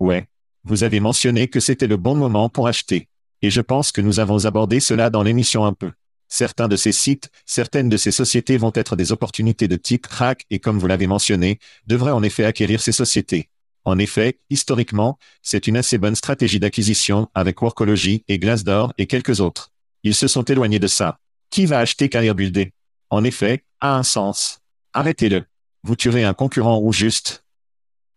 Ouais. 0.00 0.26
Vous 0.64 0.84
avez 0.84 1.00
mentionné 1.00 1.48
que 1.48 1.58
c'était 1.58 1.86
le 1.86 1.96
bon 1.96 2.14
moment 2.14 2.50
pour 2.50 2.68
acheter. 2.68 3.08
Et 3.40 3.48
je 3.48 3.62
pense 3.62 3.90
que 3.90 4.02
nous 4.02 4.20
avons 4.20 4.44
abordé 4.44 4.80
cela 4.80 5.08
dans 5.08 5.22
l'émission 5.22 5.64
un 5.64 5.72
peu. 5.72 5.92
Certains 6.34 6.66
de 6.66 6.76
ces 6.76 6.92
sites, 6.92 7.30
certaines 7.44 7.90
de 7.90 7.98
ces 7.98 8.10
sociétés 8.10 8.56
vont 8.56 8.72
être 8.74 8.96
des 8.96 9.12
opportunités 9.12 9.68
de 9.68 9.76
type 9.76 10.06
crack 10.06 10.46
et 10.48 10.60
comme 10.60 10.78
vous 10.78 10.86
l'avez 10.86 11.06
mentionné, 11.06 11.58
devraient 11.86 12.10
en 12.10 12.22
effet 12.22 12.46
acquérir 12.46 12.80
ces 12.80 12.90
sociétés. 12.90 13.50
En 13.84 13.98
effet, 13.98 14.38
historiquement, 14.48 15.18
c'est 15.42 15.66
une 15.66 15.76
assez 15.76 15.98
bonne 15.98 16.14
stratégie 16.14 16.58
d'acquisition 16.58 17.28
avec 17.34 17.60
Workology 17.60 18.24
et 18.28 18.38
Glassdoor 18.38 18.94
et 18.96 19.06
quelques 19.06 19.40
autres. 19.40 19.74
Ils 20.04 20.14
se 20.14 20.26
sont 20.26 20.44
éloignés 20.44 20.78
de 20.78 20.86
ça. 20.86 21.18
Qui 21.50 21.66
va 21.66 21.80
acheter 21.80 22.08
Carrier 22.08 22.32
Builder 22.32 22.72
En 23.10 23.24
effet, 23.24 23.66
a 23.82 23.94
un 23.94 24.02
sens. 24.02 24.60
Arrêtez-le. 24.94 25.44
Vous 25.82 25.96
tuerez 25.96 26.24
un 26.24 26.32
concurrent 26.32 26.80
ou 26.80 26.94
juste. 26.94 27.44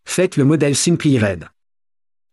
Faites 0.05 0.37
le 0.37 0.45
modèle 0.45 0.77
Simply 0.77 1.19
Red. 1.19 1.49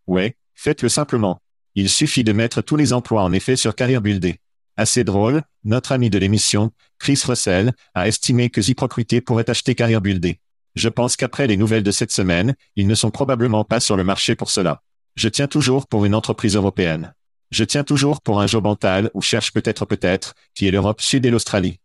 Ouais, 0.07 0.37
faites-le 0.55 0.88
simplement. 0.88 1.40
Il 1.75 1.90
suffit 1.90 2.23
de 2.23 2.33
mettre 2.33 2.62
tous 2.62 2.77
les 2.77 2.92
emplois 2.92 3.25
en 3.25 3.33
effet 3.33 3.57
sur 3.57 3.75
Carrier 3.75 3.99
Builder. 3.99 4.38
Assez 4.76 5.04
drôle, 5.04 5.42
notre 5.64 5.92
ami 5.92 6.08
de 6.08 6.18
l'émission, 6.18 6.72
Chris 6.98 7.20
Russell, 7.26 7.72
a 7.94 8.08
estimé 8.08 8.48
que 8.48 8.62
Ziprocrité 8.62 9.20
pourrait 9.20 9.50
acheter 9.50 9.74
Carrier 9.74 10.00
Builder. 10.00 10.40
Je 10.74 10.88
pense 10.88 11.16
qu'après 11.16 11.46
les 11.46 11.58
nouvelles 11.58 11.82
de 11.82 11.90
cette 11.90 12.12
semaine, 12.12 12.54
ils 12.76 12.87
ne 12.87 12.94
sont 12.94 13.11
probablement 13.11 13.64
pas 13.64 13.80
sur 13.80 13.96
le 13.96 14.04
marché 14.04 14.35
pour 14.35 14.50
cela. 14.50 14.82
Je 15.16 15.28
tiens 15.28 15.46
toujours 15.46 15.87
pour 15.87 16.06
une 16.06 16.14
entreprise 16.14 16.56
européenne. 16.56 17.12
Je 17.50 17.64
tiens 17.64 17.85
toujours 17.85 18.22
pour 18.22 18.40
un 18.40 18.46
job 18.46 18.64
mental 18.64 19.11
ou 19.12 19.20
cherche 19.20 19.52
peut-être 19.52 19.85
peut-être, 19.85 20.35
qui 20.54 20.66
est 20.66 20.70
l'Europe 20.70 21.02
Sud 21.02 21.26
et 21.26 21.30
l'Australie. 21.30 21.78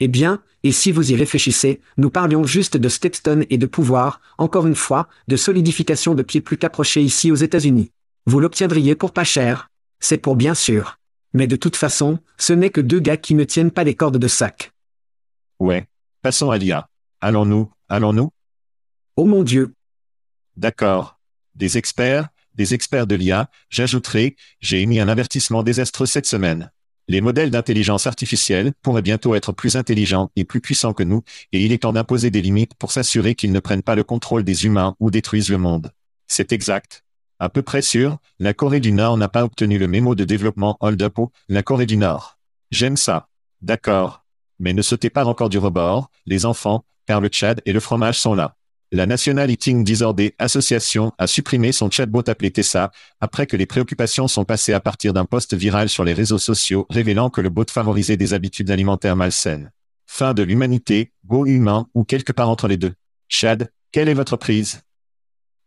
Eh 0.00 0.08
bien, 0.08 0.42
et 0.62 0.72
si 0.72 0.92
vous 0.92 1.12
y 1.12 1.16
réfléchissez, 1.16 1.80
nous 1.96 2.10
parlions 2.10 2.44
juste 2.44 2.76
de 2.76 2.88
Stepstone 2.90 3.46
et 3.48 3.56
de 3.56 3.66
pouvoir, 3.66 4.20
encore 4.36 4.66
une 4.66 4.74
fois, 4.74 5.08
de 5.28 5.36
solidification 5.36 6.14
de 6.14 6.22
pieds 6.22 6.42
plus 6.42 6.58
qu'approchés 6.58 7.00
ici 7.00 7.32
aux 7.32 7.36
États-Unis. 7.36 7.92
Vous 8.26 8.40
l'obtiendriez 8.40 8.94
pour 8.94 9.12
pas 9.12 9.24
cher. 9.24 9.70
C'est 10.00 10.18
pour 10.18 10.36
bien 10.36 10.54
sûr. 10.54 10.98
Mais 11.34 11.46
de 11.46 11.56
toute 11.56 11.76
façon, 11.76 12.20
ce 12.38 12.52
n'est 12.52 12.70
que 12.70 12.80
deux 12.80 13.00
gars 13.00 13.16
qui 13.16 13.34
ne 13.34 13.44
tiennent 13.44 13.72
pas 13.72 13.84
les 13.84 13.94
cordes 13.94 14.18
de 14.18 14.28
sac. 14.28 14.72
Ouais. 15.58 15.86
Passons 16.22 16.50
à 16.50 16.56
l'IA. 16.56 16.88
Allons-nous, 17.20 17.70
allons-nous? 17.88 18.30
Oh 19.16 19.26
mon 19.26 19.42
Dieu. 19.42 19.74
D'accord. 20.56 21.18
Des 21.54 21.76
experts, 21.76 22.28
des 22.54 22.72
experts 22.72 23.06
de 23.06 23.16
l'IA, 23.16 23.50
j'ajouterai, 23.68 24.36
j'ai 24.60 24.80
émis 24.80 25.00
un 25.00 25.08
avertissement 25.08 25.62
désastreux 25.62 26.06
cette 26.06 26.26
semaine. 26.26 26.70
Les 27.08 27.20
modèles 27.20 27.50
d'intelligence 27.50 28.06
artificielle 28.06 28.72
pourraient 28.80 29.02
bientôt 29.02 29.34
être 29.34 29.52
plus 29.52 29.76
intelligents 29.76 30.30
et 30.36 30.44
plus 30.44 30.60
puissants 30.60 30.94
que 30.94 31.02
nous, 31.02 31.22
et 31.52 31.62
il 31.64 31.72
est 31.72 31.82
temps 31.82 31.92
d'imposer 31.92 32.30
des 32.30 32.40
limites 32.40 32.74
pour 32.74 32.92
s'assurer 32.92 33.34
qu'ils 33.34 33.52
ne 33.52 33.60
prennent 33.60 33.82
pas 33.82 33.94
le 33.94 34.04
contrôle 34.04 34.44
des 34.44 34.64
humains 34.64 34.96
ou 35.00 35.10
détruisent 35.10 35.50
le 35.50 35.58
monde. 35.58 35.92
C'est 36.28 36.52
exact. 36.52 37.03
À 37.38 37.48
peu 37.48 37.62
près 37.62 37.82
sûr, 37.82 38.18
la 38.38 38.54
Corée 38.54 38.80
du 38.80 38.92
Nord 38.92 39.16
n'a 39.16 39.28
pas 39.28 39.44
obtenu 39.44 39.78
le 39.78 39.88
mémo 39.88 40.14
de 40.14 40.24
développement 40.24 40.76
Hold 40.80 41.02
Up 41.02 41.18
la 41.48 41.62
Corée 41.62 41.86
du 41.86 41.96
Nord. 41.96 42.38
J'aime 42.70 42.96
ça. 42.96 43.28
D'accord. 43.60 44.24
Mais 44.58 44.72
ne 44.72 44.82
sautez 44.82 45.10
pas 45.10 45.24
encore 45.26 45.48
du 45.48 45.58
rebord, 45.58 46.10
les 46.26 46.46
enfants, 46.46 46.84
car 47.06 47.20
le 47.20 47.28
Tchad 47.28 47.60
et 47.66 47.72
le 47.72 47.80
fromage 47.80 48.18
sont 48.18 48.34
là. 48.34 48.56
La 48.92 49.06
National 49.06 49.50
Eating 49.50 49.82
Disorder 49.82 50.34
Association 50.38 51.12
a 51.18 51.26
supprimé 51.26 51.72
son 51.72 51.90
chatbot 51.90 52.22
appelé 52.28 52.52
Tessa, 52.52 52.92
après 53.20 53.46
que 53.46 53.56
les 53.56 53.66
préoccupations 53.66 54.28
sont 54.28 54.44
passées 54.44 54.72
à 54.72 54.78
partir 54.78 55.12
d'un 55.12 55.24
post 55.24 55.54
viral 55.54 55.88
sur 55.88 56.04
les 56.04 56.12
réseaux 56.12 56.38
sociaux 56.38 56.86
révélant 56.90 57.30
que 57.30 57.40
le 57.40 57.50
bot 57.50 57.64
favorisait 57.68 58.16
des 58.16 58.34
habitudes 58.34 58.70
alimentaires 58.70 59.16
malsaines. 59.16 59.72
Fin 60.06 60.34
de 60.34 60.44
l'humanité, 60.44 61.12
go 61.26 61.44
humain 61.46 61.88
ou 61.94 62.04
quelque 62.04 62.32
part 62.32 62.48
entre 62.48 62.68
les 62.68 62.76
deux. 62.76 62.94
Chad, 63.26 63.72
quelle 63.90 64.08
est 64.08 64.14
votre 64.14 64.36
prise? 64.36 64.82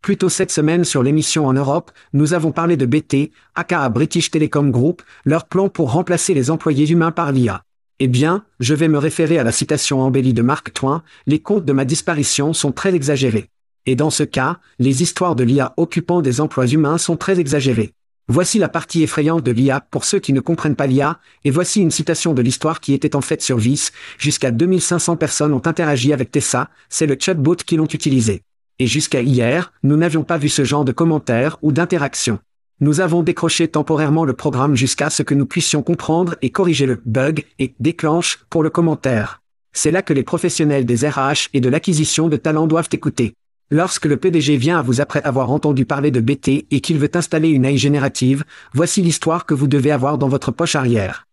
Plus 0.07 0.15
tôt 0.15 0.29
cette 0.29 0.53
semaine 0.53 0.85
sur 0.85 1.03
l'émission 1.03 1.47
en 1.47 1.51
Europe, 1.51 1.91
nous 2.13 2.33
avons 2.33 2.53
parlé 2.53 2.77
de 2.77 2.85
BT, 2.85 3.33
aka 3.55 3.89
British 3.89 4.31
Telecom 4.31 4.71
Group, 4.71 5.01
leur 5.25 5.43
plan 5.49 5.67
pour 5.67 5.91
remplacer 5.91 6.33
les 6.33 6.49
employés 6.49 6.89
humains 6.89 7.11
par 7.11 7.33
l'IA. 7.33 7.63
Eh 7.99 8.07
bien, 8.07 8.45
je 8.61 8.73
vais 8.73 8.87
me 8.87 8.99
référer 8.99 9.37
à 9.37 9.43
la 9.43 9.51
citation 9.51 9.99
embellie 9.99 10.33
de 10.33 10.41
Mark 10.41 10.71
Twain, 10.71 11.03
les 11.25 11.39
contes 11.39 11.65
de 11.65 11.73
ma 11.73 11.83
disparition 11.83 12.53
sont 12.53 12.71
très 12.71 12.95
exagérés. 12.95 13.49
Et 13.85 13.97
dans 13.97 14.09
ce 14.09 14.23
cas, 14.23 14.59
les 14.79 15.03
histoires 15.03 15.35
de 15.35 15.43
l'IA 15.43 15.73
occupant 15.75 16.21
des 16.21 16.39
emplois 16.39 16.67
humains 16.67 16.97
sont 16.97 17.17
très 17.17 17.41
exagérées. 17.41 17.91
Voici 18.29 18.59
la 18.59 18.69
partie 18.69 19.03
effrayante 19.03 19.43
de 19.43 19.51
l'IA 19.51 19.81
pour 19.81 20.05
ceux 20.05 20.19
qui 20.19 20.31
ne 20.31 20.39
comprennent 20.39 20.77
pas 20.77 20.87
l'IA, 20.87 21.19
et 21.43 21.51
voici 21.51 21.81
une 21.81 21.91
citation 21.91 22.33
de 22.33 22.41
l'histoire 22.41 22.79
qui 22.79 22.93
était 22.93 23.17
en 23.17 23.21
fait 23.21 23.41
sur 23.41 23.57
Vice, 23.57 23.91
jusqu'à 24.17 24.51
2500 24.51 25.17
personnes 25.17 25.51
ont 25.51 25.67
interagi 25.67 26.13
avec 26.13 26.31
Tessa, 26.31 26.69
c'est 26.87 27.07
le 27.07 27.17
chatbot 27.19 27.57
qui 27.57 27.75
l'ont 27.75 27.87
utilisé. 27.87 28.43
Et 28.79 28.85
jusqu'à 28.85 29.21
hier, 29.21 29.73
nous 29.81 29.97
n'avions 29.97 30.23
pas 30.23 30.37
vu 30.37 30.49
ce 30.49 30.63
genre 30.63 30.85
de 30.85 30.91
commentaires 30.91 31.57
ou 31.63 31.71
d'interaction. 31.71 32.39
Nous 32.79 33.01
avons 33.01 33.23
décroché 33.23 33.67
temporairement 33.67 34.23
le 34.23 34.33
programme 34.33 34.75
jusqu'à 34.75 35.09
ce 35.09 35.23
que 35.23 35.33
nous 35.33 35.47
puissions 35.47 35.81
comprendre 35.81 36.35
et 36.43 36.51
corriger 36.51 36.85
le 36.85 37.01
bug 37.03 37.43
et 37.57 37.73
déclenche 37.79 38.45
pour 38.51 38.61
le 38.61 38.69
commentaire. 38.69 39.41
C'est 39.73 39.89
là 39.89 40.03
que 40.03 40.13
les 40.13 40.23
professionnels 40.23 40.85
des 40.85 41.07
RH 41.07 41.49
et 41.53 41.61
de 41.61 41.69
l'acquisition 41.69 42.29
de 42.29 42.37
talents 42.37 42.67
doivent 42.67 42.89
écouter. 42.91 43.33
Lorsque 43.71 44.05
le 44.05 44.17
PDG 44.17 44.57
vient 44.57 44.79
à 44.79 44.83
vous 44.83 45.01
après 45.01 45.23
avoir 45.23 45.49
entendu 45.49 45.85
parler 45.85 46.11
de 46.11 46.21
BT 46.21 46.67
et 46.69 46.79
qu'il 46.79 46.99
veut 46.99 47.09
installer 47.15 47.49
une 47.49 47.65
AI 47.65 47.77
générative, 47.77 48.43
voici 48.73 49.01
l'histoire 49.01 49.45
que 49.45 49.55
vous 49.55 49.67
devez 49.67 49.91
avoir 49.91 50.19
dans 50.19 50.29
votre 50.29 50.51
poche 50.51 50.75
arrière. 50.75 51.26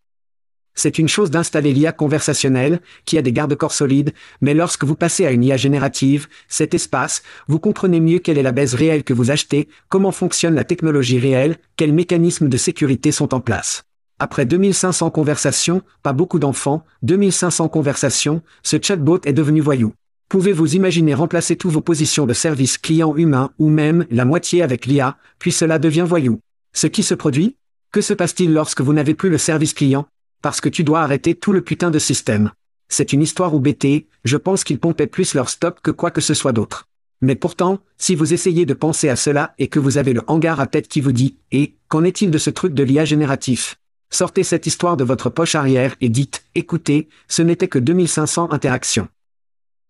C'est 0.75 0.99
une 0.99 1.07
chose 1.07 1.31
d'installer 1.31 1.73
l'IA 1.73 1.93
conversationnelle, 1.93 2.81
qui 3.05 3.17
a 3.17 3.21
des 3.21 3.31
garde-corps 3.31 3.71
solides, 3.71 4.13
mais 4.41 4.53
lorsque 4.53 4.83
vous 4.83 4.95
passez 4.95 5.25
à 5.25 5.31
une 5.31 5.43
IA 5.43 5.55
générative, 5.55 6.27
cet 6.49 6.73
espace, 6.73 7.23
vous 7.47 7.59
comprenez 7.59 8.01
mieux 8.01 8.19
quelle 8.19 8.37
est 8.37 8.43
la 8.43 8.51
baisse 8.51 8.73
réelle 8.73 9.05
que 9.05 9.13
vous 9.13 9.31
achetez, 9.31 9.69
comment 9.87 10.11
fonctionne 10.11 10.53
la 10.53 10.65
technologie 10.65 11.17
réelle, 11.17 11.57
quels 11.77 11.93
mécanismes 11.93 12.49
de 12.49 12.57
sécurité 12.57 13.13
sont 13.13 13.33
en 13.33 13.39
place. 13.39 13.83
Après 14.19 14.45
2500 14.45 15.09
conversations, 15.11 15.81
pas 16.03 16.13
beaucoup 16.13 16.39
d'enfants, 16.39 16.83
2500 17.03 17.69
conversations, 17.69 18.41
ce 18.63 18.77
chatbot 18.81 19.19
est 19.25 19.33
devenu 19.33 19.61
voyou. 19.61 19.93
Pouvez-vous 20.29 20.75
imaginer 20.75 21.13
remplacer 21.13 21.55
tous 21.55 21.69
vos 21.69 21.81
positions 21.81 22.25
de 22.25 22.33
service 22.33 22.77
client 22.77 23.15
humain 23.15 23.51
ou 23.59 23.69
même 23.69 24.05
la 24.09 24.25
moitié 24.25 24.61
avec 24.61 24.85
l'IA, 24.85 25.17
puis 25.39 25.51
cela 25.51 25.79
devient 25.79 26.05
voyou. 26.07 26.39
Ce 26.73 26.87
qui 26.87 27.03
se 27.03 27.13
produit? 27.13 27.55
Que 27.91 28.01
se 28.01 28.13
passe-t-il 28.13 28.51
lorsque 28.51 28.81
vous 28.81 28.93
n'avez 28.93 29.13
plus 29.13 29.29
le 29.29 29.37
service 29.37 29.73
client? 29.73 30.07
Parce 30.45 30.61
que 30.61 30.69
tu 30.69 30.83
dois 30.83 31.01
arrêter 31.01 31.33
tout 31.33 31.53
le 31.53 31.63
putain 31.63 31.89
de 31.89 31.97
système. 31.97 32.51
C'est 32.87 33.13
une 33.13 33.23
histoire 33.23 33.55
où 33.55 33.59
BT, 33.59 34.05
je 34.25 34.37
pense 34.37 34.63
qu'ils 34.63 34.79
pompaient 34.79 35.07
plus 35.07 35.33
leur 35.33 35.49
stock 35.49 35.81
que 35.81 35.89
quoi 35.89 36.11
que 36.11 36.21
ce 36.21 36.35
soit 36.35 36.51
d'autre. 36.51 36.87
Mais 37.19 37.33
pourtant, 37.33 37.79
si 37.97 38.13
vous 38.13 38.31
essayez 38.31 38.67
de 38.67 38.75
penser 38.75 39.09
à 39.09 39.15
cela 39.15 39.55
et 39.57 39.69
que 39.69 39.79
vous 39.79 39.97
avez 39.97 40.13
le 40.13 40.21
hangar 40.27 40.59
à 40.59 40.67
tête 40.67 40.87
qui 40.87 41.01
vous 41.01 41.13
dit 41.13 41.39
«Et, 41.51 41.73
qu'en 41.87 42.03
est-il 42.03 42.29
de 42.29 42.37
ce 42.37 42.51
truc 42.51 42.75
de 42.75 42.83
l'IA 42.83 43.05
génératif?» 43.05 43.77
Sortez 44.11 44.43
cette 44.43 44.67
histoire 44.67 44.97
de 44.97 45.03
votre 45.03 45.31
poche 45.31 45.55
arrière 45.55 45.95
et 45.99 46.09
dites 46.09 46.45
«Écoutez, 46.53 47.09
ce 47.27 47.41
n'était 47.41 47.67
que 47.67 47.79
2500 47.79 48.51
interactions.» 48.51 49.07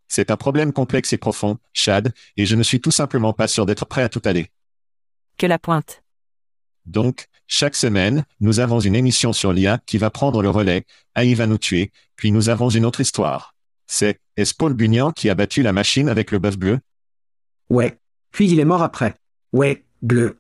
C'est 0.08 0.32
un 0.32 0.38
problème 0.38 0.72
complexe 0.72 1.12
et 1.12 1.18
profond, 1.18 1.58
Chad, 1.74 2.14
et 2.38 2.46
je 2.46 2.56
ne 2.56 2.64
suis 2.64 2.80
tout 2.80 2.92
simplement 2.92 3.34
pas 3.34 3.50
sûr 3.50 3.66
d'être 3.66 3.86
prêt 3.86 4.04
à 4.04 4.08
tout 4.08 4.22
aller. 4.24 4.48
Que 5.38 5.48
la 5.48 5.60
pointe. 5.60 6.02
Donc, 6.86 7.28
chaque 7.48 7.76
semaine, 7.76 8.26
nous 8.40 8.60
avons 8.60 8.80
une 8.80 8.96
émission 8.96 9.34
sur 9.34 9.54
l'IA 9.54 9.80
qui 9.86 9.98
va 9.98 10.10
prendre 10.10 10.42
le 10.42 10.50
relais, 10.50 10.86
AI 11.16 11.36
va 11.36 11.48
nous 11.48 11.58
tuer, 11.58 11.92
puis 12.16 12.32
nous 12.32 12.50
avons 12.50 12.70
une 12.70 12.86
autre 12.86 13.02
histoire. 13.02 13.54
C'est, 13.88 14.20
est-ce 14.36 14.54
Paul 14.54 14.74
Bunyan 14.74 15.12
qui 15.12 15.30
a 15.30 15.36
battu 15.36 15.62
la 15.62 15.74
machine 15.74 16.10
avec 16.10 16.32
le 16.32 16.40
bœuf 16.40 16.58
bleu? 16.58 16.80
Ouais. 17.70 18.00
Puis 18.32 18.50
il 18.50 18.60
est 18.60 18.66
mort 18.66 18.82
après. 18.82 19.16
Ouais, 19.54 19.86
bleu. 20.02 20.40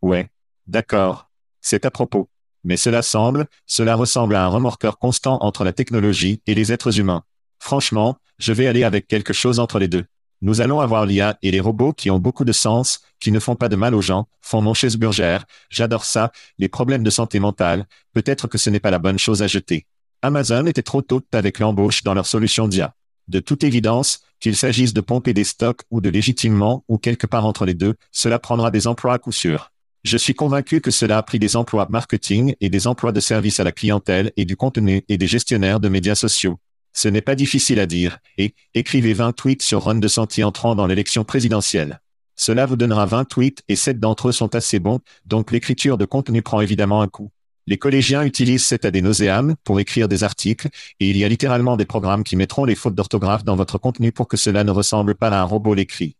Ouais. 0.00 0.30
D'accord. 0.66 1.30
C'est 1.60 1.84
à 1.84 1.90
propos. 1.90 2.28
Mais 2.64 2.76
cela 2.76 3.02
semble, 3.02 3.46
cela 3.66 3.96
ressemble 3.96 4.36
à 4.36 4.44
un 4.44 4.48
remorqueur 4.48 4.98
constant 4.98 5.38
entre 5.42 5.64
la 5.64 5.72
technologie 5.72 6.40
et 6.46 6.54
les 6.54 6.72
êtres 6.72 7.00
humains. 7.00 7.24
Franchement, 7.58 8.16
je 8.38 8.52
vais 8.52 8.68
aller 8.68 8.84
avec 8.84 9.08
quelque 9.08 9.32
chose 9.32 9.58
entre 9.58 9.78
les 9.78 9.88
deux. 9.88 10.04
Nous 10.44 10.60
allons 10.60 10.80
avoir 10.80 11.06
l'IA 11.06 11.38
et 11.42 11.52
les 11.52 11.60
robots 11.60 11.92
qui 11.92 12.10
ont 12.10 12.18
beaucoup 12.18 12.44
de 12.44 12.50
sens, 12.50 13.00
qui 13.20 13.30
ne 13.30 13.38
font 13.38 13.54
pas 13.54 13.68
de 13.68 13.76
mal 13.76 13.94
aux 13.94 14.00
gens, 14.00 14.26
font 14.40 14.60
mon 14.60 14.72
Burger, 14.98 15.38
j'adore 15.70 16.04
ça, 16.04 16.32
les 16.58 16.68
problèmes 16.68 17.04
de 17.04 17.10
santé 17.10 17.38
mentale, 17.38 17.86
peut-être 18.12 18.48
que 18.48 18.58
ce 18.58 18.68
n'est 18.68 18.80
pas 18.80 18.90
la 18.90 18.98
bonne 18.98 19.20
chose 19.20 19.40
à 19.40 19.46
jeter. 19.46 19.86
Amazon 20.20 20.66
était 20.66 20.82
trop 20.82 21.00
tôt 21.00 21.22
avec 21.32 21.60
l'embauche 21.60 22.02
dans 22.02 22.12
leur 22.12 22.26
solution 22.26 22.66
d'IA. 22.66 22.92
De 23.28 23.38
toute 23.38 23.62
évidence, 23.62 24.22
qu'il 24.40 24.56
s'agisse 24.56 24.92
de 24.92 25.00
pomper 25.00 25.32
des 25.32 25.44
stocks 25.44 25.82
ou 25.92 26.00
de 26.00 26.10
légitimement 26.10 26.84
ou 26.88 26.98
quelque 26.98 27.28
part 27.28 27.46
entre 27.46 27.64
les 27.64 27.74
deux, 27.74 27.94
cela 28.10 28.40
prendra 28.40 28.72
des 28.72 28.88
emplois 28.88 29.14
à 29.14 29.18
coup 29.18 29.30
sûr. 29.30 29.70
Je 30.02 30.16
suis 30.16 30.34
convaincu 30.34 30.80
que 30.80 30.90
cela 30.90 31.18
a 31.18 31.22
pris 31.22 31.38
des 31.38 31.54
emplois 31.54 31.86
marketing 31.88 32.56
et 32.60 32.68
des 32.68 32.88
emplois 32.88 33.12
de 33.12 33.20
service 33.20 33.60
à 33.60 33.64
la 33.64 33.70
clientèle 33.70 34.32
et 34.36 34.44
du 34.44 34.56
contenu 34.56 35.04
et 35.08 35.18
des 35.18 35.28
gestionnaires 35.28 35.78
de 35.78 35.88
médias 35.88 36.16
sociaux. 36.16 36.58
Ce 36.92 37.08
n'est 37.08 37.22
pas 37.22 37.34
difficile 37.34 37.80
à 37.80 37.86
dire, 37.86 38.18
et 38.38 38.54
écrivez 38.74 39.14
20 39.14 39.32
tweets 39.32 39.62
sur 39.62 39.84
Ron 39.84 39.94
DeSantis 39.94 40.44
entrant 40.44 40.74
dans 40.74 40.86
l'élection 40.86 41.24
présidentielle. 41.24 42.00
Cela 42.36 42.66
vous 42.66 42.76
donnera 42.76 43.06
20 43.06 43.24
tweets 43.24 43.62
et 43.68 43.76
7 43.76 43.98
d'entre 44.00 44.28
eux 44.28 44.32
sont 44.32 44.54
assez 44.54 44.78
bons, 44.78 45.00
donc 45.24 45.52
l'écriture 45.52 45.98
de 45.98 46.04
contenu 46.04 46.42
prend 46.42 46.60
évidemment 46.60 47.02
un 47.02 47.08
coup. 47.08 47.30
Les 47.66 47.78
collégiens 47.78 48.24
utilisent 48.24 48.64
cet 48.64 48.84
ad 48.84 48.96
nauseam 48.96 49.54
pour 49.62 49.78
écrire 49.78 50.08
des 50.08 50.24
articles, 50.24 50.68
et 50.98 51.08
il 51.08 51.16
y 51.16 51.24
a 51.24 51.28
littéralement 51.28 51.76
des 51.76 51.84
programmes 51.84 52.24
qui 52.24 52.36
mettront 52.36 52.64
les 52.64 52.74
fautes 52.74 52.94
d'orthographe 52.94 53.44
dans 53.44 53.56
votre 53.56 53.78
contenu 53.78 54.10
pour 54.10 54.26
que 54.26 54.36
cela 54.36 54.64
ne 54.64 54.72
ressemble 54.72 55.14
pas 55.14 55.28
à 55.28 55.40
un 55.40 55.44
robot 55.44 55.74
l'écrit. 55.74 56.16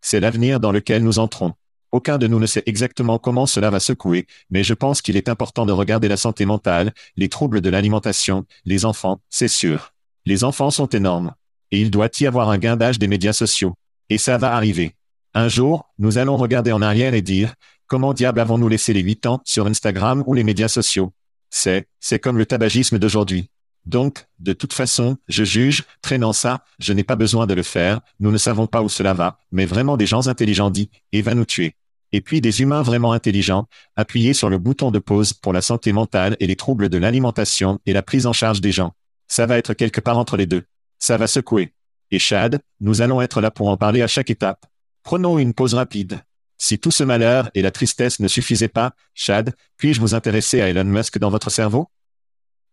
C'est 0.00 0.20
l'avenir 0.20 0.60
dans 0.60 0.72
lequel 0.72 1.02
nous 1.02 1.18
entrons. 1.18 1.54
Aucun 1.92 2.16
de 2.16 2.26
nous 2.26 2.38
ne 2.38 2.46
sait 2.46 2.62
exactement 2.64 3.18
comment 3.18 3.44
cela 3.44 3.68
va 3.68 3.78
secouer, 3.78 4.26
mais 4.48 4.64
je 4.64 4.72
pense 4.72 5.02
qu'il 5.02 5.18
est 5.18 5.28
important 5.28 5.66
de 5.66 5.72
regarder 5.72 6.08
la 6.08 6.16
santé 6.16 6.46
mentale, 6.46 6.94
les 7.16 7.28
troubles 7.28 7.60
de 7.60 7.68
l'alimentation, 7.68 8.46
les 8.64 8.86
enfants, 8.86 9.20
c'est 9.28 9.46
sûr. 9.46 9.92
Les 10.24 10.42
enfants 10.42 10.70
sont 10.70 10.88
énormes. 10.88 11.34
Et 11.70 11.82
il 11.82 11.90
doit 11.90 12.08
y 12.18 12.26
avoir 12.26 12.48
un 12.48 12.56
gain 12.56 12.76
d'âge 12.76 12.98
des 12.98 13.08
médias 13.08 13.34
sociaux. 13.34 13.74
Et 14.08 14.16
ça 14.16 14.38
va 14.38 14.54
arriver. 14.54 14.94
Un 15.34 15.48
jour, 15.48 15.90
nous 15.98 16.16
allons 16.16 16.38
regarder 16.38 16.72
en 16.72 16.80
arrière 16.80 17.12
et 17.12 17.20
dire, 17.20 17.54
comment 17.86 18.14
diable 18.14 18.40
avons-nous 18.40 18.68
laissé 18.68 18.94
les 18.94 19.02
8 19.02 19.26
ans 19.26 19.42
sur 19.44 19.66
Instagram 19.66 20.24
ou 20.26 20.32
les 20.32 20.44
médias 20.44 20.68
sociaux? 20.68 21.12
C'est, 21.50 21.88
c'est 22.00 22.18
comme 22.18 22.38
le 22.38 22.46
tabagisme 22.46 22.98
d'aujourd'hui. 22.98 23.50
Donc, 23.84 24.26
de 24.38 24.54
toute 24.54 24.72
façon, 24.72 25.18
je 25.28 25.44
juge, 25.44 25.84
traînant 26.00 26.32
ça, 26.32 26.64
je 26.78 26.94
n'ai 26.94 27.04
pas 27.04 27.16
besoin 27.16 27.46
de 27.46 27.52
le 27.52 27.62
faire, 27.62 28.00
nous 28.18 28.30
ne 28.30 28.38
savons 28.38 28.66
pas 28.66 28.82
où 28.82 28.88
cela 28.88 29.12
va, 29.12 29.38
mais 29.50 29.66
vraiment 29.66 29.98
des 29.98 30.06
gens 30.06 30.28
intelligents 30.28 30.70
disent, 30.70 30.88
et 31.12 31.20
va 31.20 31.34
nous 31.34 31.44
tuer. 31.44 31.74
Et 32.12 32.20
puis 32.20 32.40
des 32.40 32.60
humains 32.60 32.82
vraiment 32.82 33.12
intelligents, 33.12 33.66
appuyez 33.96 34.34
sur 34.34 34.50
le 34.50 34.58
bouton 34.58 34.90
de 34.90 34.98
pause 34.98 35.32
pour 35.32 35.52
la 35.52 35.62
santé 35.62 35.92
mentale 35.92 36.36
et 36.40 36.46
les 36.46 36.56
troubles 36.56 36.88
de 36.88 36.98
l'alimentation 36.98 37.80
et 37.86 37.92
la 37.92 38.02
prise 38.02 38.26
en 38.26 38.32
charge 38.32 38.60
des 38.60 38.72
gens. 38.72 38.92
Ça 39.28 39.46
va 39.46 39.56
être 39.56 39.72
quelque 39.72 40.00
part 40.00 40.18
entre 40.18 40.36
les 40.36 40.46
deux. 40.46 40.64
Ça 40.98 41.16
va 41.16 41.26
secouer. 41.26 41.72
Et 42.10 42.18
Chad, 42.18 42.60
nous 42.80 43.00
allons 43.00 43.22
être 43.22 43.40
là 43.40 43.50
pour 43.50 43.68
en 43.68 43.78
parler 43.78 44.02
à 44.02 44.06
chaque 44.06 44.28
étape. 44.28 44.66
Prenons 45.02 45.38
une 45.38 45.54
pause 45.54 45.74
rapide. 45.74 46.20
Si 46.58 46.78
tout 46.78 46.90
ce 46.90 47.02
malheur 47.02 47.50
et 47.54 47.62
la 47.62 47.70
tristesse 47.70 48.20
ne 48.20 48.28
suffisaient 48.28 48.68
pas, 48.68 48.92
Chad, 49.14 49.54
puis-je 49.78 50.00
vous 50.00 50.14
intéresser 50.14 50.60
à 50.60 50.68
Elon 50.68 50.84
Musk 50.84 51.18
dans 51.18 51.30
votre 51.30 51.50
cerveau? 51.50 51.88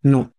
Non. 0.04 0.30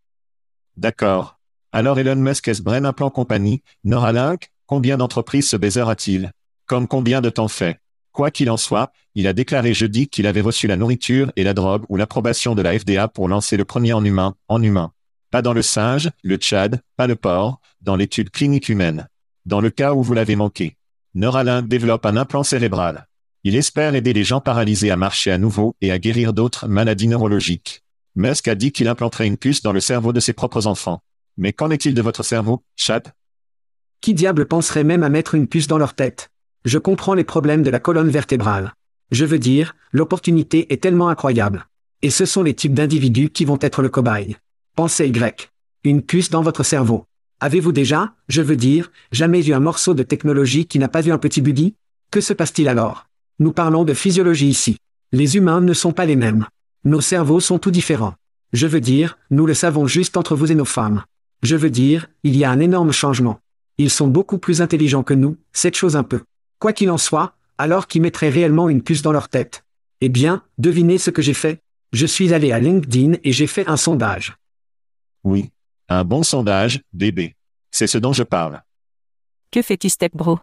D'accord. 0.76 1.40
Alors 1.72 1.98
Elon 1.98 2.16
Musk 2.16 2.48
est 2.48 2.62
Brain 2.62 2.84
Implant 2.84 3.10
Company, 3.10 3.62
Neuralink, 3.84 4.50
combien 4.66 4.98
d'entreprises 4.98 5.48
ce 5.48 5.56
baiser 5.56 5.88
a-t-il 5.88 6.32
Comme 6.66 6.86
combien 6.86 7.20
de 7.20 7.30
temps 7.30 7.48
fait? 7.48 7.80
Quoi 8.20 8.30
qu'il 8.30 8.50
en 8.50 8.58
soit, 8.58 8.92
il 9.14 9.26
a 9.26 9.32
déclaré 9.32 9.72
jeudi 9.72 10.06
qu'il 10.06 10.26
avait 10.26 10.42
reçu 10.42 10.66
la 10.66 10.76
nourriture 10.76 11.32
et 11.36 11.42
la 11.42 11.54
drogue 11.54 11.84
ou 11.88 11.96
l'approbation 11.96 12.54
de 12.54 12.60
la 12.60 12.78
FDA 12.78 13.08
pour 13.08 13.28
lancer 13.28 13.56
le 13.56 13.64
premier 13.64 13.94
en 13.94 14.04
humain, 14.04 14.34
en 14.46 14.62
humain. 14.62 14.92
Pas 15.30 15.40
dans 15.40 15.54
le 15.54 15.62
singe, 15.62 16.10
le 16.22 16.36
Tchad, 16.36 16.82
pas 16.98 17.06
le 17.06 17.16
porc, 17.16 17.62
dans 17.80 17.96
l'étude 17.96 18.28
clinique 18.28 18.68
humaine. 18.68 19.08
Dans 19.46 19.62
le 19.62 19.70
cas 19.70 19.94
où 19.94 20.02
vous 20.02 20.12
l'avez 20.12 20.36
manqué. 20.36 20.76
Neuralink 21.14 21.66
développe 21.66 22.04
un 22.04 22.18
implant 22.18 22.42
cérébral. 22.42 23.08
Il 23.42 23.56
espère 23.56 23.94
aider 23.94 24.12
les 24.12 24.24
gens 24.24 24.42
paralysés 24.42 24.90
à 24.90 24.96
marcher 24.96 25.30
à 25.30 25.38
nouveau 25.38 25.74
et 25.80 25.90
à 25.90 25.98
guérir 25.98 26.34
d'autres 26.34 26.68
maladies 26.68 27.08
neurologiques. 27.08 27.84
Musk 28.16 28.48
a 28.48 28.54
dit 28.54 28.70
qu'il 28.70 28.88
implanterait 28.88 29.28
une 29.28 29.38
puce 29.38 29.62
dans 29.62 29.72
le 29.72 29.80
cerveau 29.80 30.12
de 30.12 30.20
ses 30.20 30.34
propres 30.34 30.66
enfants. 30.66 31.00
Mais 31.38 31.54
qu'en 31.54 31.70
est-il 31.70 31.94
de 31.94 32.02
votre 32.02 32.22
cerveau, 32.22 32.62
Chad 32.76 33.14
Qui 34.02 34.12
diable 34.12 34.46
penserait 34.46 34.84
même 34.84 35.04
à 35.04 35.08
mettre 35.08 35.34
une 35.34 35.48
puce 35.48 35.68
dans 35.68 35.78
leur 35.78 35.94
tête? 35.94 36.29
Je 36.64 36.78
comprends 36.78 37.14
les 37.14 37.24
problèmes 37.24 37.62
de 37.62 37.70
la 37.70 37.80
colonne 37.80 38.10
vertébrale. 38.10 38.74
Je 39.10 39.24
veux 39.24 39.38
dire, 39.38 39.74
l'opportunité 39.92 40.72
est 40.72 40.82
tellement 40.82 41.08
incroyable. 41.08 41.66
Et 42.02 42.10
ce 42.10 42.26
sont 42.26 42.42
les 42.42 42.54
types 42.54 42.74
d'individus 42.74 43.30
qui 43.30 43.44
vont 43.44 43.58
être 43.60 43.82
le 43.82 43.88
cobaye. 43.88 44.36
Pensez 44.76 45.08
Y. 45.08 45.50
Une 45.84 46.02
puce 46.02 46.30
dans 46.30 46.42
votre 46.42 46.62
cerveau. 46.62 47.06
Avez-vous 47.40 47.72
déjà, 47.72 48.12
je 48.28 48.42
veux 48.42 48.56
dire, 48.56 48.92
jamais 49.12 49.40
vu 49.40 49.54
un 49.54 49.60
morceau 49.60 49.94
de 49.94 50.02
technologie 50.02 50.66
qui 50.66 50.78
n'a 50.78 50.88
pas 50.88 51.00
vu 51.00 51.12
un 51.12 51.18
petit 51.18 51.40
buggy? 51.40 51.74
Que 52.10 52.20
se 52.20 52.34
passe-t-il 52.34 52.68
alors? 52.68 53.06
Nous 53.38 53.52
parlons 53.52 53.84
de 53.84 53.94
physiologie 53.94 54.48
ici. 54.48 54.76
Les 55.12 55.36
humains 55.36 55.62
ne 55.62 55.72
sont 55.72 55.92
pas 55.92 56.04
les 56.04 56.16
mêmes. 56.16 56.46
Nos 56.84 57.00
cerveaux 57.00 57.40
sont 57.40 57.58
tout 57.58 57.70
différents. 57.70 58.14
Je 58.52 58.66
veux 58.66 58.80
dire, 58.80 59.16
nous 59.30 59.46
le 59.46 59.54
savons 59.54 59.86
juste 59.86 60.18
entre 60.18 60.36
vous 60.36 60.52
et 60.52 60.54
nos 60.54 60.66
femmes. 60.66 61.04
Je 61.42 61.56
veux 61.56 61.70
dire, 61.70 62.08
il 62.22 62.36
y 62.36 62.44
a 62.44 62.50
un 62.50 62.60
énorme 62.60 62.92
changement. 62.92 63.40
Ils 63.78 63.90
sont 63.90 64.08
beaucoup 64.08 64.36
plus 64.36 64.60
intelligents 64.60 65.02
que 65.02 65.14
nous, 65.14 65.38
cette 65.52 65.76
chose 65.76 65.96
un 65.96 66.02
peu. 66.02 66.20
Quoi 66.60 66.74
qu'il 66.74 66.90
en 66.90 66.98
soit, 66.98 67.32
alors 67.56 67.86
qu'ils 67.86 68.02
mettraient 68.02 68.28
réellement 68.28 68.68
une 68.68 68.82
puce 68.82 69.00
dans 69.00 69.12
leur 69.12 69.30
tête. 69.30 69.64
Eh 70.02 70.10
bien, 70.10 70.44
devinez 70.58 70.98
ce 70.98 71.10
que 71.10 71.22
j'ai 71.22 71.32
fait 71.32 71.62
Je 71.92 72.04
suis 72.04 72.34
allé 72.34 72.52
à 72.52 72.60
LinkedIn 72.60 73.14
et 73.24 73.32
j'ai 73.32 73.46
fait 73.46 73.66
un 73.66 73.78
sondage. 73.78 74.36
Oui. 75.24 75.50
Un 75.88 76.04
bon 76.04 76.22
sondage, 76.22 76.82
bébé. 76.92 77.34
C'est 77.70 77.86
ce 77.86 77.96
dont 77.96 78.12
je 78.12 78.22
parle. 78.22 78.62
Que 79.50 79.62
fais-tu, 79.62 79.88
Step 79.88 80.14
Bro? 80.14 80.38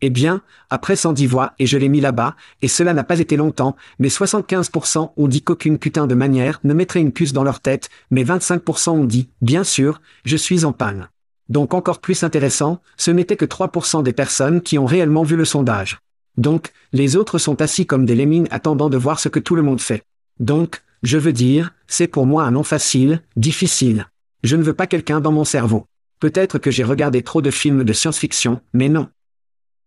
Eh 0.00 0.10
bien, 0.10 0.42
après 0.68 0.96
110 0.96 1.26
voix 1.28 1.54
et 1.60 1.66
je 1.66 1.78
l'ai 1.78 1.88
mis 1.88 2.00
là-bas, 2.00 2.34
et 2.60 2.68
cela 2.68 2.92
n'a 2.92 3.04
pas 3.04 3.20
été 3.20 3.36
longtemps, 3.36 3.76
mais 4.00 4.08
75% 4.08 5.12
ont 5.16 5.28
dit 5.28 5.42
qu'aucune 5.42 5.78
putain 5.78 6.08
de 6.08 6.14
manière 6.16 6.58
ne 6.64 6.74
mettrait 6.74 7.00
une 7.00 7.12
puce 7.12 7.32
dans 7.32 7.44
leur 7.44 7.60
tête, 7.60 7.88
mais 8.10 8.24
25% 8.24 8.90
ont 8.90 9.04
dit, 9.04 9.28
bien 9.42 9.62
sûr, 9.62 10.00
je 10.24 10.36
suis 10.36 10.64
en 10.64 10.72
panne. 10.72 11.08
Donc 11.50 11.74
encore 11.74 12.00
plus 12.00 12.22
intéressant, 12.22 12.80
ce 12.96 13.10
n'était 13.10 13.36
que 13.36 13.44
3% 13.44 14.02
des 14.02 14.12
personnes 14.12 14.62
qui 14.62 14.78
ont 14.78 14.86
réellement 14.86 15.24
vu 15.24 15.36
le 15.36 15.44
sondage. 15.44 15.98
Donc, 16.36 16.72
les 16.92 17.16
autres 17.16 17.38
sont 17.38 17.60
assis 17.60 17.86
comme 17.86 18.06
des 18.06 18.14
lemmings 18.14 18.46
attendant 18.50 18.88
de 18.88 18.96
voir 18.96 19.20
ce 19.20 19.28
que 19.28 19.40
tout 19.40 19.56
le 19.56 19.62
monde 19.62 19.80
fait. 19.80 20.04
Donc, 20.38 20.82
je 21.02 21.18
veux 21.18 21.32
dire, 21.32 21.74
c'est 21.86 22.06
pour 22.06 22.24
moi 22.24 22.44
un 22.44 22.52
nom 22.52 22.62
facile, 22.62 23.20
difficile. 23.36 24.06
Je 24.44 24.56
ne 24.56 24.62
veux 24.62 24.74
pas 24.74 24.86
quelqu'un 24.86 25.20
dans 25.20 25.32
mon 25.32 25.44
cerveau. 25.44 25.86
Peut-être 26.20 26.58
que 26.58 26.70
j'ai 26.70 26.84
regardé 26.84 27.22
trop 27.22 27.42
de 27.42 27.50
films 27.50 27.84
de 27.84 27.92
science-fiction, 27.92 28.60
mais 28.72 28.88
non. 28.88 29.08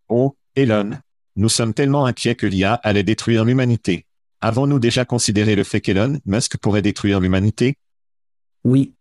Oh, 0.10 0.36
Elon. 0.56 0.92
Nous 1.36 1.50
sommes 1.50 1.74
tellement 1.74 2.06
inquiets 2.06 2.36
que 2.36 2.46
l'IA 2.46 2.74
allait 2.74 3.04
détruire 3.04 3.46
l'humanité. 3.46 4.06
Avons-nous 4.42 4.80
déjà 4.80 5.06
considéré 5.06 5.56
le 5.56 5.64
fait 5.64 5.82
qu'Elon 5.82 6.20
Musk 6.26 6.58
pourrait 6.58 6.82
détruire 6.82 7.20
l'humanité? 7.20 7.76
Oui. 8.64 8.94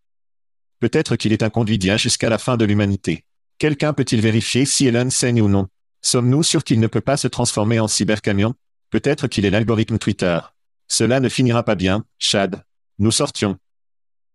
Peut-être 0.83 1.15
qu'il 1.15 1.33
est 1.33 1.45
un 1.45 1.49
conduit 1.49 1.79
d'IA 1.79 1.97
jusqu'à 1.97 2.29
la 2.29 2.39
fin 2.39 2.57
de 2.57 2.65
l'humanité. 2.65 3.23
Quelqu'un 3.59 3.93
peut-il 3.93 4.21
vérifier 4.21 4.65
si 4.65 4.85
Elon 4.85 5.11
saigne 5.11 5.41
ou 5.41 5.49
non? 5.49 5.69
Sommes-nous 6.01 6.43
sûrs 6.43 6.65
qu'il 6.65 6.81
ne 6.81 6.89
peut 6.89 7.01
pas 7.01 7.17
se 7.17 7.29
transformer 7.29 7.79
en 7.79 7.87
cybercamion? 7.87 8.55
Peut-être 8.91 9.29
qu'il 9.29 9.45
est 9.45 9.51
l'algorithme 9.51 9.99
Twitter. 9.99 10.41
Cela 10.89 11.21
ne 11.21 11.29
finira 11.29 11.63
pas 11.63 11.77
bien, 11.77 12.05
Chad. 12.19 12.65
Nous 12.99 13.13
sortions. 13.13 13.59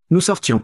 Nous 0.10 0.22
sortions. 0.22 0.62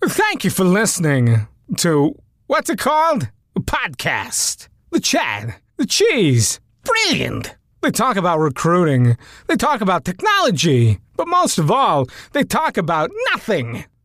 Thank 0.00 0.44
you 0.44 0.50
for 0.50 0.64
listening 0.64 1.40
to 1.76 2.16
what's 2.46 2.70
it 2.70 2.78
called? 2.78 3.28
A 3.54 3.60
podcast. 3.60 4.70
The 4.92 5.00
Chad. 5.02 5.56
The 5.76 5.84
Cheese. 5.86 6.58
Brilliant. 6.86 7.54
They 7.82 7.90
talk 7.90 8.16
about 8.16 8.40
recruiting. 8.40 9.18
They 9.46 9.56
talk 9.56 9.82
about 9.82 10.06
technology. 10.06 11.00
But 11.18 11.28
most 11.28 11.58
of 11.58 11.70
all, 11.70 12.06
they 12.32 12.44
talk 12.44 12.78
about 12.78 13.10
nothing. 13.34 13.84